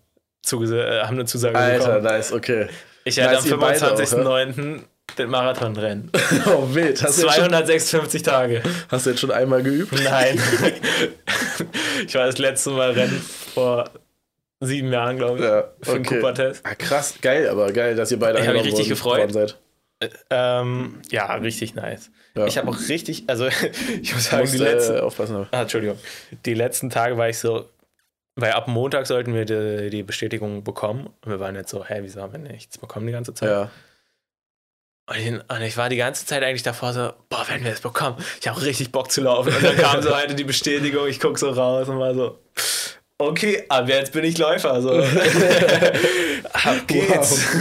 äh, 0.53 1.01
haben 1.03 1.16
eine 1.16 1.25
Zusage 1.25 1.57
Alter, 1.59 1.87
bekommen. 1.87 2.05
nice, 2.05 2.33
okay. 2.33 2.68
Ich 3.05 3.16
werde 3.16 3.39
am 3.39 3.45
Nice, 3.45 3.47
ihr 3.51 3.57
beide 3.57 3.93
auch, 3.93 3.99
25.09. 3.99 4.81
den 5.18 5.29
Marathon 5.31 5.77
rennen. 5.77 6.11
Oh, 6.47 6.68
wild. 6.75 7.03
Hast 7.03 7.18
du, 7.22 7.27
jetzt 7.27 7.37
schon, 7.37 7.49
256 7.49 8.22
Tage. 8.22 8.62
hast 8.89 9.07
du 9.07 9.11
jetzt 9.11 9.20
schon 9.20 9.31
einmal 9.31 9.62
geübt? 9.62 9.93
Nein. 10.05 10.39
ich 12.07 12.14
war 12.14 12.27
das 12.27 12.39
letzte 12.39 12.70
Mal 12.70 12.91
rennen 12.93 13.25
vor 13.55 13.91
sieben 14.66 14.92
Jahren, 14.92 15.16
glaube 15.16 15.38
ich. 15.38 15.44
Ja, 15.44 15.70
Für 15.82 15.92
den. 15.94 16.04
Cooper-Test. 16.04 16.64
Ah, 16.64 16.74
krass, 16.74 17.14
geil, 17.20 17.48
aber 17.48 17.72
geil, 17.72 17.94
dass 17.96 18.10
ihr 18.10 18.18
beide 18.18 18.38
Ich 18.38 18.44
eingeladen 18.48 18.66
richtig 18.70 18.88
gefreut. 18.88 19.32
seid. 19.32 19.58
Ähm, 20.30 21.00
ja, 21.10 21.32
richtig 21.36 21.74
nice. 21.74 22.10
Ja. 22.36 22.46
Ich 22.46 22.58
habe 22.58 22.68
auch 22.68 22.78
richtig, 22.88 23.24
also 23.28 23.46
ich 24.02 24.12
muss 24.14 24.24
sagen, 24.24 24.50
die 24.50 24.58
letzten, 24.58 24.96
äh, 24.96 25.00
aufpassen. 25.00 25.46
ah, 25.50 25.62
Entschuldigung, 25.62 25.98
die 26.44 26.54
letzten 26.54 26.90
Tage 26.90 27.16
war 27.16 27.28
ich 27.28 27.38
so, 27.38 27.70
weil 28.36 28.52
ab 28.52 28.66
Montag 28.68 29.06
sollten 29.06 29.32
wir 29.34 29.44
die, 29.44 29.90
die 29.90 30.02
Bestätigung 30.02 30.64
bekommen. 30.64 31.06
Und 31.24 31.30
wir 31.30 31.40
waren 31.40 31.54
jetzt 31.54 31.70
so, 31.70 31.84
hä, 31.84 31.98
wieso 32.02 32.20
haben 32.20 32.32
wir 32.32 32.40
nichts 32.40 32.76
bekommen 32.78 33.06
die 33.06 33.12
ganze 33.12 33.32
Zeit? 33.32 33.48
Ja. 33.48 33.70
Und 35.06 35.16
ich, 35.18 35.28
und 35.28 35.62
ich 35.62 35.76
war 35.76 35.88
die 35.88 35.96
ganze 35.96 36.26
Zeit 36.26 36.42
eigentlich 36.42 36.62
davor 36.62 36.92
so, 36.92 37.12
boah, 37.28 37.44
wenn 37.48 37.62
wir 37.62 37.72
es 37.72 37.80
bekommen, 37.80 38.16
ich 38.40 38.48
habe 38.48 38.60
richtig 38.62 38.90
Bock 38.90 39.10
zu 39.12 39.20
laufen. 39.20 39.54
Und 39.54 39.62
dann 39.62 39.76
kam 39.76 40.02
so 40.02 40.16
heute 40.16 40.34
die 40.34 40.44
Bestätigung, 40.44 41.06
ich 41.06 41.20
gucke 41.20 41.38
so 41.38 41.50
raus 41.50 41.88
und 41.88 41.98
war 41.98 42.14
so, 42.14 42.38
okay, 43.18 43.64
ab 43.68 43.88
jetzt 43.88 44.12
bin 44.12 44.24
ich 44.24 44.38
Läufer. 44.38 44.80
So. 44.82 44.90
ab 46.52 46.86
geht's. 46.86 47.44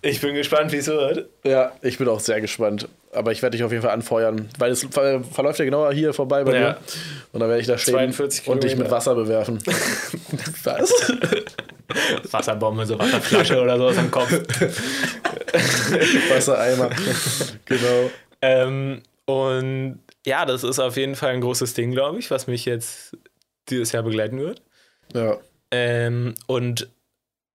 Ich 0.00 0.20
bin 0.20 0.36
gespannt, 0.36 0.70
wie 0.70 0.76
es 0.76 0.86
wird. 0.86 1.28
ja, 1.42 1.72
ich 1.82 1.98
bin 1.98 2.06
auch 2.06 2.20
sehr 2.20 2.40
gespannt. 2.40 2.86
Aber 3.12 3.32
ich 3.32 3.42
werde 3.42 3.56
dich 3.56 3.64
auf 3.64 3.72
jeden 3.72 3.82
Fall 3.82 3.90
anfeuern, 3.90 4.48
weil 4.56 4.70
es 4.70 4.86
ver 4.88 5.24
verläuft 5.24 5.58
ja 5.58 5.64
genau 5.64 5.90
hier 5.90 6.14
vorbei 6.14 6.44
bei 6.44 6.54
Ja. 6.54 6.60
mir. 6.60 6.76
Und 7.32 7.40
dann 7.40 7.48
werde 7.48 7.60
ich 7.60 7.66
da 7.66 7.76
stehen 7.76 7.94
42 7.94 8.46
und 8.46 8.62
dich 8.62 8.76
mit. 8.76 8.92
Wasser 8.92 9.16
bewerfen. 9.16 9.58
Was? 10.62 10.92
Wasserbombe, 12.30 12.86
so 12.86 12.96
Wasserflasche 12.96 13.60
oder 13.60 13.76
sowas 13.76 13.98
am 13.98 14.10
Kopf. 14.12 14.30
Wassereimer. 16.30 16.90
genau. 17.64 18.10
Ähm, 18.40 19.02
und 19.26 19.98
ja, 20.24 20.46
das 20.46 20.62
ist 20.62 20.78
auf 20.78 20.96
jeden 20.96 21.16
Fall 21.16 21.30
ein 21.30 21.40
großes 21.40 21.74
Ding, 21.74 21.90
glaube 21.90 22.20
ich, 22.20 22.30
was 22.30 22.46
mich 22.46 22.64
jetzt 22.66 23.16
dieses 23.70 23.92
Jahr 23.92 24.02
begleiten 24.02 24.38
wird. 24.38 24.62
Ja. 25.14 25.38
Ähm, 25.70 26.34
und 26.46 26.88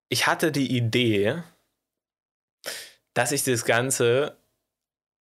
ich 0.09 0.27
hatte 0.27 0.51
die 0.51 0.75
Idee, 0.75 1.41
dass 3.13 3.31
ich 3.31 3.43
das 3.43 3.65
Ganze, 3.65 4.37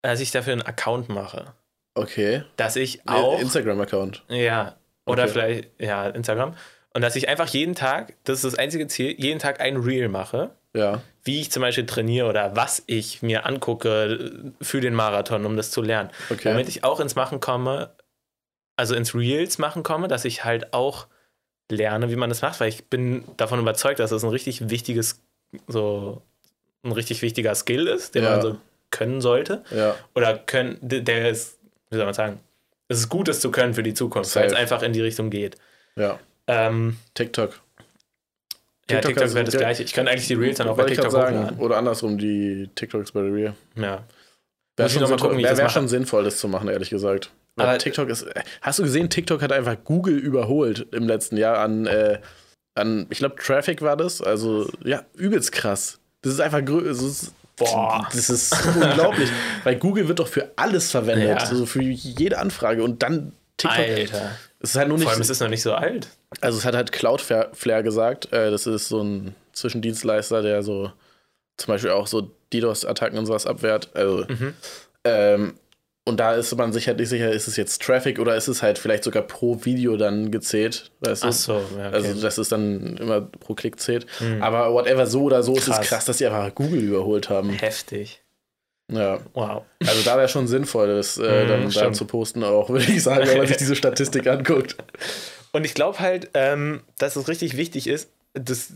dass 0.01 0.19
ich 0.19 0.31
dafür 0.31 0.53
einen 0.53 0.61
Account 0.61 1.09
mache. 1.09 1.53
Okay. 1.95 2.43
Dass 2.55 2.75
ich 2.75 3.07
auch, 3.07 3.39
Instagram-Account. 3.39 4.23
ja, 4.29 4.77
oder 5.05 5.23
Okay. 5.23 5.31
vielleicht, 5.31 5.81
ja, 5.81 6.07
Instagram. 6.09 6.55
Und 6.93 7.01
dass 7.01 7.15
ich 7.15 7.29
einfach 7.29 7.47
jeden 7.49 7.75
Tag, 7.75 8.13
das 8.23 8.37
ist 8.43 8.53
das 8.53 8.55
einzige 8.59 8.87
Ziel, 8.87 9.15
jeden 9.17 9.39
Tag 9.39 9.59
ein 9.59 9.77
Reel 9.77 10.07
mache, 10.09 10.51
Ja. 10.73 11.01
wie 11.23 11.41
ich 11.41 11.51
zum 11.51 11.61
Beispiel 11.61 11.85
trainiere 11.85 12.27
oder 12.27 12.55
was 12.55 12.83
ich 12.87 13.21
mir 13.21 13.45
angucke 13.45 14.53
für 14.61 14.81
den 14.81 14.93
Marathon, 14.93 15.45
um 15.45 15.55
das 15.57 15.71
zu 15.71 15.81
lernen. 15.81 16.09
Okay. 16.29 16.49
Damit 16.49 16.67
ich 16.69 16.83
auch 16.83 16.99
ins 16.99 17.15
Machen 17.15 17.39
komme, 17.39 17.91
also 18.80 18.95
ins 18.95 19.13
Reels 19.13 19.57
machen 19.57 19.84
komme, 19.84 20.07
dass 20.07 20.23
ich 20.25 20.45
halt 20.45 20.73
auch 20.73 21.07
lerne, 21.69 22.09
wie 22.09 22.15
man 22.15 22.30
das 22.30 22.41
macht, 22.41 22.59
weil 22.61 22.69
ich 22.69 22.86
bin 22.88 23.23
davon 23.38 23.59
überzeugt, 23.59 23.99
dass 23.99 24.09
das 24.09 24.23
ein 24.23 24.30
richtig 24.30 24.69
wichtiges, 24.69 25.21
so 25.67 26.21
ein 26.84 26.93
richtig 26.93 27.21
wichtiger 27.21 27.53
Skill 27.55 27.88
ist, 27.88 28.15
den 28.15 28.23
Ja. 28.23 28.30
man 28.32 28.41
so 28.41 28.57
können 28.89 29.19
sollte. 29.21 29.63
Ja. 29.69 29.95
Oder 30.15 30.38
können, 30.38 30.77
der 30.82 31.30
ist, 31.30 31.59
wie 31.89 31.97
soll 31.97 32.05
man 32.05 32.13
sagen, 32.13 32.39
es 32.88 32.99
ist 32.99 33.09
gut, 33.09 33.27
es 33.27 33.39
zu 33.41 33.51
können 33.51 33.73
für 33.73 33.84
die 33.84 33.93
Zukunft, 33.93 34.34
weil 34.36 34.45
es 34.47 34.53
einfach 34.53 34.82
in 34.82 34.93
die 34.93 35.01
Richtung 35.01 35.30
geht. 35.30 35.57
Ja. 35.95 36.17
Ähm, 36.47 36.97
TikTok. 37.13 37.51
ja, 38.89 39.01
TikTok 39.01 39.01
TikTok 39.15 39.34
wäre 39.36 39.43
das 39.45 39.57
gleiche. 39.57 39.84
Ich 39.84 39.93
könnte 39.93 40.11
eigentlich 40.11 40.27
die 40.27 40.34
Reels 40.34 40.57
dann 40.57 40.69
auch 40.69 40.77
bei 40.77 40.86
TikTok 40.86 41.11
sagen. 41.11 41.38
hochladen. 41.38 41.59
Oder 41.59 41.77
andersrum, 41.77 42.17
die 42.17 42.69
TikToks 42.73 43.11
bei 43.11 43.21
der 43.23 43.34
Real. 43.34 43.53
Ja. 43.75 44.05
Wäre 44.77 44.89
schon, 44.89 45.01
wär, 45.01 45.49
das 45.49 45.57
wär 45.59 45.69
schon 45.69 45.88
sinnvoll, 45.89 46.23
das 46.23 46.38
zu 46.39 46.47
machen, 46.47 46.69
ehrlich 46.69 46.89
gesagt. 46.89 47.30
Aber- 47.62 47.78
TikTok 47.78 48.10
ist. 48.10 48.24
äh, 48.24 48.41
Hast 48.62 48.80
du 48.80 48.84
gesehen, 48.84 49.10
TikTok 49.10 49.41
hat 49.41 49.51
einfach 49.51 49.76
Google 49.84 50.18
überholt 50.18 50.88
im 50.91 51.07
letzten 51.07 51.38
Jahr 51.38 51.57
an, 51.60 51.86
äh, 51.88 52.20
an 52.76 53.07
ich 53.10 53.20
glaube, 53.20 53.36
Traffic 53.36 53.82
war 53.82 53.97
das. 53.97 54.22
Also, 54.22 54.70
ja, 54.84 55.03
übelst 55.16 55.51
krass. 55.51 55.99
Das 56.22 56.34
ist 56.34 56.39
einfach 56.41 56.62
das 56.62 57.01
ist, 57.01 57.34
Boah. 57.57 58.07
Das 58.14 58.30
ist 58.30 58.53
unglaublich. 58.76 59.30
Weil 59.66 59.76
Google 59.78 60.07
wird 60.07 60.20
doch 60.20 60.28
für 60.30 60.49
alles 60.55 60.91
verwendet. 60.91 61.28
Ja. 61.30 61.36
Also 61.38 61.66
für 61.66 61.82
jede 61.82 62.38
Anfrage. 62.38 62.84
Und 62.84 63.03
dann 63.03 63.34
TikTok. 63.57 63.80
Alter. 63.80 64.32
Es 64.62 64.70
ist 64.72 64.76
halt 64.78 64.88
nur 64.88 64.97
nicht. 64.97 65.03
Vor 65.05 65.12
allem, 65.14 65.22
es 65.22 65.30
ist 65.30 65.41
noch 65.41 65.49
nicht 65.49 65.62
so 65.62 65.74
alt. 65.74 66.07
Also 66.39 66.57
es 66.57 66.64
hat 66.66 66.76
halt 66.76 66.91
Cloudflare 66.93 67.84
gesagt, 67.84 68.32
äh, 68.32 68.49
das 68.51 68.66
ist 68.66 68.88
so 68.88 69.01
ein 69.03 69.36
Zwischendienstleister, 69.51 70.41
der 70.41 70.64
so 70.64 70.91
zum 71.57 71.74
Beispiel 71.74 71.91
auch 71.91 72.07
so 72.07 72.32
DDoS-Attacken 72.53 73.18
und 73.20 73.26
sowas 73.26 73.45
abwehrt. 73.45 73.89
Also, 73.93 74.26
Mhm. 74.30 74.53
ähm, 75.03 75.53
und 76.06 76.20
da 76.20 76.34
ist 76.34 76.56
man 76.56 76.74
sich 76.74 76.88
halt 76.88 76.97
nicht 77.00 77.10
sicher, 77.10 77.32
ist 77.32 77.47
es 77.47 77.56
jetzt 77.56 77.82
Traffic 77.82 78.20
oder 78.20 78.36
ist 78.36 78.47
es 78.47 78.64
halt 78.64 78.80
vielleicht 78.80 79.04
sogar 79.04 79.24
pro 79.24 79.64
Video 79.64 79.95
dann 79.95 80.32
gezählt. 80.32 80.91
Weißt 81.02 81.24
du? 81.24 81.28
Ach 81.28 81.34
so, 81.34 81.54
ja, 81.78 81.88
okay. 81.89 81.95
Also, 81.95 82.22
dass 82.22 82.38
es 82.38 82.50
dann 82.50 82.97
immer 82.97 83.22
pro 83.22 83.54
Klick 83.54 83.80
zählt. 83.80 84.08
Aber 84.39 84.74
whatever, 84.74 85.06
so 85.06 85.24
oder 85.24 85.43
so 85.43 85.56
ist 85.56 85.66
Krass. 85.66 85.80
es 85.82 85.88
krass, 85.88 86.06
dass 86.06 86.18
die 86.18 86.26
einfach 86.26 86.54
Google 86.56 86.82
überholt 86.82 87.30
haben. 87.30 87.52
Heftig. 87.52 88.24
Ja. 88.91 89.20
Wow. 89.34 89.64
Also 89.86 90.02
da 90.04 90.18
wäre 90.18 90.28
schon 90.28 90.47
sinnvoll, 90.47 90.88
das 90.88 91.18
äh, 91.18 91.43
Mhm, 91.43 91.47
dann 91.47 91.70
da 91.70 91.93
zu 91.93 92.06
posten, 92.06 92.43
auch, 92.43 92.70
würde 92.70 92.91
ich 92.91 93.04
sagen, 93.04 93.28
wenn 93.28 93.38
man 93.38 93.47
sich 93.47 93.58
diese 93.58 93.76
Statistik 93.76 94.26
anguckt. 94.28 94.78
Und 95.52 95.64
ich 95.66 95.74
glaube 95.74 96.00
halt, 96.00 96.30
ähm, 96.34 96.82
dass 96.97 97.16
es 97.16 97.28
richtig 97.28 97.56
wichtig 97.56 97.88
ist, 97.88 98.10
dass 98.34 98.74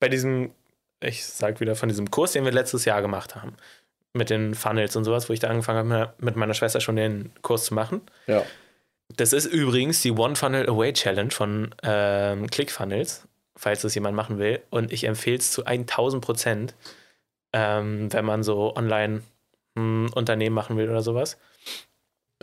bei 0.00 0.08
diesem, 0.08 0.50
ich 1.02 1.24
sag 1.24 1.60
wieder 1.60 1.76
von 1.76 1.88
diesem 1.88 2.10
Kurs, 2.10 2.32
den 2.32 2.44
wir 2.44 2.52
letztes 2.52 2.84
Jahr 2.84 3.00
gemacht 3.00 3.34
haben, 3.34 3.56
mit 4.16 4.30
den 4.30 4.54
Funnels 4.54 4.96
und 4.96 5.04
sowas, 5.04 5.28
wo 5.28 5.32
ich 5.32 5.40
da 5.40 5.48
angefangen 5.48 5.92
habe, 5.92 6.14
mit 6.18 6.36
meiner 6.36 6.54
Schwester 6.54 6.80
schon 6.80 6.96
den 6.96 7.30
Kurs 7.42 7.66
zu 7.66 7.74
machen. 7.74 8.00
Ja. 8.26 8.42
Das 9.16 9.32
ist 9.32 9.46
übrigens 9.46 10.02
die 10.02 10.10
One 10.10 10.36
Funnel 10.36 10.68
Away 10.68 10.92
Challenge 10.92 11.30
von 11.30 11.74
ähm, 11.82 12.48
ClickFunnels, 12.48 13.26
falls 13.56 13.82
das 13.82 13.94
jemand 13.94 14.16
machen 14.16 14.38
will. 14.38 14.60
Und 14.70 14.92
ich 14.92 15.04
empfehle 15.04 15.38
es 15.38 15.52
zu 15.52 15.64
1000 15.64 16.24
Prozent, 16.24 16.74
ähm, 17.52 18.12
wenn 18.12 18.24
man 18.24 18.42
so 18.42 18.74
online 18.74 19.22
ein 19.76 20.08
Unternehmen 20.08 20.54
machen 20.54 20.76
will 20.76 20.90
oder 20.90 21.02
sowas. 21.02 21.38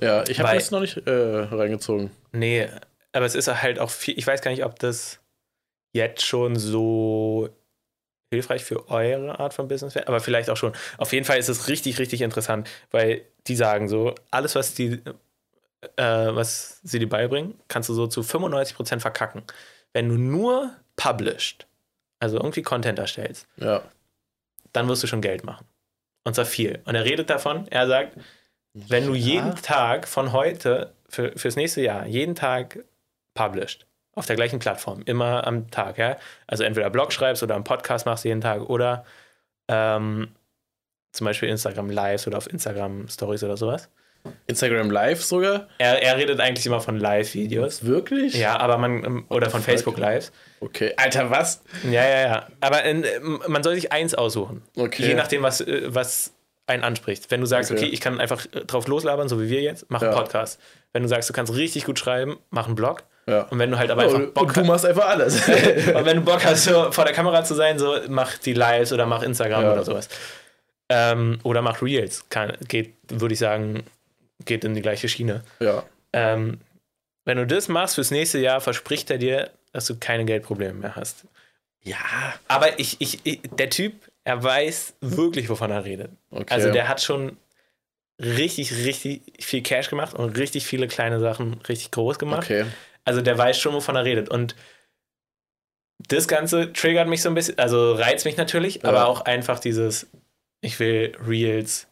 Ja, 0.02 0.24
ich 0.28 0.40
habe 0.40 0.56
das 0.56 0.72
noch 0.72 0.80
nicht 0.80 1.06
äh, 1.06 1.12
reingezogen. 1.12 2.12
Nee, 2.32 2.70
aber 3.12 3.26
es 3.26 3.36
ist 3.36 3.48
halt 3.62 3.80
auch 3.80 3.90
viel, 3.90 4.18
ich 4.18 4.26
weiß 4.26 4.42
gar 4.42 4.52
nicht, 4.52 4.66
ob 4.66 4.80
das 4.80 5.20
jetzt 5.94 6.26
schon 6.26 6.56
so 6.56 7.50
hilfreich 8.34 8.64
für 8.64 8.90
eure 8.90 9.40
Art 9.40 9.54
von 9.54 9.68
Business 9.68 9.96
wäre, 9.96 10.08
aber 10.08 10.20
vielleicht 10.20 10.50
auch 10.50 10.58
schon. 10.58 10.74
Auf 10.98 11.14
jeden 11.14 11.26
Fall 11.26 11.38
ist 11.38 11.50
es 11.50 11.68
richtig, 11.68 12.00
richtig 12.00 12.22
interessant, 12.22 12.70
weil 12.92 13.22
die 13.48 13.56
sagen 13.56 13.88
so, 13.88 14.14
alles, 14.32 14.56
was 14.56 14.74
die, 14.74 15.02
äh, 15.98 16.04
was 16.36 16.80
sie 16.84 17.00
dir 17.00 17.10
beibringen, 17.10 17.60
kannst 17.68 17.90
du 17.90 17.94
so 17.94 18.08
zu 18.08 18.22
95% 18.22 19.00
verkacken. 19.00 19.44
Wenn 19.94 20.10
du 20.10 20.16
nur 20.16 20.72
published, 20.96 21.68
also 22.20 22.38
irgendwie 22.38 22.62
Content 22.62 23.00
erstellst, 23.00 23.48
Ja. 23.58 23.84
dann 24.72 24.88
wirst 24.88 25.04
du 25.04 25.08
schon 25.08 25.22
Geld 25.22 25.44
machen. 25.44 25.66
Und 26.24 26.36
zwar 26.36 26.46
viel. 26.46 26.82
Und 26.86 26.96
er 26.96 27.04
redet 27.04 27.30
davon, 27.30 27.68
er 27.70 27.88
sagt, 27.88 28.18
wenn 28.74 29.06
du 29.08 29.14
Ja. 29.14 29.20
jeden 29.20 29.56
Tag 29.56 30.08
von 30.08 30.32
heute 30.32 30.94
für, 31.10 31.32
fürs 31.38 31.56
nächste 31.58 31.82
Jahr 31.82 32.06
jeden 32.08 32.34
Tag 32.34 32.80
published, 33.36 33.86
auf 34.16 34.26
der 34.26 34.36
gleichen 34.36 34.60
Plattform, 34.60 35.02
immer 35.06 35.46
am 35.48 35.70
Tag, 35.72 35.98
ja, 35.98 36.18
also 36.48 36.64
entweder 36.64 36.90
Blog 36.90 37.12
schreibst 37.14 37.42
oder 37.44 37.56
einen 37.56 37.64
Podcast 37.64 38.06
machst 38.06 38.26
jeden 38.26 38.42
Tag 38.42 38.62
oder 38.70 39.06
ähm, 39.68 40.30
zum 41.12 41.26
Beispiel 41.26 41.50
Instagram 41.50 41.90
Lives 41.90 42.28
oder 42.28 42.38
auf 42.38 42.50
Instagram 42.52 43.08
Stories 43.08 43.44
oder 43.44 43.58
sowas. 43.58 43.90
Instagram 44.48 44.90
Live 44.90 45.22
sogar? 45.22 45.68
Er, 45.80 46.02
er 46.02 46.16
redet 46.18 46.40
eigentlich 46.40 46.66
immer 46.66 46.80
von 46.80 46.98
Live-Videos. 46.98 47.84
Wirklich? 47.86 48.36
Ja, 48.36 48.58
aber 48.58 48.78
man, 48.78 49.04
ähm, 49.04 49.26
oder 49.30 49.50
von? 49.50 49.62
Facebook 49.62 49.98
Lives. 49.98 50.32
Okay. 50.62 50.94
Alter, 50.96 51.30
was? 51.30 51.62
Ja, 51.84 52.08
ja, 52.08 52.22
ja. 52.22 52.48
Aber 52.62 52.86
äh, 52.86 53.20
man 53.48 53.64
soll 53.64 53.76
sich 53.76 53.92
eins 53.92 54.16
aussuchen. 54.16 54.62
Okay. 54.78 55.08
Je 55.08 55.14
nachdem, 55.14 55.44
was, 55.44 55.60
äh, 55.60 55.94
was 55.94 56.34
einen 56.68 56.84
anspricht. 56.86 57.32
Wenn 57.32 57.42
du 57.42 57.46
sagst, 57.48 57.72
Okay. 57.72 57.82
okay, 57.82 57.90
ich 57.90 58.00
kann 58.00 58.22
einfach 58.22 58.46
äh, 58.54 58.64
drauf 58.64 58.88
loslabern, 58.88 59.28
so 59.28 59.42
wie 59.42 59.50
wir 59.50 59.62
jetzt, 59.62 59.88
mach 59.90 60.02
einen 60.02 60.12
Ja. 60.14 60.18
Podcast. 60.18 60.58
Wenn 60.94 61.04
du 61.04 61.10
sagst, 61.10 61.30
du 61.30 61.34
kannst 61.34 61.54
richtig 61.54 61.84
gut 61.84 62.00
schreiben, 62.00 62.38
mach 62.50 62.68
einen 62.68 62.76
Blog. 62.76 63.04
Ja. 63.26 63.44
Und 63.44 63.60
wenn 63.60 63.72
du 63.72 63.78
halt 63.78 63.90
aber 63.90 64.04
einfach 64.04 64.16
und 64.16 64.34
Bock 64.34 64.54
du 64.54 64.62
hast, 64.62 64.68
machst 64.68 64.86
einfach 64.86 65.08
alles. 65.08 65.48
und 65.48 66.06
wenn 66.06 66.18
du 66.18 66.22
Bock 66.24 66.44
hast, 66.44 66.66
so 66.66 66.92
vor 66.92 67.06
der 67.06 67.14
Kamera 67.14 67.44
zu 67.44 67.54
sein, 67.56 67.80
so 67.80 67.96
mach 68.10 68.38
die 68.38 68.54
Lives 68.54 68.92
oder 68.92 69.06
mach 69.06 69.24
Instagram 69.24 69.64
Ja. 69.64 69.74
oder 69.74 69.86
sowas. 69.86 70.10
Ähm, 70.90 71.40
oder 71.44 71.62
mach 71.62 71.82
Reels. 71.82 72.26
Kann, 72.30 72.54
geht, 72.68 72.94
würde 73.08 73.34
ich 73.34 73.40
sagen, 73.40 73.84
geht 74.46 74.64
in 74.66 74.74
die 74.76 74.82
gleiche 74.82 75.08
Schiene. 75.08 75.44
ja. 75.60 75.84
Ähm, 76.16 76.60
wenn 77.26 77.38
du 77.38 77.48
das 77.48 77.70
machst 77.70 77.96
fürs 77.96 78.12
nächste 78.12 78.38
Jahr, 78.40 78.60
verspricht 78.60 79.10
er 79.10 79.18
dir, 79.18 79.50
dass 79.72 79.86
du 79.86 79.96
keine 79.98 80.26
Geldprobleme 80.26 80.74
mehr 80.74 80.96
hast. 80.96 81.24
Ja. 81.82 81.98
Aber 82.50 82.80
ich, 82.80 82.98
ich, 83.00 83.20
ich, 83.24 83.40
der 83.58 83.70
Typ, 83.70 83.94
er 84.26 84.44
weiß 84.44 84.94
wirklich, 85.02 85.50
wovon 85.50 85.72
er 85.72 85.86
redet. 85.86 86.12
Okay. 86.32 86.54
Also 86.54 86.72
der 86.72 86.88
hat 86.90 87.02
schon 87.02 87.38
richtig, 88.22 88.74
richtig 88.86 89.22
viel 89.40 89.64
Cash 89.64 89.90
gemacht 89.90 90.14
und 90.14 90.38
richtig 90.38 90.66
viele 90.66 90.88
kleine 90.88 91.20
Sachen 91.20 91.62
richtig 91.68 91.92
groß 91.92 92.20
gemacht. 92.20 92.44
Okay. 92.44 92.66
Also 93.06 93.22
der 93.22 93.38
weiß 93.38 93.58
schon, 93.60 93.74
wovon 93.74 93.96
er 93.96 94.06
redet. 94.06 94.30
Und 94.30 94.56
das 96.10 96.28
Ganze 96.28 96.74
triggert 96.74 97.08
mich 97.08 97.22
so 97.22 97.30
ein 97.30 97.36
bisschen, 97.36 97.58
also 97.58 97.94
reizt 97.94 98.26
mich 98.26 98.38
natürlich, 98.38 98.76
Ja. 98.84 98.90
aber 98.90 99.08
auch 99.08 99.22
einfach 99.22 99.60
dieses, 99.60 100.08
ich 100.62 100.80
will 100.80 101.16
Reels 101.26 101.88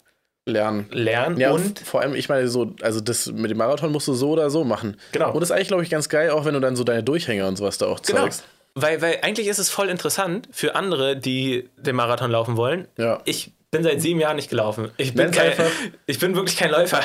Lernen. 0.47 0.88
lernen 0.91 1.38
Ja, 1.39 1.51
und 1.51 1.80
vor 1.80 2.01
allem, 2.01 2.16
ich 2.16 2.28
meine, 2.28 2.47
so, 2.47 2.74
also 2.82 2.99
das 2.99 3.28
mit 3.28 3.51
dem 3.51 3.57
Marathon 3.59 3.91
musst 3.91 4.07
du 4.07 4.14
so 4.14 4.32
oder 4.32 4.49
so 4.49 4.64
machen. 4.64 4.97
Genau. 5.12 5.32
Und 5.32 5.39
das 5.39 5.49
ist 5.49 5.51
eigentlich, 5.55 5.68
glaube 5.68 5.84
ich, 5.84 5.89
ganz 5.91 6.09
geil, 6.09 6.32
auch 6.32 6.45
wenn 6.45 6.55
du 6.55 6.59
dann 6.59 6.76
so 6.76 6.84
deine 6.84 7.03
Durchhänge 7.03 7.47
und 7.47 7.57
sowas 7.57 7.78
da 7.78 7.86
auch 7.86 8.01
Genau. 8.01 8.24
zeigst. 8.24 8.43
Weil, 8.74 9.01
weil 9.01 9.20
eigentlich 9.22 9.47
ist 9.47 9.59
es 9.59 9.70
voll 9.70 9.89
interessant 9.89 10.47
für 10.51 10.76
andere, 10.76 11.16
die 11.16 11.70
den 11.78 11.95
Marathon 11.95 12.32
laufen 12.32 12.57
wollen. 12.57 12.88
Ja. 12.97 13.22
Ich 13.26 13.51
bin 13.72 13.84
seit 13.84 14.01
sieben 14.01 14.19
Jahren 14.19 14.36
nicht 14.36 14.49
gelaufen. 14.49 14.91
Ich 14.97 15.13
bin, 15.15 15.32
kein, 15.32 15.51
einfach- 15.51 15.72
ich 16.05 16.19
bin 16.19 16.36
wirklich 16.36 16.57
kein 16.57 16.72
Läufer. 16.72 16.99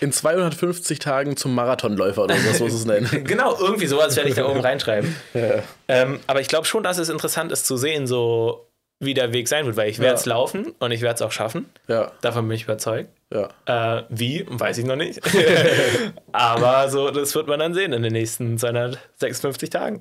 In 0.00 0.12
250 0.12 0.98
Tagen 0.98 1.36
zum 1.36 1.54
Marathonläufer 1.54 2.24
oder 2.24 2.36
sowas 2.38 2.58
muss 2.60 2.72
es 2.72 2.86
nennen. 2.86 3.06
genau, 3.24 3.54
irgendwie 3.58 3.86
sowas 3.86 4.16
werde 4.16 4.30
ich 4.30 4.34
da 4.34 4.48
oben 4.48 4.60
reinschreiben. 4.60 5.14
Ähm, 5.88 6.20
aber 6.26 6.40
ich 6.40 6.48
glaube 6.48 6.64
schon, 6.64 6.82
dass 6.82 6.96
es 6.96 7.10
interessant 7.10 7.52
ist 7.52 7.66
zu 7.66 7.76
sehen, 7.76 8.06
so 8.06 8.66
wie 8.98 9.12
der 9.12 9.34
Weg 9.34 9.46
sein 9.46 9.66
wird, 9.66 9.76
weil 9.76 9.90
ich 9.90 9.98
werde 9.98 10.14
es 10.14 10.24
Ja. 10.24 10.32
laufen 10.32 10.72
und 10.78 10.90
ich 10.90 11.02
werde 11.02 11.16
es 11.16 11.22
auch 11.22 11.32
schaffen. 11.32 11.68
Ja, 11.86 12.12
Davon 12.22 12.48
bin 12.48 12.56
ich 12.56 12.62
überzeugt. 12.64 13.10
ja. 13.30 13.50
Äh, 13.98 14.04
wie, 14.08 14.46
weiß 14.48 14.78
ich 14.78 14.86
noch 14.86 14.96
nicht. 14.96 15.20
Aber 16.32 16.88
so, 16.88 17.10
das 17.10 17.34
wird 17.34 17.46
man 17.46 17.58
dann 17.58 17.74
sehen 17.74 17.92
in 17.92 18.02
den 18.02 18.14
nächsten 18.14 18.56
256 18.56 19.68
Tagen. 19.68 20.00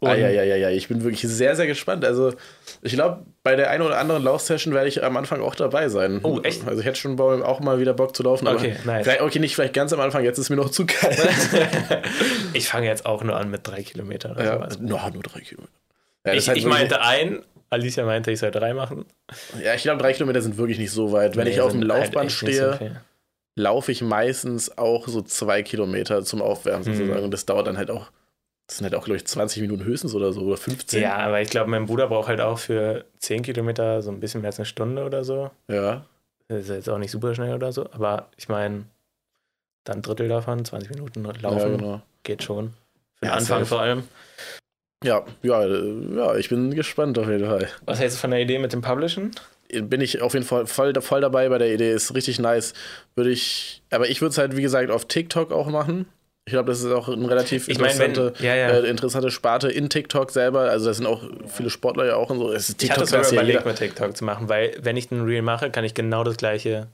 Ah, 0.00 0.14
ja, 0.14 0.28
ja, 0.28 0.42
ja, 0.42 0.56
ja. 0.56 0.68
Ich 0.70 0.88
bin 0.88 1.02
wirklich 1.02 1.22
sehr, 1.22 1.56
sehr 1.56 1.66
gespannt. 1.66 2.04
Also, 2.04 2.34
ich 2.82 2.92
glaube, 2.92 3.24
bei 3.42 3.56
der 3.56 3.70
einen 3.70 3.82
oder 3.82 3.98
anderen 3.98 4.22
Laufsession 4.22 4.74
werde 4.74 4.88
ich 4.88 5.02
am 5.02 5.16
Anfang 5.16 5.40
auch 5.40 5.54
dabei 5.54 5.88
sein. 5.88 6.20
Oh, 6.22 6.40
echt? 6.42 6.66
Also, 6.68 6.80
ich 6.80 6.86
hätte 6.86 6.98
schon 6.98 7.18
auch 7.18 7.60
mal 7.60 7.78
wieder 7.78 7.94
Bock 7.94 8.14
zu 8.14 8.22
laufen. 8.22 8.46
Aber 8.46 8.58
Okay, 8.58 8.76
nice. 8.84 9.08
okay, 9.20 9.38
nicht 9.38 9.54
vielleicht 9.54 9.72
ganz 9.72 9.92
am 9.94 10.00
Anfang, 10.00 10.22
jetzt 10.22 10.36
ist 10.38 10.50
mir 10.50 10.56
noch 10.56 10.70
zu 10.70 10.84
kalt. 10.86 11.16
Ich 12.52 12.68
fange 12.68 12.86
jetzt 12.86 13.04
auch 13.06 13.22
nur 13.24 13.36
an 13.36 13.50
mit 13.50 13.66
drei 13.66 13.82
Kilometern. 13.82 14.36
Ja, 14.38 14.54
sowas. 14.54 14.78
no, 14.78 15.00
nur 15.12 15.22
drei 15.22 15.40
Kilometer. 15.40 15.72
Ja, 16.26 16.32
Ich, 16.34 16.48
halt 16.48 16.58
ich 16.58 16.66
meinte 16.66 17.00
ein, 17.00 17.42
Alicia 17.70 18.04
meinte, 18.04 18.30
ich 18.30 18.38
soll 18.38 18.50
drei 18.50 18.74
machen. 18.74 19.06
Ja, 19.62 19.74
ich 19.74 19.82
glaube, 19.82 20.00
drei 20.02 20.12
Kilometer 20.12 20.40
sind 20.40 20.56
wirklich 20.56 20.78
nicht 20.78 20.92
so 20.92 21.12
weit. 21.12 21.36
Wenn 21.36 21.44
Nee, 21.44 21.50
ich 21.50 21.60
auf 21.60 21.72
dem 21.72 21.80
halt 21.80 21.88
Laufband 21.88 22.30
so 22.30 22.36
stehe, 22.46 23.00
laufe 23.56 23.90
ich 23.90 24.02
meistens 24.02 24.76
auch 24.78 25.08
so 25.08 25.22
zwei 25.22 25.62
Kilometer 25.62 26.22
zum 26.24 26.42
Aufwärmen 26.42 26.86
Mhm. 26.86 26.94
sozusagen. 26.94 27.24
Und 27.24 27.30
das 27.32 27.46
dauert 27.46 27.66
dann 27.66 27.76
halt 27.78 27.90
auch, 27.90 28.10
das 28.66 28.78
sind 28.78 28.84
halt 28.84 28.94
auch, 28.94 29.04
glaube 29.04 29.16
ich, 29.16 29.26
20 29.26 29.60
Minuten 29.62 29.84
höchstens 29.84 30.14
oder 30.14 30.32
so 30.32 30.40
oder 30.42 30.56
15. 30.56 31.02
Ja, 31.02 31.16
aber 31.16 31.40
ich 31.40 31.50
glaube, 31.50 31.70
mein 31.70 31.86
Bruder 31.86 32.08
braucht 32.08 32.28
halt 32.28 32.40
auch 32.40 32.58
für 32.58 33.04
10 33.18 33.42
Kilometer 33.42 34.00
so 34.02 34.10
ein 34.10 34.20
bisschen 34.20 34.40
mehr 34.40 34.48
als 34.48 34.58
eine 34.58 34.66
Stunde 34.66 35.04
oder 35.04 35.22
so. 35.24 35.50
Ja. 35.68 36.04
Das 36.48 36.62
ist 36.62 36.68
jetzt 36.70 36.88
auch 36.88 36.98
nicht 36.98 37.10
super 37.10 37.34
schnell 37.34 37.54
oder 37.54 37.72
so, 37.72 37.86
aber 37.92 38.28
ich 38.36 38.48
meine, 38.48 38.84
dann 39.84 39.98
ein 39.98 40.02
Drittel 40.02 40.28
davon, 40.28 40.64
20 40.64 40.90
Minuten 40.90 41.24
laufen, 41.24 41.58
Ja, 41.58 41.68
genau. 41.68 42.02
geht 42.22 42.42
schon. 42.42 42.70
Für 43.16 43.26
den 43.26 43.28
Ja, 43.28 43.34
Anfang 43.34 43.66
vor 43.66 43.80
allem. 43.80 44.04
Ja, 45.04 45.24
ja, 45.42 45.62
äh, 45.64 46.16
ja, 46.16 46.34
ich 46.36 46.48
bin 46.48 46.74
gespannt 46.74 47.18
auf 47.18 47.28
jeden 47.28 47.46
Fall. 47.46 47.68
Was 47.84 48.00
hältst 48.00 48.16
du 48.16 48.20
von 48.22 48.30
der 48.30 48.40
Idee 48.40 48.58
mit 48.58 48.72
dem 48.72 48.80
Publishen? 48.80 49.32
Bin 49.70 50.00
ich 50.00 50.22
auf 50.22 50.32
jeden 50.34 50.46
Fall 50.46 50.66
voll, 50.66 50.94
voll 51.02 51.20
dabei 51.20 51.48
bei 51.48 51.58
der 51.58 51.72
Idee, 51.74 51.92
ist 51.92 52.14
richtig 52.14 52.38
nice. 52.38 52.72
Würde 53.14 53.30
ich, 53.30 53.82
aber 53.90 54.08
ich 54.08 54.20
würde 54.22 54.30
es 54.30 54.38
halt, 54.38 54.56
wie 54.56 54.62
gesagt, 54.62 54.90
auf 54.90 55.06
TikTok 55.06 55.52
auch 55.52 55.66
machen. 55.68 56.06
Ich 56.46 56.52
glaube, 56.52 56.70
das 56.70 56.80
ist 56.82 56.92
auch 56.92 57.08
eine 57.08 57.28
relativ 57.28 57.68
Ich 57.68 57.78
meine, 57.78 57.98
wenn- 57.98 58.10
interessante, 58.10 58.44
ja, 58.44 58.54
ja. 58.54 58.68
Äh, 58.70 58.86
interessante 58.88 59.30
Sparte 59.30 59.68
in 59.70 59.88
TikTok 59.88 60.30
selber. 60.30 60.60
Also, 60.70 60.86
das 60.86 60.98
sind 60.98 61.06
auch 61.06 61.22
viele 61.46 61.70
Sportler 61.70 62.04
ja 62.04 62.16
auch 62.16 62.28
und 62.28 62.38
so. 62.38 62.52
Es 62.52 62.68
ist 62.68 62.82
Ich 62.82 62.90
hatte 62.90 63.00
TikTok 63.00 63.24
sogar 63.24 63.32
ja 63.34 63.42
überlegt, 63.42 63.66
mit 63.66 63.76
TikTok 63.76 64.14
zu 64.16 64.24
machen, 64.24 64.48
weil 64.50 64.76
wenn 64.82 64.96
ich 64.98 65.10
einen 65.10 65.24
Reel 65.24 65.40
mache, 65.40 65.70
kann 65.70 65.84
ich 65.84 65.94
genau 65.94 66.22
das 66.22 66.36
gleiche 66.36 66.88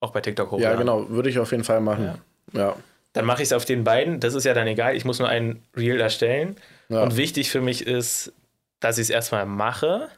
auch 0.00 0.10
bei 0.10 0.20
TikTok 0.20 0.50
hochladen. 0.50 0.72
Ja, 0.72 0.76
genau, 0.76 1.08
würde 1.08 1.30
ich 1.30 1.38
auf 1.38 1.52
jeden 1.52 1.64
Fall 1.64 1.80
machen. 1.80 2.18
Ja. 2.52 2.76
Dann 3.14 3.24
mache 3.24 3.42
ich 3.42 3.48
es 3.48 3.52
auf 3.52 3.64
den 3.64 3.84
beiden, 3.84 4.20
das 4.20 4.34
ist 4.34 4.44
ja 4.44 4.52
dann 4.52 4.66
egal, 4.66 4.96
ich 4.96 5.04
muss 5.04 5.18
nur 5.18 5.28
einen 5.28 5.62
Reel 5.76 6.00
erstellen. 6.00 6.56
Ja. 6.88 7.02
Und 7.02 7.16
wichtig 7.16 7.50
für 7.50 7.60
mich 7.60 7.86
ist, 7.86 8.32
dass 8.80 8.98
ich 8.98 9.04
es 9.04 9.10
erstmal 9.10 9.46
mache 9.46 10.08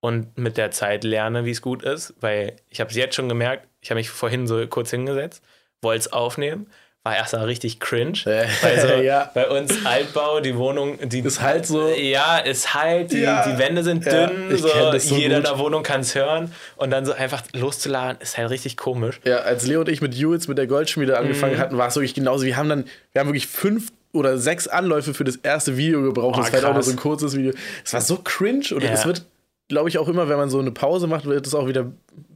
und 0.00 0.36
mit 0.36 0.56
der 0.56 0.70
Zeit 0.70 1.04
lerne, 1.04 1.44
wie 1.44 1.50
es 1.52 1.62
gut 1.62 1.82
ist, 1.84 2.14
weil 2.20 2.56
ich 2.68 2.80
habe 2.80 2.90
es 2.90 2.96
jetzt 2.96 3.14
schon 3.14 3.28
gemerkt, 3.28 3.68
ich 3.80 3.90
habe 3.90 3.98
mich 4.00 4.10
vorhin 4.10 4.46
so 4.46 4.66
kurz 4.66 4.90
hingesetzt, 4.90 5.42
wollte 5.82 6.00
es 6.00 6.12
aufnehmen, 6.12 6.66
war 7.04 7.16
erst 7.16 7.32
mal 7.32 7.44
richtig 7.44 7.80
cringe. 7.80 8.18
Äh, 8.26 8.46
Weil 8.62 8.80
so 8.80 8.88
ja. 9.02 9.30
bei 9.34 9.48
uns 9.48 9.84
Altbau, 9.84 10.40
die 10.40 10.56
Wohnung, 10.56 10.98
die 11.02 11.18
Ist 11.20 11.40
halt 11.42 11.66
so. 11.66 11.88
Ja, 11.88 12.38
ist 12.38 12.74
halt, 12.74 13.10
die, 13.12 13.18
Ja. 13.22 13.44
die 13.48 13.58
Wände 13.58 13.82
sind 13.82 14.04
Ja, 14.06 14.28
dünn, 14.28 14.56
so, 14.56 14.68
so 14.98 15.16
jeder 15.16 15.38
in 15.38 15.42
gut. 15.42 15.50
der 15.52 15.58
Wohnung 15.58 15.82
kann 15.82 16.02
es 16.02 16.14
hören 16.14 16.52
und 16.76 16.90
dann 16.90 17.04
so 17.04 17.12
einfach 17.12 17.42
loszuladen, 17.54 18.20
ist 18.20 18.38
halt 18.38 18.50
richtig 18.50 18.76
komisch. 18.76 19.20
Ja, 19.24 19.38
als 19.38 19.66
Leo 19.66 19.80
und 19.80 19.88
ich 19.88 20.00
mit 20.00 20.14
Jules, 20.14 20.46
mit 20.46 20.58
der 20.58 20.66
Goldschmiede 20.68 21.18
angefangen 21.18 21.54
Mhm. 21.56 21.58
hatten, 21.58 21.78
war 21.78 21.88
es 21.88 21.96
wirklich 21.96 22.14
genauso. 22.14 22.44
Wir 22.44 22.56
haben 22.56 22.68
dann, 22.68 22.84
wir 23.12 23.20
haben 23.20 23.28
wirklich 23.28 23.48
fünf 23.48 23.88
oder 24.12 24.36
sechs 24.38 24.68
Anläufe 24.68 25.14
für 25.14 25.24
das 25.24 25.36
erste 25.36 25.76
Video 25.76 26.02
gebraucht. 26.02 26.36
Oh, 26.38 26.42
das 26.42 26.52
war 26.52 26.60
halt 26.60 26.64
auch 26.66 26.74
nur 26.74 26.82
so 26.82 26.90
ein 26.92 26.96
kurzes 26.98 27.34
Video. 27.34 27.52
Es 27.84 27.92
war 27.94 28.00
so 28.02 28.18
cringe 28.22 28.66
und 28.74 28.84
es 28.84 29.06
wird, 29.06 29.24
glaube 29.68 29.88
ich, 29.88 29.98
auch 29.98 30.08
immer, 30.08 30.28
wenn 30.28 30.36
man 30.36 30.50
so 30.50 30.58
eine 30.58 30.70
Pause 30.70 31.06
macht, 31.06 31.24
wird 31.24 31.46
es 31.46 31.54
auch 31.54 31.66
wieder 31.66 31.92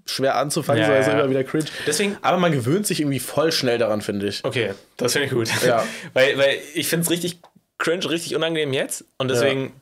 schwer 0.07 0.37
anzufangen, 0.37 0.81
Ja, 0.83 0.87
so 0.89 0.93
also 0.95 1.11
ja. 1.11 1.19
immer 1.21 1.29
wieder 1.31 1.45
cringe. 1.45 1.65
Deswegen, 1.87 2.17
Aber 2.23 2.39
man 2.39 2.53
gewöhnt 2.53 2.87
sich 2.87 3.01
irgendwie 3.01 3.19
voll 3.21 3.53
schnell 3.53 3.79
daran, 3.79 4.01
finde 4.03 4.29
ich. 4.29 4.45
okay, 4.45 4.73
das 4.97 5.13
finde 5.13 5.27
ich 5.27 5.33
gut. 5.33 5.49
Ja. 5.67 5.85
weil, 6.15 6.39
weil 6.39 6.59
ich 6.75 6.89
finde 6.89 7.05
es 7.05 7.11
richtig 7.11 7.41
cringe, 7.79 8.09
richtig 8.09 8.35
unangenehm 8.37 8.73
jetzt 8.73 9.05
und 9.19 9.29
deswegen 9.29 9.73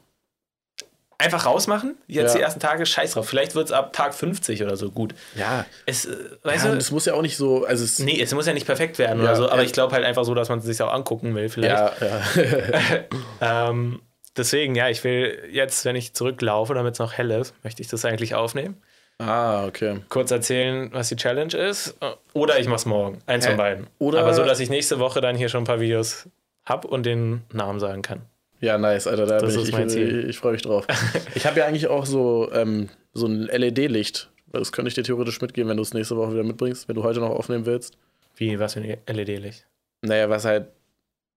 einfach 1.16 1.46
rausmachen, 1.46 1.96
jetzt 2.08 2.32
Ja. 2.32 2.38
die 2.38 2.42
ersten 2.42 2.58
Tage, 2.60 2.84
scheiß 2.86 3.12
drauf. 3.12 3.28
Vielleicht 3.28 3.54
wird 3.54 3.66
es 3.66 3.72
ab 3.72 3.92
Tag 3.92 4.14
50 4.14 4.62
oder 4.64 4.76
so 4.76 4.90
gut. 4.90 5.14
Ja, 5.36 5.64
Es, 5.86 6.06
äh, 6.06 6.16
weißt 6.42 6.64
ja 6.64 6.72
du, 6.72 6.76
es 6.78 6.90
muss 6.90 7.06
ja 7.06 7.14
auch 7.14 7.22
nicht 7.22 7.36
so, 7.36 7.64
also 7.64 7.84
es, 7.84 7.98
nee, 8.00 8.20
es 8.20 8.34
muss 8.34 8.46
ja 8.46 8.52
nicht 8.52 8.66
perfekt 8.66 8.98
werden 8.98 9.18
Ja, 9.20 9.24
oder 9.26 9.36
so, 9.36 9.48
aber 9.48 9.62
ich 9.62 9.72
glaube 9.72 9.94
halt 9.94 10.04
einfach 10.04 10.24
so, 10.24 10.34
dass 10.34 10.48
man 10.48 10.58
es 10.58 10.64
sich 10.64 10.82
auch 10.82 10.92
angucken 10.92 11.34
will 11.34 11.48
vielleicht. 11.48 12.00
ja, 12.00 12.20
ja. 12.40 13.04
Ähm, 13.70 14.00
deswegen, 14.36 14.74
ja, 14.74 14.88
ich 14.88 15.02
will 15.04 15.38
jetzt, 15.50 15.84
wenn 15.84 15.96
ich 15.96 16.12
zurücklaufe, 16.14 16.74
damit 16.74 16.94
es 16.94 16.98
noch 16.98 17.12
hell 17.12 17.30
ist, 17.30 17.54
möchte 17.64 17.82
ich 17.82 17.88
das 17.88 18.04
eigentlich 18.04 18.34
aufnehmen. 18.34 18.76
ah, 19.18 19.66
okay. 19.66 20.00
Kurz 20.08 20.30
erzählen, 20.30 20.90
was 20.92 21.08
die 21.08 21.16
Challenge 21.16 21.54
ist. 21.56 21.96
Oder 22.32 22.58
ich 22.58 22.66
mach's 22.68 22.84
morgen. 22.86 23.18
Eins 23.26 23.44
Hä? 23.44 23.50
von 23.50 23.56
beiden. 23.58 23.86
Oder- 23.98 24.20
Aber 24.20 24.34
so, 24.34 24.44
dass 24.44 24.60
ich 24.60 24.70
nächste 24.70 24.98
Woche 24.98 25.20
dann 25.20 25.36
hier 25.36 25.48
schon 25.48 25.62
ein 25.62 25.66
paar 25.66 25.80
Videos 25.80 26.28
hab 26.64 26.84
und 26.84 27.04
den 27.06 27.42
Namen 27.52 27.78
sagen 27.80 28.02
kann. 28.02 28.22
Ja, 28.60 28.78
nice, 28.78 29.06
Alter, 29.06 29.26
da 29.26 29.38
Das 29.40 29.52
bin 29.52 29.62
ist 29.62 29.68
ich, 29.68 29.74
mein 29.74 29.86
ich, 29.88 29.92
Ziel. 29.92 30.20
ich, 30.20 30.28
ich 30.30 30.38
freue 30.38 30.52
mich 30.52 30.62
drauf. 30.62 30.86
ich 31.34 31.44
habe 31.46 31.60
ja 31.60 31.66
eigentlich 31.66 31.88
auch 31.88 32.06
so, 32.06 32.50
ähm, 32.52 32.88
so 33.12 33.26
ein 33.26 33.42
LED-Licht. 33.42 34.30
Das 34.52 34.72
könnte 34.72 34.88
ich 34.88 34.94
dir 34.94 35.02
theoretisch 35.02 35.40
mitgeben, 35.42 35.68
wenn 35.68 35.76
du 35.76 35.82
es 35.82 35.92
nächste 35.92 36.16
Woche 36.16 36.32
wieder 36.32 36.44
mitbringst, 36.44 36.88
wenn 36.88 36.94
du 36.96 37.02
heute 37.02 37.20
noch 37.20 37.30
aufnehmen 37.30 37.66
willst. 37.66 37.98
Wie, 38.36 38.58
was 38.58 38.74
für 38.74 38.80
ein 38.80 38.96
LED-Licht? 39.06 39.66
Naja, 40.02 40.30
was 40.30 40.44
halt, 40.44 40.68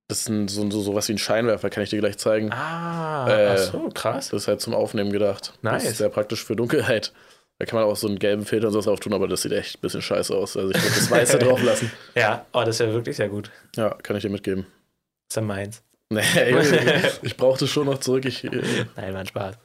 das 0.07 0.19
ist 0.21 0.29
ein, 0.29 0.47
so, 0.47 0.69
so 0.71 0.81
sowas 0.81 1.07
wie 1.09 1.13
ein 1.13 1.17
Scheinwerfer, 1.17 1.69
kann 1.69 1.83
ich 1.83 1.89
dir 1.89 1.99
gleich 1.99 2.17
zeigen. 2.17 2.51
Ah, 2.51 3.27
Äh, 3.29 3.47
ach 3.47 3.57
so, 3.57 3.89
krass. 3.93 4.29
Das 4.29 4.43
ist 4.43 4.47
halt 4.47 4.61
zum 4.61 4.73
Aufnehmen 4.73 5.11
gedacht. 5.11 5.53
Nice. 5.61 5.83
Das 5.83 5.91
ist 5.91 5.97
sehr 5.97 6.09
praktisch 6.09 6.43
für 6.43 6.55
Dunkelheit. 6.55 7.13
Da 7.59 7.65
kann 7.65 7.79
man 7.79 7.89
auch 7.89 7.95
so 7.95 8.07
einen 8.07 8.19
gelben 8.19 8.45
Filter 8.45 8.67
und 8.67 8.73
sowas 8.73 8.85
drauf 8.85 8.99
tun, 8.99 9.13
aber 9.13 9.27
das 9.27 9.41
sieht 9.41 9.51
echt 9.51 9.77
ein 9.77 9.81
bisschen 9.81 10.01
scheiße 10.01 10.33
aus. 10.35 10.55
Also 10.55 10.69
ich 10.69 10.81
würde 10.81 10.95
das 10.95 11.09
Weiße 11.11 11.39
drauf 11.39 11.61
lassen. 11.63 11.91
Ja, 12.15 12.45
oh, 12.53 12.61
das 12.63 12.79
wäre 12.79 12.93
wirklich 12.93 13.17
sehr 13.17 13.29
gut. 13.29 13.49
Ja, 13.75 13.89
kann 14.03 14.15
ich 14.15 14.21
dir 14.21 14.29
mitgeben. 14.29 14.65
Das 15.27 15.31
ist 15.31 15.35
ja 15.37 15.41
meins. 15.41 15.83
Nee, 16.09 16.21
ich 17.23 17.35
brauche 17.35 17.59
das 17.59 17.69
schon 17.69 17.87
noch 17.87 17.97
zurück. 17.97 18.23
Ich, 18.25 18.43
äh, 18.45 18.85
Nein, 18.95 19.13
war 19.13 19.19
ein 19.21 19.27
Spaß. 19.27 19.55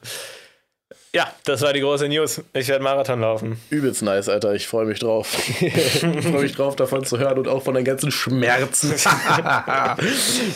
Ja, 1.15 1.31
das 1.45 1.61
war 1.61 1.73
die 1.73 1.81
große 1.81 2.09
News. 2.09 2.41
Ich 2.53 2.67
werde 2.67 2.83
Marathon 2.83 3.21
laufen. 3.21 3.59
übelst 3.69 4.01
nice, 4.01 4.29
Alter. 4.29 4.55
Ich 4.55 4.67
freue 4.67 4.85
mich 4.85 4.99
drauf. 4.99 5.37
ich 5.61 5.99
freue 5.99 6.41
mich 6.41 6.55
drauf, 6.55 6.75
davon 6.75 7.05
zu 7.05 7.19
hören 7.19 7.37
und 7.37 7.47
auch 7.47 7.61
von 7.61 7.75
den 7.75 7.85
ganzen 7.85 8.11
Schmerzen. 8.11 8.95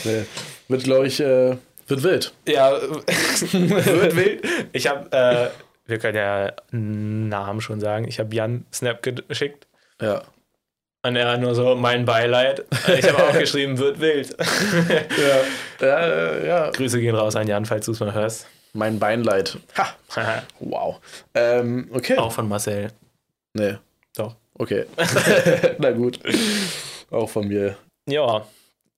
nee. 0.04 0.24
Wird, 0.68 0.84
glaube 0.84 1.06
ich, 1.06 1.20
äh, 1.20 1.58
wird 1.88 2.04
wild. 2.04 2.34
Ja, 2.48 2.72
wird 3.52 4.16
wild. 4.16 4.48
Ich 4.74 4.88
habe, 4.88 5.12
äh, 5.16 5.50
wir 5.86 6.00
können 6.00 6.18
ja 6.18 6.52
Namen 6.72 7.62
schon 7.62 7.80
sagen. 7.80 8.08
Ich 8.08 8.20
habe 8.20 8.34
Jan 8.34 8.66
Snap 8.74 9.04
geschickt. 9.28 9.68
Ja. 10.02 10.24
Und 11.04 11.16
er 11.16 11.34
hat 11.34 11.40
nur 11.40 11.54
so 11.54 11.76
mein 11.76 12.06
Beileid. 12.06 12.66
Ich 12.98 13.08
habe 13.08 13.24
auch 13.24 13.38
geschrieben, 13.38 13.78
wird 13.78 14.00
wild. 14.00 14.36
Ja, 15.80 15.88
ja, 15.88 16.00
äh, 16.00 16.48
ja. 16.48 16.70
Grüße 16.72 17.00
gehen 17.00 17.16
raus 17.16 17.36
an 17.36 17.48
Jan, 17.48 17.66
falls 17.66 17.86
du 17.86 17.92
es 17.92 18.00
mal 18.00 18.14
hörst. 18.14 18.48
Mein 18.78 19.00
Beinleid. 19.00 19.58
Ha. 19.78 19.88
Wow. 20.60 21.00
Ähm, 21.34 21.90
okay. 21.92 22.18
auch 22.18 22.32
von 22.32 22.48
Marcel. 22.48 22.92
Nee. 23.54 23.76
Doch. 24.16 24.36
Okay. 24.54 24.86
Na 25.80 25.92
gut. 25.92 26.20
Auch 27.10 27.30
von 27.30 27.48
mir. 27.48 27.76
Ja. 28.08 28.46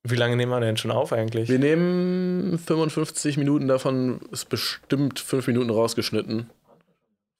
Wie 0.03 0.15
lange 0.15 0.35
nehmen 0.35 0.51
wir 0.51 0.59
denn 0.59 0.77
schon 0.77 0.91
auf 0.91 1.11
eigentlich? 1.13 1.49
Wir 1.49 1.59
nehmen 1.59 2.57
55 2.59 3.37
Minuten 3.37 3.67
davon, 3.67 4.21
ist 4.31 4.49
bestimmt 4.49 5.19
5 5.19 5.47
Minuten 5.47 5.69
rausgeschnitten. 5.69 6.49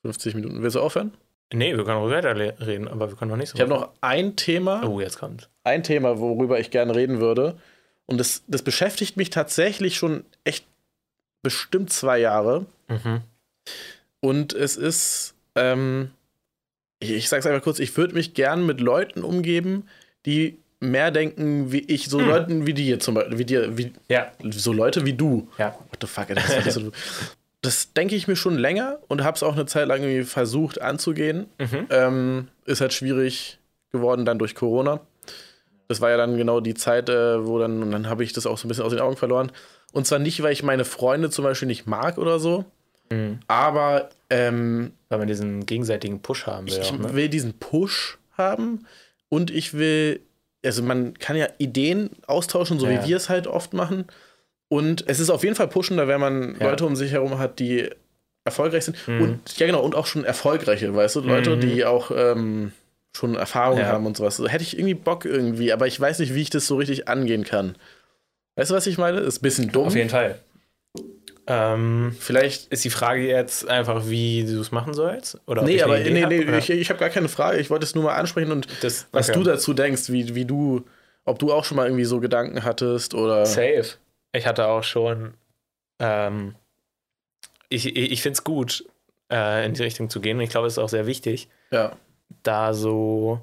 50 0.04 0.36
Minuten. 0.36 0.62
Willst 0.62 0.76
du 0.76 0.82
aufhören? 0.82 1.14
Nee, 1.54 1.76
wir 1.76 1.84
können 1.84 1.98
auch 1.98 2.10
weiter 2.10 2.34
le- 2.36 2.56
reden, 2.60 2.88
aber 2.88 3.10
wir 3.10 3.18
können 3.18 3.32
noch 3.32 3.38
nicht 3.38 3.50
so. 3.50 3.56
Ich 3.56 3.62
habe 3.62 3.72
noch 3.72 3.90
ein 4.02 4.36
Thema, 4.36 4.86
Oh, 4.86 5.00
jetzt 5.00 5.18
kommt. 5.20 5.50
ein 5.64 5.84
Thema, 5.84 6.20
worüber 6.20 6.60
ich 6.60 6.70
gerne 6.72 6.96
reden 6.96 7.20
würde. 7.20 7.58
Und 8.06 8.18
das, 8.20 8.44
das 8.48 8.62
beschäftigt 8.62 9.18
mich 9.18 9.30
tatsächlich 9.30 9.96
schon 9.98 10.24
echt 10.44 10.66
bestimmt 11.42 11.92
zwei 11.92 12.20
Jahre. 12.20 12.66
Mhm. 12.88 13.22
Und 14.22 14.54
es 14.54 14.76
ist, 14.76 15.34
ähm, 15.56 16.12
ich, 17.00 17.12
ich 17.12 17.30
sag's 17.30 17.46
einfach 17.46 17.64
kurz, 17.64 17.80
ich 17.80 17.96
würde 17.98 18.14
mich 18.14 18.34
gern 18.34 18.66
mit 18.66 18.82
Leuten 18.82 19.24
umgeben, 19.24 19.88
die 20.26 20.58
mehr 20.82 21.12
denken 21.12 21.72
wie 21.72 21.80
ich, 21.82 22.08
so 22.10 22.20
Hm. 22.20 22.28
Leuten 22.28 22.68
wie 22.68 22.74
dir 22.74 23.00
zum 23.00 23.16
Beispiel, 23.16 23.38
wie 23.38 23.46
dir, 23.46 23.78
wie, 23.78 23.94
Ja. 24.08 24.32
so 24.52 24.72
Leute 24.74 25.06
wie 25.06 25.14
du. 25.14 25.48
Ja. 25.58 25.76
What 25.90 26.00
the 26.02 26.08
fuck, 26.08 26.28
das? 26.34 26.80
das 27.62 27.94
denke 27.94 28.16
ich 28.16 28.28
mir 28.28 28.36
schon 28.38 28.58
länger 28.58 29.00
und 29.10 29.24
habe 29.24 29.36
es 29.36 29.44
auch 29.44 29.54
eine 29.54 29.66
Zeit 29.66 29.88
lang 29.88 30.02
irgendwie 30.02 30.24
versucht 30.24 30.82
anzugehen. 30.82 31.48
Mhm. 31.60 31.88
Ähm, 31.90 32.48
ist 32.66 32.80
halt 32.82 32.94
schwierig 32.94 33.60
geworden 33.92 34.26
dann 34.26 34.40
durch 34.40 34.56
Corona. 34.56 35.02
Das 35.90 36.02
war 36.02 36.12
ja 36.12 36.18
dann 36.18 36.38
genau 36.38 36.60
die 36.62 36.76
Zeit, 36.76 37.10
äh, 37.10 37.46
wo 37.46 37.60
dann, 37.60 37.82
und 37.84 37.92
dann 37.92 38.08
habe 38.10 38.24
ich 38.24 38.32
das 38.32 38.46
auch 38.46 38.58
so 38.58 38.68
ein 38.68 38.70
bisschen 38.70 38.84
aus 38.86 38.92
den 38.92 39.02
Augen 39.02 39.18
verloren. 39.18 39.52
Und 39.92 40.06
zwar 40.08 40.20
nicht, 40.20 40.42
weil 40.44 40.54
ich 40.54 40.64
meine 40.64 40.86
Freunde 40.86 41.30
zum 41.30 41.44
Beispiel 41.44 41.68
nicht 41.68 41.88
mag 41.88 42.18
oder 42.18 42.40
so, 42.40 42.66
Mhm. 43.12 43.40
aber 43.48 44.10
ähm, 44.30 44.92
Weil 45.10 45.18
man 45.20 45.28
diesen 45.28 45.66
gegenseitigen 45.66 46.22
Push 46.22 46.46
haben 46.46 46.68
will. 46.68 46.74
ich 46.80 46.92
auch, 46.92 46.98
ne? 47.00 47.14
will 47.16 47.28
diesen 47.30 47.54
Push 47.58 48.20
haben 48.38 48.86
und 49.30 49.50
ich 49.50 49.74
will, 49.74 50.20
also 50.64 50.84
man 50.84 51.16
kann 51.18 51.36
ja 51.36 51.48
Ideen 51.58 52.12
austauschen, 52.28 52.78
so 52.80 52.86
Ja. 52.88 53.04
wie 53.04 53.10
wir 53.10 53.18
es 53.18 53.28
halt 53.30 53.48
oft 53.48 53.74
machen. 53.74 54.06
Und 54.68 55.06
es 55.08 55.20
ist 55.20 55.32
auf 55.32 55.44
jeden 55.44 55.56
Fall 55.56 55.68
pushender, 55.68 56.08
wenn 56.08 56.20
man 56.20 56.56
Ja. 56.60 56.70
Leute 56.70 56.86
um 56.86 56.96
sich 56.96 57.12
herum 57.12 57.40
hat, 57.40 57.58
die 57.58 57.90
erfolgreich 58.46 58.86
sind. 58.86 58.98
Mhm. 59.08 59.22
Und 59.22 59.58
ja, 59.58 59.66
genau, 59.66 59.82
und 59.82 59.96
auch 59.96 60.06
schon 60.06 60.24
erfolgreiche, 60.24 60.94
weißt 60.96 61.16
du, 61.16 61.22
Leute, 61.22 61.56
Mhm. 61.56 61.62
die 61.62 61.86
auch 61.86 62.12
ähm, 62.16 62.72
schon 63.16 63.34
Erfahrung 63.36 63.80
Ja. 63.80 63.88
haben 63.88 64.06
und 64.06 64.16
sowas. 64.18 64.38
So, 64.38 64.48
hätte 64.48 64.64
ich 64.64 64.78
irgendwie 64.78 64.94
Bock 64.94 65.26
irgendwie, 65.26 65.74
aber 65.74 65.88
ich 65.88 66.00
weiß 66.00 66.20
nicht, 66.20 66.36
wie 66.36 66.42
ich 66.44 66.52
das 66.52 66.68
so 66.68 66.76
richtig 66.78 67.08
angehen 67.08 67.44
kann. 67.44 67.76
Weißt 68.60 68.72
du, 68.72 68.76
was 68.76 68.88
ich 68.88 68.98
meine? 68.98 69.20
Ist 69.20 69.40
ein 69.40 69.42
bisschen 69.42 69.72
dumm. 69.72 69.88
Auf 69.88 69.96
jeden 69.96 70.10
Fall. 70.10 70.40
Ähm, 71.48 72.16
Vielleicht. 72.20 72.68
ist 72.72 72.84
die 72.84 72.90
Frage 72.92 73.26
jetzt 73.28 73.68
einfach, 73.68 74.08
wie 74.08 74.44
du 74.46 74.60
es 74.62 74.72
machen 74.72 74.94
sollst? 74.94 75.40
Oder 75.48 75.64
Nee, 75.64 75.82
aber 75.82 75.98
nee, 75.98 76.22
hab, 76.22 76.30
nee, 76.30 76.44
oder? 76.44 76.58
ich, 76.60 76.70
ich 76.70 76.90
habe 76.90 77.00
gar 77.00 77.10
keine 77.10 77.28
Frage. 77.28 77.58
Ich 77.60 77.70
wollte 77.72 77.86
es 77.86 77.96
nur 77.96 78.04
mal 78.04 78.16
ansprechen 78.16 78.52
und 78.52 78.68
das, 78.84 79.08
was 79.12 79.30
okay. 79.30 79.40
du 79.40 79.44
dazu 79.46 79.74
denkst, 79.74 80.10
wie, 80.12 80.36
wie 80.36 80.46
du, 80.46 80.86
ob 81.26 81.40
du 81.40 81.52
auch 81.52 81.66
schon 81.66 81.78
mal 81.78 81.88
irgendwie 81.88 82.06
so 82.06 82.20
Gedanken 82.20 82.64
hattest 82.64 83.16
oder. 83.16 83.46
Safe. 83.48 83.86
Ich 84.34 84.46
hatte 84.46 84.68
auch 84.68 84.84
schon. 84.84 85.34
Ähm, 86.00 86.54
ich 87.70 87.88
ich, 87.96 88.12
ich 88.12 88.22
finde 88.22 88.34
es 88.34 88.44
gut, 88.44 88.86
äh, 89.32 89.66
in 89.66 89.74
die 89.74 89.82
Richtung 89.84 90.10
zu 90.10 90.20
gehen. 90.22 90.38
Und 90.38 90.44
ich 90.44 90.50
glaube, 90.52 90.68
es 90.68 90.74
ist 90.74 90.80
auch 90.80 90.90
sehr 90.90 91.08
wichtig, 91.08 91.50
Ja. 91.72 91.94
da 92.44 92.74
so 92.76 93.42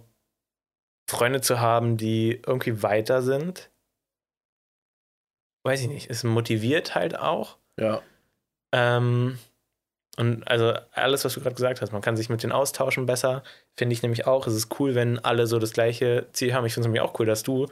Freunde 1.09 1.41
zu 1.41 1.59
haben, 1.61 1.97
die 1.97 2.41
irgendwie 2.47 2.83
weiter 2.85 3.23
sind. 3.23 3.69
Weiß 5.67 5.81
ich 5.81 5.89
nicht. 5.89 6.09
Es 6.09 6.23
motiviert 6.23 6.95
halt 6.95 7.19
auch. 7.19 7.57
Ja. 7.77 8.01
Ähm, 8.73 9.37
und 10.17 10.47
also 10.49 10.75
alles, 10.93 11.25
was 11.25 11.35
du 11.35 11.41
gerade 11.41 11.57
gesagt 11.57 11.81
hast, 11.81 11.93
man 11.93 12.03
kann 12.03 12.17
sich 12.17 12.29
mit 12.29 12.41
denen 12.45 12.53
austauschen 12.53 13.05
besser, 13.05 13.43
finde 13.77 13.93
ich 13.93 14.03
nämlich 14.03 14.29
auch. 14.29 14.47
Es 14.47 14.55
ist 14.55 14.79
cool, 14.79 14.95
wenn 14.95 15.19
alle 15.19 15.49
so 15.49 15.59
das 15.59 15.73
gleiche 15.73 16.29
Ziel 16.33 16.55
haben. 16.55 16.65
Ich 16.67 16.75
finde 16.75 16.87
es 16.87 16.93
nämlich 16.93 17.03
auch 17.03 17.19
cool, 17.19 17.27
dass 17.27 17.43
du 17.43 17.67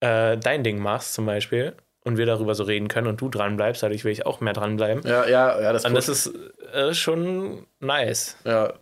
äh, 0.00 0.36
dein 0.36 0.64
Ding 0.64 0.80
machst 0.80 1.14
zum 1.14 1.24
Beispiel 1.24 1.74
und 2.04 2.18
wir 2.18 2.26
darüber 2.26 2.56
so 2.56 2.64
reden 2.64 2.88
können 2.88 3.06
und 3.06 3.20
du 3.20 3.28
dran 3.28 3.56
bleibst. 3.56 3.84
Dadurch 3.84 4.04
will 4.04 4.10
ich 4.10 4.26
auch 4.26 4.40
mehr 4.40 4.52
dranbleiben. 4.52 5.06
Ja, 5.06 5.24
ja, 5.28 5.60
ja, 5.60 5.72
das, 5.72 5.84
Und 5.84 5.94
das 5.94 6.08
ist 6.08 6.32
äh, 6.72 6.92
schon 6.92 7.68
nice. 7.78 8.36
Ja. 8.44 8.72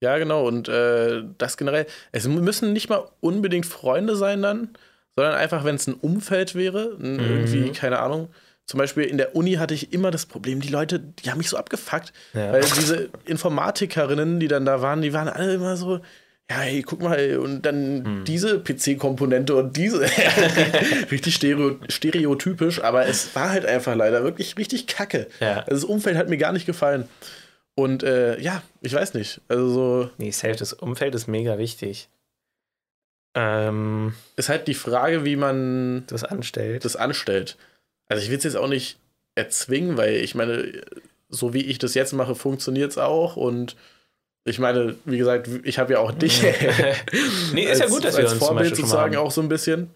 Ja, 0.00 0.18
genau. 0.18 0.46
Und 0.46 0.68
äh, 0.68 1.24
das 1.36 1.56
generell. 1.56 1.86
Es 2.12 2.28
müssen 2.28 2.72
nicht 2.72 2.88
mal 2.88 3.08
unbedingt 3.18 3.66
Freunde 3.66 4.14
sein 4.14 4.40
dann, 4.40 4.70
sondern 5.16 5.34
einfach, 5.34 5.64
wenn 5.64 5.74
es 5.76 5.86
ein 5.86 5.94
Umfeld 5.94 6.54
wäre, 6.54 6.96
n- 7.00 7.14
Mhm. 7.16 7.20
irgendwie, 7.20 7.70
keine 7.72 7.98
Ahnung. 8.00 8.28
Zum 8.66 8.78
Beispiel 8.78 9.04
in 9.04 9.18
der 9.18 9.34
Uni 9.34 9.54
hatte 9.54 9.74
ich 9.74 9.92
immer 9.92 10.10
das 10.10 10.24
Problem, 10.26 10.60
die 10.60 10.68
Leute, 10.68 11.00
die 11.00 11.30
haben 11.30 11.38
mich 11.38 11.48
so 11.48 11.56
abgefuckt, 11.56 12.12
Ja. 12.32 12.52
weil 12.52 12.62
diese 12.62 13.10
Informatikerinnen, 13.26 14.40
die 14.40 14.48
dann 14.48 14.64
da 14.64 14.80
waren, 14.82 15.02
die 15.02 15.12
waren 15.12 15.28
alle 15.28 15.54
immer 15.54 15.76
so, 15.76 15.96
ja, 16.50 16.58
hey, 16.58 16.82
guck 16.82 17.02
mal, 17.02 17.38
und 17.38 17.62
dann 17.62 18.04
Hm. 18.04 18.24
diese 18.24 18.60
PC-Komponente 18.60 19.54
und 19.56 19.76
diese. 19.76 20.00
richtig 21.10 21.34
stereo 21.34 21.76
stereotypisch, 21.88 22.82
aber 22.82 23.06
es 23.06 23.34
war 23.34 23.50
halt 23.50 23.66
einfach 23.66 23.94
leider 23.94 24.22
wirklich 24.24 24.56
richtig 24.56 24.86
kacke. 24.86 25.26
Ja. 25.40 25.58
Also 25.60 25.70
das 25.72 25.84
Umfeld 25.84 26.16
hat 26.16 26.28
mir 26.28 26.38
gar 26.38 26.52
nicht 26.52 26.66
gefallen. 26.66 27.08
Und 27.74 28.02
äh, 28.02 28.38
ja, 28.40 28.62
ich 28.80 28.92
weiß 28.92 29.14
nicht. 29.14 29.40
Also 29.48 29.68
so 29.70 30.10
Nee, 30.18 30.30
safe, 30.30 30.56
das 30.56 30.72
Umfeld 30.72 31.14
ist 31.14 31.26
mega 31.26 31.58
wichtig. 31.58 32.08
Ähm, 33.34 34.14
ist 34.36 34.48
halt 34.48 34.68
die 34.68 34.74
Frage, 34.74 35.24
wie 35.24 35.36
man 35.36 36.04
das 36.06 36.22
anstellt. 36.24 36.84
das 36.84 36.96
anstellt. 36.96 37.56
Also 38.08 38.22
ich 38.22 38.30
will 38.30 38.38
es 38.38 38.44
jetzt 38.44 38.56
auch 38.56 38.68
nicht 38.68 38.98
erzwingen, 39.34 39.96
weil 39.96 40.16
ich 40.16 40.34
meine, 40.34 40.82
so 41.30 41.54
wie 41.54 41.62
ich 41.64 41.78
das 41.78 41.94
jetzt 41.94 42.12
mache, 42.12 42.34
funktioniert 42.34 42.90
es 42.90 42.98
auch. 42.98 43.36
Und 43.36 43.74
ich 44.44 44.58
meine, 44.58 44.96
wie 45.06 45.16
gesagt, 45.16 45.48
ich 45.64 45.78
habe 45.78 45.94
ja 45.94 46.00
auch 46.00 46.12
dich 46.12 46.42
nee, 47.52 47.62
ist 47.70 47.78
ja 47.78 47.84
als- 47.86 47.92
gut, 47.94 48.04
dass 48.04 48.16
wir 48.16 48.24
als 48.24 48.34
uns 48.34 48.44
Vorbild 48.44 48.76
sozusagen 48.76 49.16
auch 49.16 49.30
so 49.30 49.40
ein 49.40 49.48
bisschen. 49.48 49.90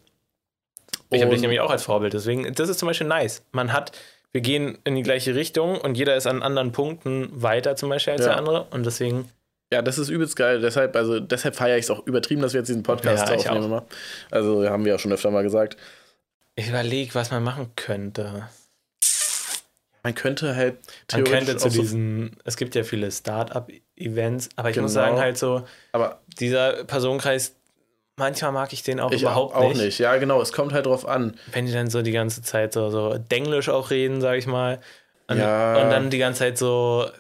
Ich 1.11 1.21
habe 1.23 1.31
dich 1.33 1.41
nämlich 1.41 1.61
auch 1.61 1.71
als 1.71 1.85
Vorbild, 1.85 2.15
deswegen, 2.15 2.53
das 2.55 2.69
ist 2.69 2.79
zum 2.81 2.89
Beispiel 2.89 3.07
nice. 3.07 3.43
Man 3.53 3.73
hat, 3.73 3.93
wir 4.33 4.41
gehen 4.41 4.77
in 4.85 4.97
die 4.97 5.03
gleiche 5.03 5.35
Richtung 5.37 5.79
und 5.81 5.97
jeder 5.97 6.17
ist 6.17 6.27
an 6.27 6.43
anderen 6.43 6.73
Punkten 6.73 7.29
weiter 7.33 7.77
zum 7.77 7.91
Beispiel 7.91 8.15
als 8.15 8.23
Ja. 8.23 8.29
der 8.31 8.39
andere 8.39 8.65
und 8.71 8.85
deswegen, 8.87 9.29
Ja, 9.77 9.83
das 9.83 9.99
ist 9.99 10.09
übelst 10.09 10.37
geil. 10.37 10.63
Deshalb, 10.63 10.97
also 10.97 11.21
deshalb 11.21 11.55
feiere 11.55 11.77
ich 11.77 11.85
es 11.85 11.91
auch 11.91 12.07
übertrieben, 12.07 12.41
dass 12.41 12.55
wir 12.55 12.61
jetzt 12.61 12.69
diesen 12.69 12.83
Podcast 12.83 13.29
Ja, 13.29 13.35
aufnehmen. 13.37 13.65
Immer. 13.67 13.85
Also 14.31 14.67
haben 14.71 14.87
wir 14.87 14.93
ja 14.93 14.99
schon 14.99 15.13
öfter 15.13 15.31
mal 15.31 15.43
gesagt. 15.43 15.77
ich 16.55 16.69
überlege, 16.69 17.15
was 17.15 17.31
man 17.31 17.43
machen 17.43 17.73
könnte. 17.77 18.49
Man 20.03 20.15
könnte 20.15 20.57
halt 20.57 20.77
Man 21.13 21.25
theoretisch 21.25 21.31
könnte 21.47 21.57
zu 21.59 21.67
auch 21.67 21.73
so, 21.73 21.81
diesen, 21.83 22.37
es 22.45 22.57
gibt 22.57 22.75
ja 22.75 22.85
viele 22.85 23.11
Start-up-Events, 23.11 24.49
aber 24.57 24.71
ich 24.71 24.77
muss 24.81 24.95
Genau. 24.95 25.05
sagen, 25.07 25.19
halt 25.19 25.37
so, 25.37 25.67
aber 25.93 26.21
dieser 26.41 26.85
Personenkreis, 26.85 27.55
manchmal 28.17 28.53
mag 28.53 28.73
ich 28.73 28.83
den 28.83 28.99
auch 29.01 29.11
ich 29.13 29.21
überhaupt 29.23 29.55
auch 29.55 29.69
nicht. 29.75 29.83
nicht. 29.83 29.99
Ja, 29.99 30.17
genau. 30.17 30.41
Es 30.41 30.53
kommt 30.55 30.73
halt 30.73 30.87
drauf 30.87 31.07
an. 31.07 31.37
Wenn 31.53 31.67
die 31.67 31.73
dann 31.73 31.91
so 31.91 32.01
die 32.01 32.13
ganze 32.13 32.41
Zeit 32.41 32.73
so, 32.73 32.89
so 32.89 33.19
Denglisch 33.19 33.69
auch 33.69 33.91
reden, 33.91 34.21
sag 34.23 34.39
ich 34.39 34.47
mal. 34.47 34.81
Und, 35.29 35.39
Ja. 35.39 35.83
und 35.83 35.91
dann 35.91 36.09
die 36.09 36.19
ganze 36.19 36.39
Zeit 36.39 36.57
so, 36.57 37.11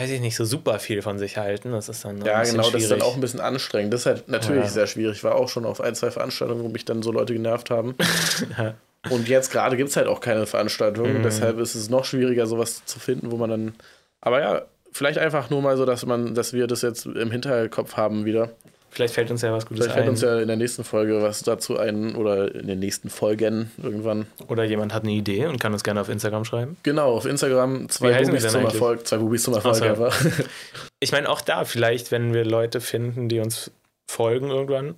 weiß 0.00 0.10
ich 0.10 0.20
nicht, 0.20 0.36
so 0.36 0.44
super 0.44 0.78
viel 0.78 1.02
von 1.02 1.18
sich 1.18 1.36
halten. 1.36 1.72
Das 1.72 1.88
ist 1.88 2.04
dann 2.04 2.18
Ja, 2.24 2.42
genau, 2.42 2.62
das 2.70 2.74
ist 2.74 2.90
dann 2.90 2.98
schwierig. 2.98 3.02
auch 3.02 3.14
ein 3.14 3.20
bisschen 3.20 3.40
anstrengend. 3.40 3.92
Das 3.92 4.00
ist 4.02 4.06
halt 4.06 4.28
natürlich 4.28 4.64
Ja. 4.64 4.68
sehr 4.70 4.86
schwierig. 4.86 5.18
Ich 5.18 5.24
war 5.24 5.34
auch 5.34 5.48
schon 5.48 5.64
auf 5.66 5.80
ein, 5.80 5.94
zwei 5.94 6.10
Veranstaltungen, 6.10 6.62
wo 6.64 6.68
mich 6.68 6.84
dann 6.84 7.02
so 7.02 7.12
Leute 7.12 7.32
genervt 7.34 7.70
haben. 7.70 7.94
Ja. 8.58 8.74
Und 9.10 9.28
jetzt 9.28 9.50
gerade 9.50 9.78
gibt 9.78 9.88
es 9.88 9.96
halt 9.96 10.08
auch 10.08 10.20
keine 10.20 10.44
Veranstaltungen. 10.46 11.18
Mhm. 11.18 11.22
Deshalb 11.22 11.58
ist 11.58 11.74
es 11.74 11.88
noch 11.88 12.04
schwieriger, 12.04 12.46
sowas 12.46 12.84
zu 12.84 13.00
finden, 13.00 13.30
wo 13.30 13.36
man 13.38 13.48
dann. 13.48 13.74
Aber 14.20 14.40
ja, 14.40 14.62
vielleicht 14.92 15.18
einfach 15.18 15.48
nur 15.48 15.62
mal 15.62 15.76
so, 15.78 15.86
dass 15.86 16.04
man, 16.04 16.34
dass 16.34 16.52
wir 16.52 16.66
das 16.66 16.82
jetzt 16.82 17.06
im 17.06 17.30
Hinterkopf 17.30 17.96
haben 17.96 18.26
wieder. 18.26 18.50
Vielleicht 18.90 19.14
fällt 19.14 19.30
uns 19.30 19.42
ja 19.42 19.52
was 19.52 19.66
Gutes 19.66 19.84
Vielleicht 19.84 19.94
fällt 19.94 20.06
ein. 20.06 20.10
uns 20.10 20.20
ja 20.20 20.40
in 20.40 20.48
der 20.48 20.56
nächsten 20.56 20.82
Folge 20.82 21.22
was 21.22 21.42
dazu 21.42 21.78
ein 21.78 22.16
oder 22.16 22.54
in 22.54 22.66
den 22.66 22.80
nächsten 22.80 23.08
Folgen 23.08 23.70
irgendwann. 23.80 24.26
Oder 24.48 24.64
jemand 24.64 24.92
hat 24.92 25.04
eine 25.04 25.12
Idee 25.12 25.46
und 25.46 25.60
kann 25.60 25.72
uns 25.72 25.84
gerne 25.84 26.00
auf 26.00 26.08
Instagram 26.08 26.44
schreiben. 26.44 26.76
Genau, 26.82 27.12
auf 27.14 27.24
Instagram 27.24 27.88
zwei 27.88 28.22
Bubis 28.24 28.48
zum 28.48 28.60
eigentlich? 28.60 28.74
Erfolg. 28.74 29.06
Zwei 29.06 29.16
Bubis 29.18 29.42
zum 29.44 29.54
Erfolg 29.54 29.76
so. 29.76 29.84
einfach. 29.84 30.14
Ich 31.02 31.12
meine, 31.12 31.30
auch 31.30 31.40
da, 31.40 31.64
vielleicht, 31.64 32.10
wenn 32.10 32.34
wir 32.34 32.44
Leute 32.44 32.82
finden, 32.82 33.30
die 33.30 33.40
uns 33.40 33.70
folgen 34.10 34.50
irgendwann, 34.50 34.96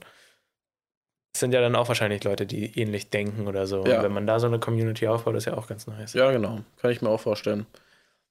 sind 1.37 1.55
ja 1.55 1.61
dann 1.61 1.77
auch 1.77 1.87
wahrscheinlich 1.87 2.25
Leute, 2.25 2.45
die 2.45 2.79
ähnlich 2.79 3.11
denken 3.11 3.47
oder 3.47 3.69
so. 3.69 3.85
Ja. 3.85 3.99
Und 3.99 4.05
wenn 4.05 4.13
man 4.13 4.27
da 4.27 4.41
so 4.41 4.49
eine 4.49 4.59
Community 4.59 5.07
aufbaut, 5.07 5.37
ist 5.37 5.45
ja 5.45 5.57
auch 5.57 5.69
ganz 5.69 5.87
nice. 5.87 6.15
ja, 6.15 6.33
genau. 6.33 6.61
Kann 6.81 6.91
ich 6.91 7.03
mir 7.03 7.09
auch 7.09 7.21
vorstellen. 7.21 7.67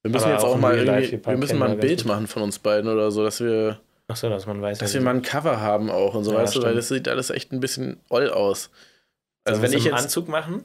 Wir 0.02 0.12
müssen 0.12 0.26
Aber 0.26 0.34
jetzt 0.34 0.44
auch 0.44 0.56
auch 0.56 0.58
mal 0.58 0.76
wir 0.86 1.38
müssen 1.38 1.60
mal 1.60 1.70
ein 1.70 1.80
Bild 1.80 2.06
machen 2.06 2.28
von 2.28 2.42
uns 2.42 2.60
beiden 2.60 2.90
oder 2.90 3.12
so, 3.12 3.24
dass 3.24 3.40
wir, 3.40 3.80
Ach 4.12 4.16
so, 4.16 4.30
dass 4.30 4.46
man 4.46 4.62
weiß, 4.62 4.80
dass 4.80 4.94
wir 4.94 5.02
mal 5.02 5.16
ein 5.16 5.22
Cover 5.22 5.60
haben 5.62 5.90
auch 5.90 6.14
und 6.16 6.24
so, 6.24 6.34
Ja, 6.34 6.40
weißt 6.40 6.56
du, 6.56 6.64
weil 6.64 6.76
das 6.76 6.88
sieht 6.90 7.08
alles 7.08 7.30
echt 7.30 7.52
ein 7.52 7.60
bisschen 7.60 8.00
oll 8.10 8.30
aus. 8.30 8.70
Also 9.46 9.62
wenn 9.62 9.72
ich 9.74 9.86
im 9.86 9.92
jetzt 9.94 10.04
Anzug 10.04 10.28
machen? 10.28 10.64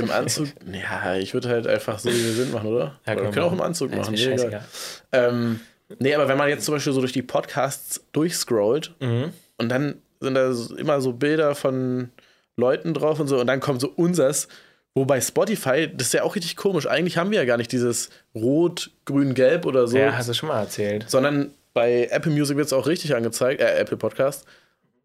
im 0.00 0.10
Anzug, 0.10 0.48
ja, 0.72 1.14
ich 1.16 1.34
würde 1.34 1.48
halt 1.48 1.66
einfach 1.66 1.98
so, 1.98 2.08
wie 2.10 2.24
wir 2.24 2.32
sind, 2.32 2.52
machen, 2.52 2.68
oder? 2.68 2.98
Ja, 3.06 3.14
wir 3.16 3.30
können 3.30 3.46
auch 3.46 3.52
im. 3.52 3.60
Anzug 3.60 3.90
Ja, 3.92 4.00
ist 4.00 4.06
machen, 4.10 4.14
mir 4.14 4.26
mir 4.28 4.38
scheißegal. 4.38 4.64
Ähm, 5.12 5.60
nee, 6.00 6.14
aber 6.14 6.26
wenn 6.28 6.36
man 6.38 6.48
jetzt 6.48 6.64
zum 6.64 6.74
Beispiel 6.74 6.92
so 6.92 7.00
durch 7.00 7.12
die 7.12 7.22
Podcasts 7.22 8.00
durchscrollt 8.12 8.92
Mhm. 9.00 9.32
und 9.58 9.68
dann 9.68 10.02
sind 10.20 10.34
da 10.34 10.52
immer 10.76 11.00
so 11.00 11.12
Bilder 11.12 11.54
von 11.54 12.08
Leuten 12.56 12.92
drauf 12.92 13.20
und 13.20 13.28
so 13.28 13.38
und 13.40 13.46
dann 13.46 13.60
kommt 13.60 13.80
so 13.80 13.88
unsers, 13.94 14.48
wo 14.94 15.04
bei 15.04 15.20
Spotify, 15.20 15.88
das 15.94 16.08
ist 16.08 16.14
ja 16.14 16.24
auch 16.24 16.34
richtig 16.34 16.56
komisch, 16.56 16.88
eigentlich 16.88 17.16
haben 17.16 17.30
wir 17.30 17.38
ja 17.38 17.44
gar 17.44 17.56
nicht 17.56 17.70
dieses 17.70 18.10
Rot, 18.34 18.90
Grün, 19.04 19.34
Gelb 19.34 19.64
oder 19.64 19.86
so, 19.86 19.96
Ja, 19.96 20.16
hast 20.18 20.28
du 20.28 20.34
schon 20.34 20.48
mal 20.48 20.58
erzählt. 20.60 21.04
sondern 21.08 21.52
bei 21.78 22.08
Apple 22.10 22.32
Music 22.32 22.56
wird 22.56 22.66
es 22.66 22.72
auch 22.72 22.88
richtig 22.88 23.14
angezeigt, 23.14 23.60
äh, 23.60 23.76
Apple 23.78 23.96
Podcast, 23.96 24.44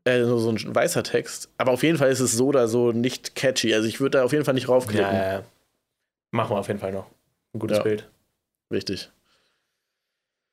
äh, 0.06 0.20
nur 0.22 0.40
so 0.40 0.50
ein 0.50 0.76
weißer 0.76 1.04
Text, 1.04 1.50
aber 1.60 1.72
auf 1.72 1.84
jeden 1.84 2.00
Fall 2.00 2.10
ist 2.10 2.20
es 2.20 2.32
so 2.32 2.48
oder 2.48 2.68
so 2.68 2.92
nicht 2.92 3.36
catchy, 3.36 3.76
also 3.76 3.88
ich 3.88 4.00
würde 4.00 4.18
da 4.18 4.24
auf 4.24 4.32
jeden 4.32 4.44
Fall 4.44 4.56
nicht 4.56 4.70
raufklicken. 4.70 5.06
Ja, 5.06 5.14
ja, 5.14 5.34
ja. 5.34 5.44
Machen 6.32 6.56
wir 6.56 6.60
auf 6.60 6.68
jeden 6.68 6.80
Fall 6.80 6.92
noch. 6.92 7.06
Ein 7.54 7.60
gutes 7.60 7.78
Ja. 7.78 7.84
Bild. 7.84 8.10
Richtig. 8.72 9.12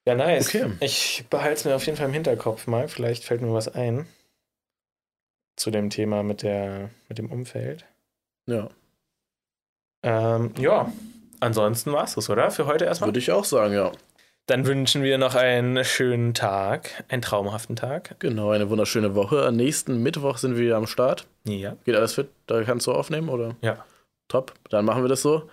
Ja, 0.07 0.15
nice. 0.15 0.49
Okay. 0.49 0.71
Ich 0.81 1.25
behalte 1.31 1.55
es 1.55 1.65
mir 1.65 1.75
auf 1.75 1.87
jeden 1.87 1.97
Fall 1.97 2.09
im 2.09 2.13
Hinterkopf 2.13 2.67
mal. 2.67 2.87
Vielleicht 2.89 3.25
fällt 3.25 3.41
mir 3.41 3.53
was 3.55 3.69
ein 3.69 4.07
zu 5.57 5.71
dem 5.71 5.89
Thema 5.89 6.23
mit, 6.23 6.43
der, 6.43 6.91
mit 7.09 7.17
dem 7.19 7.31
Umfeld. 7.33 7.87
Ja, 8.47 8.69
Ähm, 10.03 10.53
ja, 10.59 10.93
ansonsten 11.41 11.93
war 11.93 12.05
es 12.05 12.15
das, 12.15 12.29
oder? 12.31 12.51
Für 12.51 12.67
heute 12.67 12.85
erstmal. 12.87 13.09
würde 13.09 13.19
ich 13.19 13.31
auch 13.33 13.45
sagen, 13.45 13.73
ja. 13.75 13.93
Dann 14.51 14.67
wünschen 14.67 15.05
wir 15.05 15.17
noch 15.17 15.37
einen 15.37 15.85
schönen 15.85 16.35
Tag, 16.35 17.05
einen 17.07 17.23
traumhaften 17.23 17.77
Tag. 17.77 18.17
Genau, 18.19 18.51
eine 18.51 18.69
wunderschöne 18.69 19.15
Woche. 19.15 19.47
Am 19.47 19.55
nächsten 19.55 20.03
Mittwoch 20.03 20.39
sind 20.39 20.57
wir 20.57 20.65
wieder 20.65 20.77
am 20.77 20.89
Start. 20.89 21.29
Ja. 21.45 21.77
Geht 21.85 21.95
alles 21.95 22.15
fit? 22.15 22.31
Da 22.49 22.61
kannst 22.65 22.89
du 22.89 22.93
aufnehmen, 22.93 23.29
oder? 23.29 23.55
Ja. 23.63 23.85
Top, 24.27 24.53
dann 24.69 24.87
machen 24.87 25.05
wir 25.05 25.09
das 25.09 25.23
so. 25.23 25.49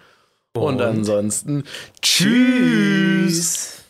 Und, 0.56 0.64
Und 0.64 0.82
ansonsten 0.82 1.64
Tschüss. 2.02 3.84